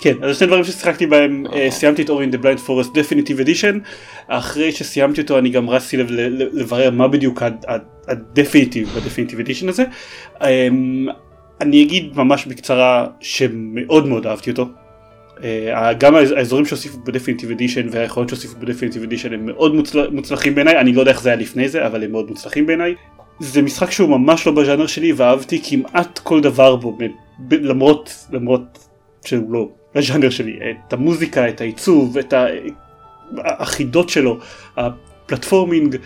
כן, 0.05 0.15
אז 0.23 0.39
שני 0.39 0.47
דברים 0.47 0.65
ששיחקתי 0.65 1.07
בהם, 1.07 1.45
אה, 1.53 1.71
סיימתי 1.71 2.03
את 2.03 2.11
Ori 2.11 2.27
and 2.27 2.35
the 2.35 2.39
Blind 2.39 2.69
Forest 2.69 2.91
definitive 2.91 3.47
edition, 3.47 3.79
אחרי 4.29 4.73
שסיימתי 4.73 5.21
אותו 5.21 5.39
אני 5.39 5.51
גם 5.51 5.71
רצתי 5.71 5.97
לברר 6.53 6.91
מה 6.91 7.09
בדיוק 7.09 7.43
ה 8.09 8.16
definitive 8.16 8.89
ב 8.89 8.93
definitive 8.93 9.39
edition 9.41 9.69
הזה. 9.69 9.85
אמ, 10.43 11.07
אני 11.61 11.83
אגיד 11.83 12.13
ממש 12.17 12.47
בקצרה 12.47 13.07
שמאוד 13.21 14.07
מאוד 14.07 14.27
אהבתי 14.27 14.51
אותו. 14.51 14.67
אה, 15.43 15.93
גם 15.93 16.15
האז- 16.15 16.33
האזורים 16.33 16.67
שהוסיפו 16.67 16.99
ב 17.05 17.09
definitive 17.09 17.51
edition 17.51 17.87
והיכולות 17.91 18.29
שהוסיפו 18.29 18.55
ב 18.61 18.65
definitive 18.65 19.03
edition 19.03 19.33
הם 19.33 19.47
מאוד 19.47 19.75
מוצל- 19.75 20.11
מוצלחים 20.11 20.55
בעיניי, 20.55 20.79
אני 20.79 20.93
לא 20.93 21.01
יודע 21.01 21.11
איך 21.13 21.23
זה 21.23 21.29
היה 21.29 21.39
לפני 21.39 21.69
זה, 21.69 21.87
אבל 21.87 22.05
הם 22.05 22.13
מאוד 22.13 22.29
מוצלחים 22.29 22.67
בעיניי. 22.67 22.95
זה 23.41 23.63
משחק 23.63 23.91
שהוא 23.91 24.09
ממש 24.11 24.47
לא 24.47 24.53
בז'אנר 24.53 24.87
שלי 24.87 25.13
ואהבתי 25.13 25.61
כמעט 25.65 26.19
כל 26.19 26.41
דבר 26.41 26.77
בו, 26.77 26.99
למרות, 27.51 28.27
למרות 28.33 28.79
שהוא 29.25 29.53
לא 29.53 29.69
בז'אנר 29.95 30.31
שלי, 30.31 30.59
את 30.89 30.93
המוזיקה, 30.93 31.49
את 31.49 31.61
העיצוב, 31.61 32.19
את 32.19 32.35
החידות 33.39 34.09
שלו, 34.09 34.39
ה 34.77 34.86
platforming, 34.86 35.97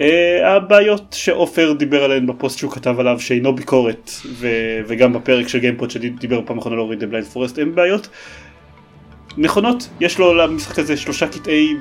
אה, 0.00 0.56
הבעיות 0.56 1.02
שעופר 1.12 1.72
דיבר 1.72 2.04
עליהן 2.04 2.26
בפוסט 2.26 2.58
שהוא 2.58 2.72
כתב 2.72 3.00
עליו 3.00 3.20
שאינו 3.20 3.54
ביקורת 3.54 4.10
ו- 4.26 4.48
וגם 4.86 5.12
בפרק 5.12 5.48
של 5.48 5.58
גיימפוד 5.58 5.90
שדיבר 5.90 6.40
פעם 6.46 6.58
אחרונה 6.58 6.76
על 6.76 6.80
Ori 6.80 6.96
the 6.96 7.06
Blind 7.06 7.26
Forest 7.26 7.58
הן 7.58 7.74
בעיות 7.74 8.08
נכונות 9.38 9.88
יש 10.00 10.18
לו 10.18 10.34
למשחק 10.34 10.78
הזה 10.78 10.96
שלושה 10.96 11.28
קטעי 11.28 11.74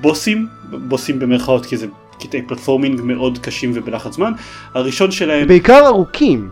בוסים 0.00 0.46
בוסים 0.70 1.18
במרכאות 1.18 1.66
כי 1.66 1.76
זה 1.76 1.86
קטעי 2.20 2.42
platforming 2.42 3.00
מאוד 3.00 3.38
קשים 3.38 3.70
ובלחץ 3.74 4.12
זמן 4.14 4.32
הראשון 4.74 5.10
שלהם 5.10 5.48
בעיקר 5.48 5.86
ארוכים. 5.86 6.48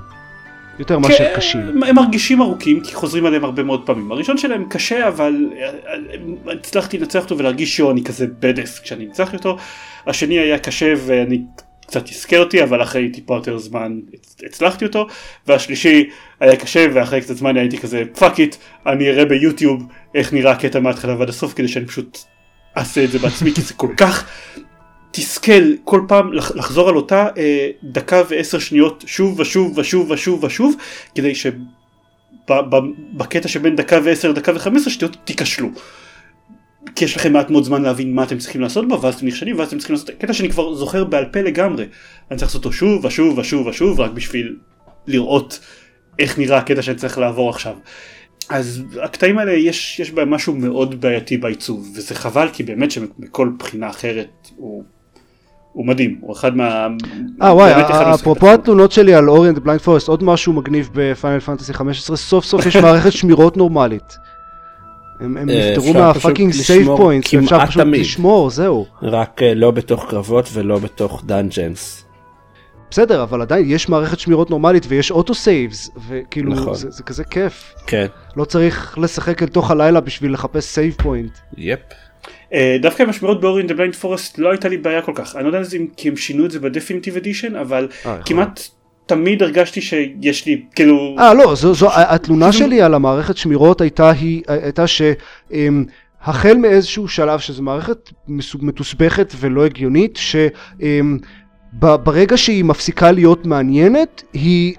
יותר 0.78 0.98
מאשר 0.98 1.18
כן, 1.18 1.32
קשים. 1.36 1.60
הם- 1.60 1.94
מרגישים 1.94 2.40
ארוכים 2.42 2.80
כי 2.80 2.94
חוזרים 2.94 3.26
עליהם 3.26 3.44
הרבה 3.44 3.62
מאוד 3.62 3.86
פעמים. 3.86 4.12
הראשון 4.12 4.38
שלהם 4.38 4.64
קשה 4.68 5.08
אבל 5.08 5.46
אה, 5.56 5.66
אה, 5.66 6.52
הצלחתי 6.52 6.98
לנצח 6.98 7.22
אותו 7.24 7.38
ולהרגיש 7.38 7.76
שאני 7.76 8.04
כזה 8.04 8.26
badass 8.40 8.78
כשאני 8.78 9.06
ניצחתי 9.06 9.36
אותו. 9.36 9.56
השני 10.06 10.38
היה 10.38 10.58
קשה 10.58 10.94
ואני 11.06 11.42
קצת 11.86 12.04
תסכל 12.04 12.36
אותי 12.36 12.62
אבל 12.62 12.82
אחרי 12.82 13.10
טיפה 13.10 13.34
יותר 13.34 13.58
זמן 13.58 14.00
הצ- 14.14 14.46
הצלחתי 14.46 14.84
אותו. 14.84 15.06
והשלישי 15.46 16.10
היה 16.40 16.56
קשה 16.56 16.86
ואחרי 16.94 17.20
קצת 17.20 17.36
זמן 17.36 17.56
הייתי 17.56 17.78
כזה 17.78 18.02
fuck 18.18 18.38
it 18.40 18.56
אני 18.86 19.10
אראה 19.10 19.24
ביוטיוב 19.24 19.82
איך 20.14 20.32
נראה 20.32 20.52
הקטע 20.52 20.80
מההתחלה 20.80 21.18
ועד 21.18 21.28
הסוף 21.28 21.52
כדי 21.54 21.68
שאני 21.68 21.86
פשוט 21.86 22.18
אעשה 22.76 23.04
את 23.04 23.10
זה 23.10 23.18
בעצמי 23.18 23.54
כי 23.54 23.62
זה 23.62 23.74
כל 23.74 23.94
כך 23.96 24.28
תסכל 25.10 25.72
כל 25.84 26.00
פעם 26.08 26.32
לח- 26.32 26.56
לחזור 26.56 26.88
על 26.88 26.96
אותה 26.96 27.28
אה, 27.36 27.70
דקה 27.82 28.22
ועשר 28.28 28.58
שניות 28.58 29.04
שוב 29.06 29.40
ושוב 29.40 29.78
ושוב 29.78 30.10
ושוב 30.10 30.44
ושוב 30.44 30.74
כדי 31.14 31.32
שבקטע 32.44 33.48
שבין 33.48 33.76
דקה 33.76 33.98
ועשר 34.04 34.30
לדקה 34.30 34.52
וחמש 34.54 34.80
עשרה 34.80 34.92
שניות 34.92 35.16
תיכשלו. 35.24 35.68
כי 36.96 37.04
יש 37.04 37.16
לכם 37.16 37.32
מעט 37.32 37.50
מאוד 37.50 37.64
זמן 37.64 37.82
להבין 37.82 38.14
מה 38.14 38.22
אתם 38.22 38.38
צריכים 38.38 38.60
לעשות 38.60 38.88
בו 38.88 39.00
ואז 39.00 39.14
אתם 39.14 39.26
נכשלים 39.26 39.58
ואז 39.58 39.68
אתם 39.68 39.78
צריכים 39.78 39.94
לעשות 39.94 40.10
קטע 40.10 40.32
שאני 40.32 40.50
כבר 40.50 40.74
זוכר 40.74 41.04
בעל 41.04 41.24
פה 41.32 41.40
לגמרי. 41.40 41.84
אני 42.30 42.38
צריך 42.38 42.42
לעשות 42.50 42.64
אותו 42.64 42.72
שוב 42.72 43.04
ושוב 43.04 43.38
ושוב 43.38 43.66
ושוב 43.66 44.00
רק 44.00 44.10
בשביל 44.10 44.56
לראות 45.06 45.60
איך 46.18 46.38
נראה 46.38 46.58
הקטע 46.58 46.82
שאני 46.82 46.96
צריך 46.96 47.18
לעבור 47.18 47.50
עכשיו. 47.50 47.74
אז 48.48 48.82
הקטעים 49.02 49.38
האלה 49.38 49.52
יש, 49.52 50.00
יש 50.00 50.10
בהם 50.10 50.30
משהו 50.30 50.54
מאוד 50.54 51.00
בעייתי 51.00 51.36
בעיצוב 51.36 51.92
וזה 51.96 52.14
חבל 52.14 52.48
כי 52.52 52.62
באמת 52.62 52.90
שמכל 52.90 53.50
בחינה 53.58 53.90
אחרת 53.90 54.48
הוא, 54.56 54.84
הוא 55.72 55.86
מדהים 55.86 56.18
הוא 56.20 56.32
אחד 56.32 56.56
מה... 56.56 56.88
אה 57.42 57.54
וואי, 57.54 57.72
אפרופו. 58.14 58.50
התלונות 58.50 58.92
שלי 58.92 59.14
על 59.14 59.28
Ori 59.30 59.39
and 59.39 59.49
the 59.49 59.58
Blind 59.58 59.80
Forest, 59.80 60.08
עוד 60.08 60.24
משהו 60.24 60.52
מגניב 60.52 60.90
ב 60.94 61.02
Final 61.02 61.40
Fantasy 61.40 61.72
15, 61.72 62.16
סוף 62.16 62.44
סוף 62.44 62.66
יש 62.66 62.76
מערכת 62.84 63.12
שמירות 63.12 63.56
נורמלית. 63.56 64.16
הם 65.20 65.36
הם 65.36 65.50
אה, 65.50 65.70
נפטרו 65.70 65.88
אפשר 65.88 65.98
מה 65.98 66.10
fucking 66.10 66.52
save 66.52 66.86
points, 66.96 67.34
ואפשר 67.34 67.56
כמעט 67.56 67.68
פשוט 67.68 67.82
תמיד. 67.82 68.00
לשמור, 68.00 68.50
זהו. 68.50 68.86
רק 69.02 69.42
אה, 69.42 69.54
לא 69.54 69.70
בתוך 69.70 70.06
קרבות 70.10 70.48
ולא 70.52 70.78
בתוך 70.78 71.22
dungeons. 71.26 72.03
בסדר, 72.94 73.22
אבל 73.22 73.42
עדיין 73.42 73.70
יש 73.70 73.88
מערכת 73.88 74.18
שמירות 74.18 74.50
נורמלית 74.50 74.86
ויש 74.88 75.10
auto 75.10 75.34
saves, 75.34 75.90
וכאילו 76.08 76.52
נכון. 76.52 76.74
זה 76.74 76.90
זה 76.90 77.02
כזה 77.02 77.24
כיף. 77.24 77.74
כן. 77.86 78.06
לא 78.36 78.44
צריך 78.44 78.98
לשחק 78.98 79.42
אל 79.42 79.48
תוך 79.48 79.70
הלילה 79.70 80.00
בשביל 80.00 80.32
לחפש 80.32 80.64
save 80.64 80.94
point. 81.02 81.38
yep. 81.56 81.78
אה, 82.52 82.76
דווקא 82.80 83.02
עם 83.02 83.10
השמירות 83.10 83.40
Blind 83.40 83.94
Forest 83.94 84.38
לא 84.38 84.50
הייתה 84.50 84.68
לי 84.68 84.76
בעיה 84.76 85.02
כל 85.02 85.12
כך 85.14 85.36
אני 85.36 85.44
לא 85.44 85.48
יודע 85.48 85.68
אם 85.76 85.86
כי 85.96 86.08
הם 86.08 86.16
שינו 86.16 86.46
את 86.46 86.50
זה 86.50 86.60
ב 86.60 86.65
definitive 86.65 87.16
edition 87.16 87.56
אבל 87.56 87.88
אה, 88.06 88.10
יכול 88.10 88.22
כמעט 88.24 88.60
תמיד 89.06 89.42
הרגשתי 89.42 89.80
שיש 89.80 90.46
לי 90.46 90.62
כאילו 90.74 91.16
אה 91.18 91.34
לא, 91.34 91.54
זו, 91.54 91.74
זו, 91.74 91.88
התלונה 91.92 92.52
שלי 92.58 92.82
על 92.82 92.94
המערכת 92.94 93.36
שמירות 93.36 93.80
הייתה, 93.80 94.10
היא, 94.10 94.42
הייתה 94.48 94.84
שהחל 94.86 96.56
מאיזשהו 96.56 97.08
שלב 97.08 97.38
שזו 97.38 97.62
מערכת 97.62 98.10
מתוסבכת 98.60 99.32
ולא 99.40 99.64
הגיונית, 99.64 100.18
שברגע 101.82 102.36
שהיא 102.36 102.64
מפסיקה 102.64 103.12
להיות 103.12 103.46
מעניינת, 103.46 104.22
היא 104.32 104.74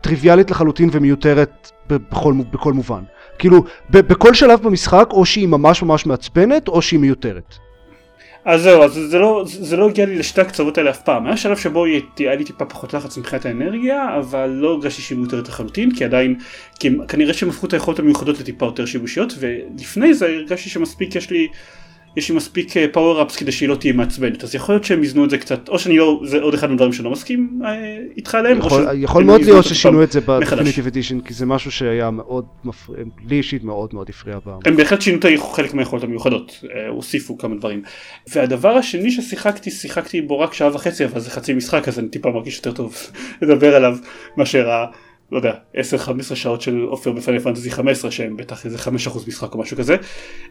טריוויאלית 0.00 0.50
לחלוטין 0.50 0.88
ומיותרת 0.92 1.70
בכל, 1.86 2.34
בכל 2.52 2.72
מובן. 2.72 3.02
כאילו, 3.38 3.64
בכל 3.90 4.34
שלב 4.34 4.62
במשחק, 4.62 5.08
או 5.10 5.26
שהיא 5.26 5.48
ממש 5.48 5.82
ממש 5.82 6.06
מעצבנת, 6.06 6.68
או 6.68 6.82
שהיא 6.82 7.00
מיותרת. 7.00 7.54
אז 8.44 8.62
זהו 8.62 8.82
אז 8.82 8.92
זה 8.92 9.18
לא 9.18 9.44
זה 9.46 9.76
לא 9.76 9.88
הגיע 9.88 10.06
לי 10.06 10.18
לשתי 10.18 10.40
הקצוות 10.40 10.78
האלה 10.78 10.90
אף 10.90 11.02
פעם 11.02 11.26
היה 11.26 11.36
שלב 11.36 11.56
שבו 11.56 11.84
היה 12.18 12.34
לי 12.34 12.44
טיפה 12.44 12.64
פחות 12.64 12.94
לחץ 12.94 13.18
מבחינת 13.18 13.46
האנרגיה 13.46 14.18
אבל 14.18 14.46
לא 14.46 14.68
הרגשתי 14.68 15.02
שהיא 15.02 15.18
מותרת 15.18 15.48
לחלוטין 15.48 15.94
כי 15.94 16.04
עדיין 16.04 16.38
כי 16.78 16.90
כנראה 17.08 17.34
שהם 17.34 17.48
הפכו 17.48 17.66
את 17.66 17.72
היכולות 17.72 17.98
המיוחדות 17.98 18.40
לטיפה 18.40 18.66
יותר 18.66 18.86
שיבושיות 18.86 19.32
ולפני 19.38 20.14
זה 20.14 20.26
הרגשתי 20.26 20.70
שמספיק 20.70 21.16
יש 21.16 21.30
לי. 21.30 21.48
יש 22.16 22.28
לי 22.30 22.36
מספיק 22.36 22.74
פאוור 22.92 23.22
אפס 23.22 23.36
כדי 23.36 23.52
שהיא 23.52 23.68
לא 23.68 23.74
תהיה 23.74 23.92
מעצבנת 23.92 24.44
אז 24.44 24.54
יכול 24.54 24.74
להיות 24.74 24.84
שהם 24.84 25.02
איזנו 25.02 25.24
את 25.24 25.30
זה 25.30 25.38
קצת 25.38 25.68
או 25.68 25.78
שאני 25.78 25.98
לא 25.98 26.20
זה 26.24 26.40
עוד 26.40 26.54
אחד 26.54 26.70
מהדברים 26.70 26.92
שאני 26.92 27.04
לא 27.04 27.10
מסכים 27.10 27.60
אה, 27.64 27.98
איתך 28.16 28.34
עליהם 28.34 28.60
או 28.60 28.66
יכול, 28.66 28.84
שהם 28.84 29.02
יכול 29.02 29.24
מאוד 29.24 29.40
להיות 29.40 29.64
ששינו 29.64 30.02
את 30.02 30.12
זה. 30.12 30.20
בדפיניטיב 30.20 30.86
אדישן, 30.86 31.20
כי 31.20 31.34
זה 31.34 31.46
משהו 31.46 31.72
שהיה 31.72 32.10
מאוד 32.10 32.44
מפריע, 32.64 33.04
לי 33.28 33.36
אישית 33.36 33.64
מאוד 33.64 33.90
מאוד 33.94 34.08
הפריע 34.08 34.40
פעם. 34.44 34.58
הם 34.64 34.76
בהחלט 34.76 35.00
שינו 35.00 35.18
את 35.18 35.24
חלק 35.52 35.74
מהיכולות 35.74 36.04
המיוחדות, 36.04 36.64
אה, 36.74 36.88
הוסיפו 36.88 37.38
כמה 37.38 37.56
דברים. 37.56 37.82
והדבר 38.34 38.76
השני 38.76 39.10
ששיחקתי, 39.10 39.70
שיחקתי 39.70 40.20
בו 40.20 40.40
רק 40.40 40.52
שעה 40.52 40.74
וחצי, 40.74 41.04
אבל 41.04 41.20
זה 41.20 41.30
חצי 41.30 41.52
משחק 41.52 41.88
אז 41.88 41.98
אני 41.98 42.08
טיפה 42.08 42.30
מרגיש 42.30 42.56
יותר 42.56 42.72
טוב 42.72 42.96
לדבר 43.42 43.74
עליו 43.76 43.96
מאשר 44.36 44.70
ה... 44.70 44.86
לא 45.32 45.36
יודע, 45.38 45.52
10-15 45.74 45.80
שעות 46.34 46.60
של 46.60 46.80
עופר 46.82 47.12
ב 47.12 47.16
Final 47.16 47.38
Fantasy 47.40 47.70
15 47.70 48.10
שהם 48.10 48.36
בטח 48.36 48.64
איזה 48.66 48.78
5% 48.78 48.88
משחק 49.28 49.54
או 49.54 49.58
משהו 49.60 49.76
כזה. 49.76 49.96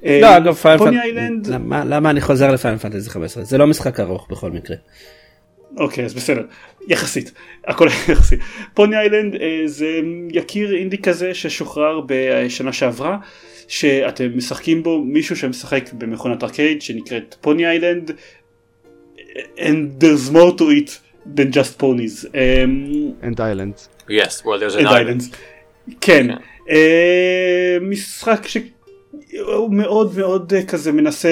לא 0.03 0.09
אה, 0.09 0.37
אגב 0.37 0.53
Final 0.53 0.77
Pony 0.77 0.97
Fantasy, 1.15 1.51
למה- 1.53 2.09
אני 2.09 2.21
חוזר 2.21 2.51
ל 2.51 2.55
Final 2.55 2.77
Fantasy 2.77 3.09
15? 3.09 3.43
זה 3.43 3.57
לא 3.57 3.67
משחק 3.67 3.99
ארוך 3.99 4.27
בכל 4.31 4.51
מקרה. 4.51 4.75
אוקיי 5.77 6.05
אז 6.05 6.13
בסדר, 6.13 6.41
יחסית, 6.87 7.31
הכל 7.67 7.87
יחסי. 8.09 8.35
Pony 8.73 8.97
Island 8.97 9.35
אה, 9.35 9.61
זה 9.65 9.99
יקיר 10.31 10.75
אינדי 10.75 10.97
כזה 10.97 11.33
ששוחרר 11.33 12.01
בשנה 12.05 12.73
שעברה, 12.73 13.17
שאתם 13.67 14.37
משחקים 14.37 14.83
בו 14.83 15.03
מישהו 15.03 15.35
שמשחק 15.35 15.93
במכונת 15.93 16.43
ארקייד 16.43 16.81
שנקראת 16.81 17.35
Pony 17.41 17.65
Island, 17.67 18.11
and 19.57 20.03
there's 20.03 20.31
more 20.33 20.57
to 20.59 20.63
it 20.63 20.91
than 21.37 21.53
just 21.53 21.81
ponies. 21.81 22.27
אמ, 22.35 23.11
And 23.23 23.41
island. 23.41 23.73
Yes, 24.09 24.43
well 24.43 24.59
there's 24.59 24.75
an 24.75 24.85
and 24.85 24.87
island. 24.87 25.35
כן, 26.01 26.27
כן. 26.27 26.35
אה, 26.69 27.77
משחק 27.81 28.47
שהוא 28.47 29.73
מאוד 29.73 30.17
מאוד 30.17 30.53
אה, 30.53 30.63
כזה 30.63 30.91
מנסה 30.91 31.29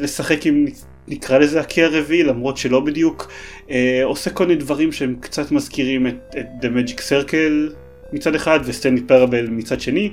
לשחק 0.00 0.46
עם 0.46 0.66
נקרא 1.08 1.38
לזה 1.38 1.60
הקיר 1.60 1.84
הרביעי 1.84 2.22
למרות 2.22 2.56
שלא 2.56 2.80
בדיוק 2.80 3.30
אה, 3.70 4.00
עושה 4.04 4.30
כל 4.30 4.46
מיני 4.46 4.60
דברים 4.60 4.92
שהם 4.92 5.16
קצת 5.20 5.52
מזכירים 5.52 6.06
את, 6.06 6.36
את 6.38 6.46
The 6.64 6.66
Magic 6.66 6.98
Circle 6.98 7.74
מצד 8.12 8.34
אחד 8.34 8.60
וסטנלי 8.64 9.02
פרבל 9.02 9.46
מצד 9.50 9.80
שני. 9.80 10.10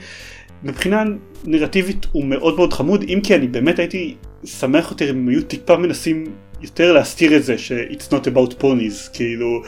מבחינה 0.64 1.04
נרטיבית 1.44 2.06
הוא 2.12 2.26
מאוד 2.26 2.56
מאוד 2.56 2.74
חמוד 2.74 3.04
אם 3.04 3.20
כי 3.24 3.36
אני 3.36 3.48
באמת 3.48 3.80
הייתי 3.80 4.16
שמח 4.44 4.92
יותר 4.92 5.10
אם 5.10 5.28
היו 5.28 5.42
טיפה 5.42 5.78
מנסים 5.78 6.26
יותר 6.62 6.94
להסתיר 6.94 7.38
את 7.38 7.44
זה 7.44 7.58
ש-it's 7.58 8.12
not 8.12 8.28
about 8.28 8.62
ponies 8.62 9.14
כאילו 9.14 9.62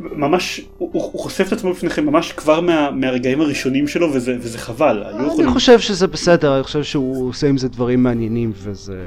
ממש 0.00 0.60
הוא, 0.78 0.90
הוא 0.92 1.20
חושף 1.20 1.46
את 1.48 1.52
עצמו 1.52 1.72
בפניכם 1.72 2.06
ממש 2.06 2.32
כבר 2.32 2.60
מה, 2.60 2.90
מהרגעים 2.90 3.40
הראשונים 3.40 3.88
שלו 3.88 4.12
וזה, 4.12 4.36
וזה 4.40 4.58
חבל. 4.58 5.02
אני 5.04 5.26
יכולים- 5.26 5.50
חושב 5.50 5.80
שזה 5.80 6.06
בסדר, 6.06 6.54
אני 6.54 6.62
חושב 6.64 6.82
שהוא 6.82 7.28
עושה 7.28 7.48
עם 7.48 7.58
זה 7.58 7.68
דברים 7.68 8.02
מעניינים, 8.02 8.52
וזה... 8.56 8.98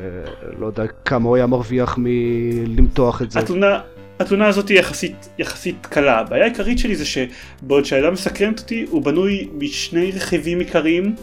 לא 0.59 0.65
יודע 0.67 0.83
כמה 1.05 1.27
הוא 1.27 1.35
היה 1.35 1.45
מרוויח 1.47 1.95
מלמתוח 1.97 3.21
את 3.21 3.31
זה. 3.31 3.39
התלונה, 3.39 3.79
התלונה 4.19 4.47
הזאת 4.47 4.69
היא 4.69 4.79
יחסית, 4.79 5.29
יחסית 5.39 5.85
קלה. 5.85 6.19
הבעיה 6.19 6.43
העיקרית 6.43 6.79
שלי 6.79 6.95
זה 6.95 7.05
שבעוד 7.05 7.85
שהעילה 7.85 8.11
מסקרנת 8.11 8.59
אותי 8.59 8.85
הוא 8.89 9.01
בנוי 9.03 9.47
משני 9.57 10.11
רכיבים 10.15 10.59
עיקריים. 10.59 11.15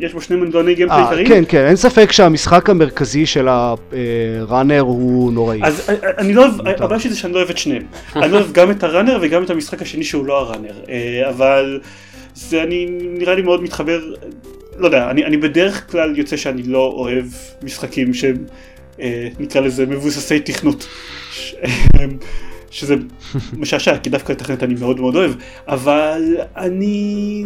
יש 0.00 0.12
בו 0.12 0.20
שני 0.20 0.36
מנגנוני 0.36 0.74
גיימפלי 0.74 0.98
אה, 0.98 1.02
עיקריים. 1.02 1.28
כן, 1.28 1.44
כן, 1.48 1.66
אין 1.66 1.76
ספק 1.76 2.12
שהמשחק 2.12 2.70
המרכזי 2.70 3.26
של 3.26 3.48
הראנר 3.48 4.80
הוא 4.80 5.32
נוראי. 5.32 5.60
אז 5.62 5.90
אה, 5.90 6.10
אני 6.18 6.32
לא 6.32 6.46
אוהב. 6.46 6.82
הבעיה 6.82 7.00
שלי 7.00 7.10
זה 7.10 7.16
שאני 7.16 7.32
לא 7.32 7.38
אוהב 7.38 7.50
את 7.50 7.58
שניהם. 7.58 7.82
אני 8.16 8.32
לא 8.32 8.38
אוהב 8.38 8.52
גם 8.52 8.70
את 8.70 8.82
הראנר 8.82 9.18
וגם 9.22 9.44
את 9.44 9.50
המשחק 9.50 9.82
השני 9.82 10.04
שהוא 10.04 10.26
לא 10.26 10.38
הראנר. 10.38 10.74
אה, 10.88 11.30
אבל 11.30 11.80
זה 12.34 12.62
אני 12.62 12.86
נראה 12.90 13.34
לי 13.34 13.42
מאוד 13.42 13.62
מתחבר, 13.62 14.00
לא 14.78 14.86
יודע, 14.86 15.10
אני, 15.10 15.24
אני 15.24 15.36
בדרך 15.36 15.90
כלל 15.90 16.18
יוצא 16.18 16.36
שאני 16.36 16.62
לא 16.62 16.92
אוהב 16.96 17.24
משחקים 17.62 18.14
שהם 18.14 18.36
אה, 19.00 19.28
נקרא 19.38 19.60
לזה 19.60 19.86
מבוססי 19.86 20.40
תכנות. 20.40 20.86
שזה 22.74 22.94
משעשע 23.56 23.98
כי 23.98 24.10
דווקא 24.10 24.32
את 24.32 24.40
התכנת 24.40 24.62
אני 24.62 24.74
מאוד 24.74 25.00
מאוד 25.00 25.16
אוהב 25.16 25.32
אבל 25.68 26.36
אני 26.56 27.44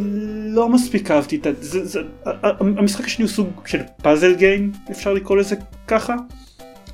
לא 0.49 0.68
מספיק 0.68 1.11
אהבתי 1.11 1.37
את 1.37 1.47
ה... 1.47 1.51
זה, 1.61 1.85
זה, 1.87 2.01
ה- 2.26 2.31
ה- 2.47 2.53
המשחק 2.59 3.05
השני 3.05 3.24
הוא 3.24 3.31
סוג 3.31 3.49
של 3.66 3.79
פאזל 4.03 4.35
גיים 4.35 4.72
אפשר 4.91 5.12
לקרוא 5.14 5.37
לזה 5.37 5.57
ככה 5.87 6.14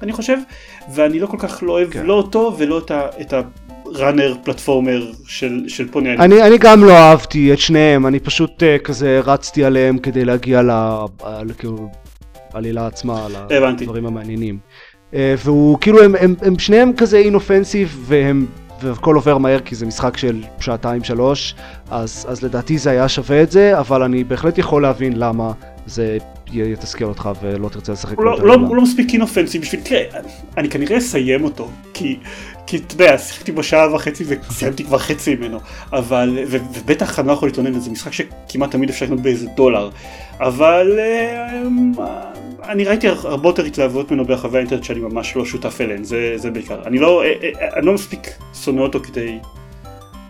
אני 0.03 0.13
חושב 0.13 0.39
ואני 0.95 1.21
לא 1.21 1.27
כל 1.27 1.37
כך 1.41 1.63
לא 1.63 1.73
אוהב 1.73 1.91
כן. 1.91 2.07
לא 2.07 2.13
אותו 2.15 2.55
ולא 2.59 2.79
את, 2.79 2.91
ה, 2.91 3.07
את 3.21 3.35
הראנר 3.87 4.35
פלטפורמר 4.45 5.13
של, 5.27 5.65
של 5.69 5.89
פוני. 5.89 6.13
אני, 6.13 6.43
אני 6.43 6.59
גם 6.59 6.85
לא 6.85 6.93
אהבתי 6.93 7.53
את 7.53 7.59
שניהם, 7.59 8.07
אני 8.07 8.21
פשוט 8.21 8.63
uh, 8.63 8.83
כזה 8.85 9.21
רצתי 9.25 9.65
עליהם 9.65 9.99
כדי 9.99 10.25
להגיע 10.25 10.63
ל... 10.63 10.71
ל- 10.71 11.53
כאילו, 11.59 11.89
לעלילה 12.55 12.87
עצמה, 12.87 13.27
הבנתי. 13.51 13.85
לדברים 13.85 14.07
המעניינים. 14.07 14.59
אה, 15.15 15.35
והוא 15.45 15.79
כאילו 15.81 16.03
הם, 16.03 16.15
הם, 16.21 16.35
הם 16.43 16.59
שניהם 16.59 16.93
כזה 16.97 17.19
אינופנסיב 17.19 18.05
והם 18.07 18.47
והכל 18.83 19.15
עובר 19.15 19.39
מהר 19.39 19.61
כי 19.61 19.75
זה 19.75 19.87
משחק 19.87 20.17
של 20.17 20.43
שעתיים 20.61 21.05
שלוש 21.05 21.55
אז, 21.91 22.27
אז 22.29 22.43
לדעתי 22.43 22.79
זה 22.79 22.91
היה 22.91 23.09
שווה 23.09 23.43
את 23.43 23.51
זה 23.51 23.79
אבל 23.79 24.03
אני 24.03 24.25
בהחלט 24.25 24.59
יכול 24.59 24.83
להבין 24.83 25.17
למה 25.17 25.53
זה 25.87 26.19
יתסכל 26.53 27.05
אותך 27.05 27.31
ולא 27.43 27.69
תרצה 27.69 27.93
לשחק 27.93 28.17
הוא 28.17 28.25
לא- 28.25 28.47
לא-. 28.47 28.55
הוא 28.55 28.77
לא 28.77 28.83
מספיק 28.83 29.13
אינופנסי 29.13 29.59
בשביל, 29.59 29.81
תראה, 29.81 30.05
אני 30.57 30.69
כנראה 30.69 30.99
אסיים 30.99 31.45
אותו, 31.45 31.69
כי, 31.95 32.19
כי 32.67 32.77
אתה 32.77 32.95
יודע, 32.95 33.19
שיחקתי 33.19 33.53
בו 33.53 33.63
שעה 33.63 33.95
וחצי 33.95 34.25
וסיימתי 34.27 34.85
כבר 34.85 34.99
חצי 34.99 35.35
ממנו, 35.35 35.59
אבל, 35.93 36.39
ו- 36.49 36.57
ובטח 36.75 37.19
אני 37.19 37.29
לא 37.29 37.33
יכול 37.33 37.49
להתלונן, 37.49 37.81
זה 37.81 37.91
משחק 37.91 38.13
שכמעט 38.13 38.71
תמיד 38.71 38.91
אפשר 38.91 39.05
לקנות 39.05 39.21
באיזה 39.21 39.47
דולר, 39.57 39.91
אבל 40.41 40.99
אה, 40.99 41.63
אני 42.69 42.85
ראיתי 42.85 43.09
הרבה 43.09 43.49
יותר 43.49 43.65
התלהבות 43.65 44.11
ממנו 44.11 44.25
ברחבי 44.25 44.57
האינטרנט 44.57 44.85
שאני 44.85 45.01
ממש 45.01 45.37
לא 45.37 45.45
שותף 45.45 45.81
אליהן, 45.81 46.05
זה, 46.05 46.33
זה 46.37 46.51
בעיקר. 46.51 46.79
אני 46.87 46.99
לא, 46.99 47.23
אה, 47.23 47.33
אה, 47.45 47.69
אני 47.79 47.87
לא 47.87 47.93
מספיק 47.93 48.21
שונא 48.65 48.81
אותו 48.81 49.01
כדי 49.01 49.39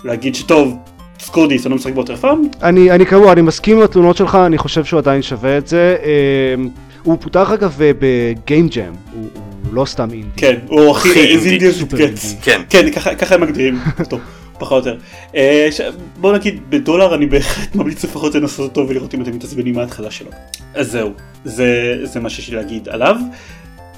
להגיד 0.04 0.34
שטוב, 0.34 0.76
סקורדיס, 1.20 1.66
אני 1.66 1.70
לא 1.70 1.76
משחק 1.76 1.92
בו 1.92 2.00
יותר 2.00 2.16
פעם, 2.16 2.42
אני, 2.62 2.90
אני 2.90 3.06
כמובן, 3.06 3.28
אני 3.28 3.42
מסכים 3.42 3.76
עם 3.76 3.82
התלונות 3.82 4.16
שלך, 4.16 4.34
אני 4.34 4.58
חושב 4.58 4.84
שהוא 4.84 4.98
עדיין 4.98 5.22
שווה 5.22 5.58
את 5.58 5.66
זה. 5.66 5.96
אה, 6.02 6.64
הוא 7.02 7.18
פותח 7.20 7.50
אגב 7.50 7.74
בגיים 7.78 8.68
ג'ם, 8.68 8.92
הוא, 9.12 9.28
הוא 9.34 9.74
לא 9.74 9.84
סתם 9.84 10.08
אינדי. 10.10 10.28
כן, 10.36 10.56
הוא 10.66 10.90
הכי 10.90 11.08
אינדי, 11.08 11.58
gets. 11.58 11.96
אינדי. 11.98 12.20
כן. 12.42 12.62
כן, 12.70 12.90
ככה, 12.90 13.14
ככה 13.14 13.34
הם 13.34 13.40
מגדירים 13.40 13.78
אותו, 14.00 14.18
פחות 14.58 14.86
או 14.86 14.92
יותר. 14.92 15.02
אה, 15.34 15.68
ש... 15.70 15.80
בוא 16.20 16.32
נגיד, 16.32 16.60
בדולר 16.70 17.14
אני 17.14 17.26
בהחלט 17.26 17.74
ממליץ 17.74 18.04
לפחות 18.04 18.34
לנסות 18.34 18.70
אותו 18.70 18.88
ולראות 18.88 19.14
אם 19.14 19.22
אתם 19.22 19.36
מתעצבנים 19.36 19.74
מההתחלה 19.74 20.10
שלו. 20.10 20.30
אז 20.74 20.90
זהו, 20.90 21.12
זה, 21.44 21.98
זה 22.02 22.20
מה 22.20 22.30
שיש 22.30 22.48
לי 22.48 22.56
להגיד 22.56 22.88
עליו. 22.88 23.16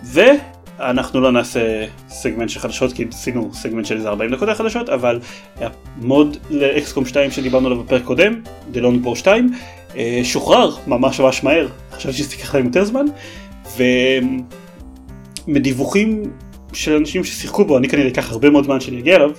ואנחנו 0.04 1.20
לא 1.20 1.32
נעשה 1.32 1.84
סגמנט 2.08 2.48
של 2.48 2.60
חדשות, 2.60 2.92
כי 2.92 3.04
עשינו 3.10 3.50
סגמנט 3.52 3.86
של 3.86 3.96
איזה 3.96 4.08
40 4.08 4.30
דקות 4.30 4.48
חדשות, 4.48 4.88
אבל 4.88 5.20
המוד 5.56 6.36
לאקסקום 6.50 7.06
2 7.06 7.30
שדיברנו 7.30 7.66
עליו 7.66 7.82
בפרק 7.82 8.02
קודם, 8.04 8.40
Long 8.74 9.06
War 9.06 9.14
2, 9.14 9.52
אה, 9.96 10.20
שוחרר 10.24 10.76
ממש 10.86 11.20
ממש 11.20 11.44
מהר, 11.44 11.68
חשבתי 11.92 12.16
שזה 12.16 12.34
ייקח 12.34 12.54
להם 12.54 12.64
יותר 12.64 12.84
זמן, 12.84 13.06
ומדיווחים 15.46 16.22
של 16.72 16.96
אנשים 16.96 17.24
ששיחקו 17.24 17.64
בו, 17.64 17.78
אני 17.78 17.88
כנראה 17.88 18.08
אקח 18.08 18.32
הרבה 18.32 18.50
מאוד 18.50 18.64
זמן 18.64 18.80
שאני 18.80 18.98
אגיע 18.98 19.16
אליו, 19.16 19.30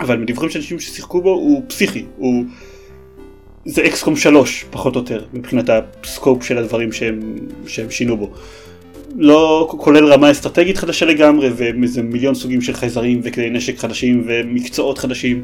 אבל 0.00 0.16
מדיווחים 0.16 0.50
של 0.50 0.58
אנשים 0.58 0.80
ששיחקו 0.80 1.22
בו 1.22 1.30
הוא 1.30 1.62
פסיכי, 1.68 2.04
הוא... 2.16 2.44
זה 3.64 3.86
אקסקום 3.86 4.16
3 4.16 4.64
פחות 4.70 4.96
או 4.96 5.00
יותר 5.00 5.24
מבחינת 5.32 5.70
הסקופ 6.04 6.44
של 6.44 6.58
הדברים 6.58 6.92
שהם, 6.92 7.36
שהם 7.66 7.90
שינו 7.90 8.16
בו. 8.16 8.30
לא 9.16 9.68
כולל 9.70 10.12
רמה 10.12 10.30
אסטרטגית 10.30 10.76
חדשה 10.76 11.06
לגמרי 11.06 11.50
ואיזה 11.56 12.02
מיליון 12.02 12.34
סוגים 12.34 12.60
של 12.60 12.72
חייזרים 12.72 13.20
וכלי 13.24 13.50
נשק 13.50 13.78
חדשים 13.78 14.24
ומקצועות 14.26 14.98
חדשים 14.98 15.42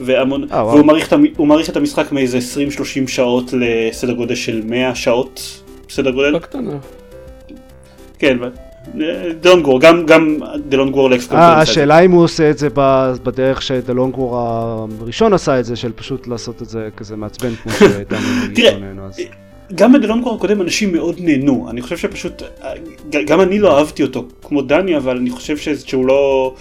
והמון, 0.00 0.42
אה, 0.42 0.48
וואו. 0.48 0.74
והוא 0.74 0.86
מעריך, 0.86 1.14
מעריך 1.38 1.70
את 1.70 1.76
המשחק 1.76 2.12
מאיזה 2.12 2.38
20-30 2.38 3.08
שעות 3.08 3.54
לסדר 3.58 4.12
גודל 4.12 4.34
של 4.34 4.62
100 4.64 4.94
שעות 4.94 5.62
סדר 5.90 6.10
גודל. 6.10 6.34
בקטנה. 6.34 6.78
כן, 8.18 8.38
דלונגור, 9.40 9.80
גם 9.80 10.06
גם 10.06 10.38
דלונגור 10.68 11.10
לאקסקום. 11.10 11.36
אה, 11.36 11.60
השאלה 11.60 12.00
אם 12.00 12.10
הוא 12.10 12.24
עושה 12.24 12.50
את 12.50 12.58
זה 12.58 12.68
בדרך 13.22 13.62
שדלונגור 13.62 14.38
הראשון 14.38 15.32
עשה 15.32 15.60
את 15.60 15.64
זה, 15.64 15.76
של 15.76 15.92
פשוט 15.92 16.26
לעשות 16.26 16.62
את 16.62 16.68
זה 16.68 16.88
כזה 16.96 17.16
מעצבן 17.16 17.54
כמו 17.62 17.72
תראה, 18.54 18.70
התלונן 18.70 18.98
אז. 18.98 19.20
גם 19.74 19.92
בדלונגור 19.92 20.34
הקודם 20.34 20.60
אנשים 20.60 20.92
מאוד 20.92 21.16
נהנו, 21.18 21.66
אני 21.70 21.82
חושב 21.82 21.96
שפשוט, 21.96 22.42
ג- 23.10 23.26
גם 23.26 23.40
אני 23.40 23.58
לא 23.58 23.78
אהבתי 23.78 24.02
אותו 24.02 24.24
כמו 24.42 24.62
דני, 24.62 24.96
אבל 24.96 25.16
אני 25.16 25.30
חושב 25.30 25.56
שהוא 25.86 26.06
לא... 26.06 26.54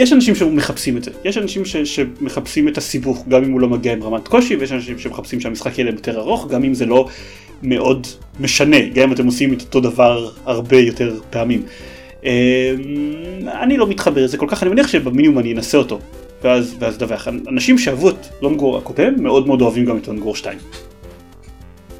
יש 0.00 0.12
אנשים 0.12 0.34
שמחפשים 0.34 0.96
את 0.96 1.04
זה, 1.04 1.10
יש 1.24 1.38
אנשים 1.38 1.64
ש- 1.64 1.76
שמחפשים 1.76 2.68
את 2.68 2.78
הסיבוך, 2.78 3.24
גם 3.28 3.44
אם 3.44 3.52
הוא 3.52 3.60
לא 3.60 3.68
מגיע 3.68 3.92
עם 3.92 4.02
רמת 4.02 4.28
קושי, 4.28 4.56
ויש 4.56 4.72
אנשים 4.72 4.98
שמחפשים 4.98 5.40
שהמשחק 5.40 5.78
יהיה 5.78 5.84
להם 5.84 5.94
יותר 5.94 6.18
ארוך, 6.18 6.48
גם 6.50 6.64
אם 6.64 6.74
זה 6.74 6.86
לא 6.86 7.08
מאוד 7.62 8.06
משנה, 8.40 8.88
גם 8.88 9.02
אם 9.08 9.12
אתם 9.12 9.26
עושים 9.26 9.52
את 9.52 9.60
אותו 9.60 9.80
דבר 9.80 10.30
הרבה 10.44 10.76
יותר 10.76 11.20
פעמים. 11.30 11.62
אמ, 12.24 12.28
אני 13.62 13.76
לא 13.76 13.86
מתחבר 13.86 14.24
לזה 14.24 14.36
כל 14.36 14.46
כך, 14.48 14.62
אני 14.62 14.70
מניח 14.70 14.88
שבמינימום 14.88 15.38
אני 15.38 15.52
אנסה 15.52 15.78
אותו, 15.78 15.98
ואז, 16.44 16.74
ואז 16.78 16.98
דווח. 16.98 17.28
אנשים 17.28 17.78
שאהבו 17.78 18.10
את 18.10 18.26
לונגור 18.42 18.78
הקודם, 18.78 19.22
מאוד 19.22 19.46
מאוד 19.46 19.60
אוהבים 19.60 19.84
גם 19.84 19.96
את 19.96 20.08
לונגור 20.08 20.36
2. 20.36 20.58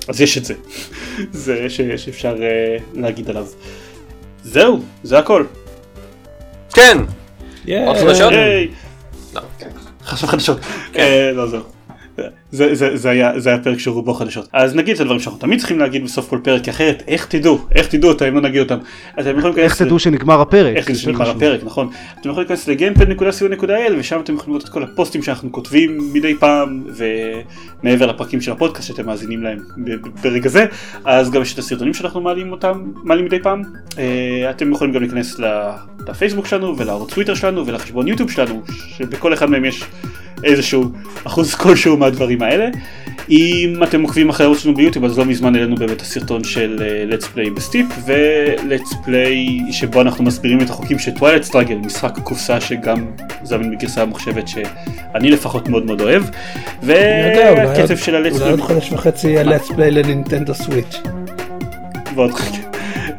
אז 0.09 0.20
יש 0.20 0.38
את 0.38 0.44
זה, 0.44 0.55
זה 1.32 1.70
ש, 1.70 1.80
שאפשר 1.80 2.36
uh, 2.36 3.01
להגיד 3.01 3.30
עליו. 3.30 3.46
זהו, 4.44 4.80
זה 5.03 5.18
הכל. 5.18 5.44
כן! 6.74 6.98
יאי. 7.67 7.87
עוד 7.87 7.97
חדשות? 7.97 8.33
היי, 8.33 8.69
לא. 9.35 9.41
חדשות 10.05 10.29
חדשות. 10.31 10.59
אה, 10.97 11.31
לא 11.35 11.47
זהו. 11.47 11.61
זה, 12.51 12.75
זה, 12.75 12.97
זה, 12.97 13.11
היה, 13.11 13.41
זה 13.41 13.49
היה 13.49 13.59
פרק 13.59 13.79
שרובו 13.79 14.14
חדשות. 14.14 14.49
אז 14.53 14.75
נגיד 14.75 14.95
את 14.95 15.01
הדברים 15.01 15.21
שאנחנו 15.21 15.41
תמיד 15.41 15.59
צריכים 15.59 15.79
להגיד 15.79 16.05
בסוף 16.05 16.29
כל 16.29 16.39
פרק, 16.43 16.64
כי 16.64 16.71
אחרת 16.71 17.03
איך 17.09 17.27
תדעו, 17.27 17.59
איך 17.75 17.87
תדעו 17.87 18.11
אותם 18.11 18.25
אם 18.25 18.35
לא 18.35 18.41
נגיד 18.41 18.61
אותם. 18.61 18.79
אתם 19.21 19.39
יכולים 19.39 19.59
איך 19.59 19.83
תדעו 19.83 19.99
שנגמר 19.99 20.41
הפרק? 20.41 20.77
איך 20.77 20.91
נשמע 20.91 21.14
חשוב. 21.14 21.37
הפרק, 21.37 21.61
נכון. 21.64 21.89
אתם 22.21 22.31
יכולים 22.31 22.49
להיכנס 22.49 22.68
לגיימפד.co.il 22.68 23.93
ושם 23.99 24.21
אתם 24.21 24.35
יכולים 24.35 24.51
לראות 24.51 24.64
את 24.64 24.68
כל 24.68 24.83
הפוסטים 24.83 25.23
שאנחנו 25.23 25.53
כותבים 25.53 25.99
מדי 26.12 26.35
פעם 26.35 26.85
ומעבר 27.83 28.07
לפרקים 28.07 28.41
של 28.41 28.53
הפודקאסט 28.53 28.89
שאתם 28.89 29.07
מאזינים 29.07 29.43
להם 29.43 29.59
ברגע 30.23 30.49
זה, 30.49 30.66
אז 31.05 31.31
גם 31.31 31.43
יש 31.43 31.55
את 31.55 31.59
הסרטונים 31.59 31.95
שאנחנו 31.95 32.21
מעלים 32.21 32.53
אותם, 32.53 32.93
מעלים 33.05 33.25
מדי 33.25 33.39
פעם. 33.43 33.62
אה, 33.99 34.51
אתם 34.51 34.73
יכולים 34.73 34.95
גם 34.95 35.01
להיכנס 35.01 35.41
לפייסבוק 36.09 36.47
שלנו 36.47 36.79
ולערוץ 36.79 37.14
טוויטר 37.14 37.35
שלנו 37.35 37.66
ולחשבון 37.66 38.09
יוטיוב 38.09 38.31
שלנו, 38.31 38.62
שבכל 38.97 39.35
אחד 39.35 39.51
מהם 39.51 39.64
יש 39.64 39.85
איזשהו 40.45 40.84
אחוז 41.24 41.55
כלשהו 41.55 41.97
מהדברים 41.97 42.43
האלה. 42.43 42.68
אם 43.30 43.74
אתם 43.82 44.03
עוקבים 44.03 44.28
אחרי 44.28 44.45
הערוץ 44.45 44.59
שלנו 44.59 44.76
ביוטיוב 44.76 45.05
אז 45.05 45.18
לא 45.18 45.24
מזמן 45.24 45.55
העלינו 45.55 45.76
באמת 45.76 46.01
הסרטון 46.01 46.45
של 46.45 46.78
uh, 46.78 47.12
let's 47.12 47.24
play 47.24 47.51
בסטיפ 47.57 47.86
ו-let's 48.07 48.95
play 49.07 49.72
שבו 49.72 50.01
אנחנו 50.01 50.24
מסבירים 50.24 50.61
את 50.61 50.70
החוקים 50.70 50.99
של 50.99 51.11
Twilight 51.11 51.43
Struggle 51.43 51.76
משחק 51.76 52.18
קופסה 52.22 52.61
שגם 52.61 53.07
זמין 53.43 53.70
בגרסה 53.70 54.03
המוחשבת 54.03 54.49
שאני 54.49 55.30
לפחות 55.30 55.68
מאוד 55.68 55.86
מאוד 55.86 56.01
אוהב 56.01 56.22
והקצב 56.82 57.97
של 57.97 58.14
ה-let's 58.16 58.41
אולי 58.41 58.51
עוד 58.51 58.61
חודש 58.61 58.93
וחצי 58.93 59.28
יהיה 59.28 59.45
let's 59.45 59.68
play 59.70 59.91
ל 59.91 59.98
Nintendo 59.98 60.55
Switch. 60.55 61.01
ועוד 62.14 62.34
חלק. 62.34 62.61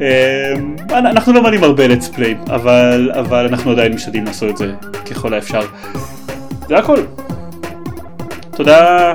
אמ, 0.02 0.76
אנחנו 0.90 1.34
לא 1.34 1.44
מעלים 1.44 1.64
הרבה 1.64 1.86
let's 1.88 2.16
play 2.16 2.52
אבל 2.54 3.12
אבל 3.14 3.46
אנחנו 3.46 3.72
עדיין 3.72 3.94
משתדלים 3.94 4.26
לעשות 4.26 4.50
את 4.50 4.58
זה 4.58 4.72
ככל 5.12 5.34
האפשר. 5.34 5.62
זה 6.72 6.78
הכל. 6.78 6.98
תודה 8.56 9.14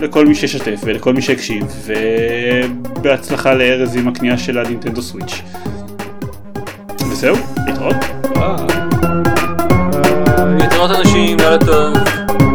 לכל 0.00 0.26
מי 0.26 0.34
ששתף 0.34 0.80
ולכל 0.84 1.12
מי 1.12 1.22
שהקשיב 1.22 1.66
ובהצלחה 2.96 3.54
לארז 3.54 3.96
עם 3.96 4.08
הקנייה 4.08 4.38
של 4.38 4.58
הנינטנדו 4.58 5.02
סוויץ'. 5.02 5.42
וזהו, 7.10 7.36
להתראות. 7.66 7.96
להתראות 10.58 10.90
אנשים, 10.90 11.36
לילה 11.38 11.58
טוב. 11.58 12.47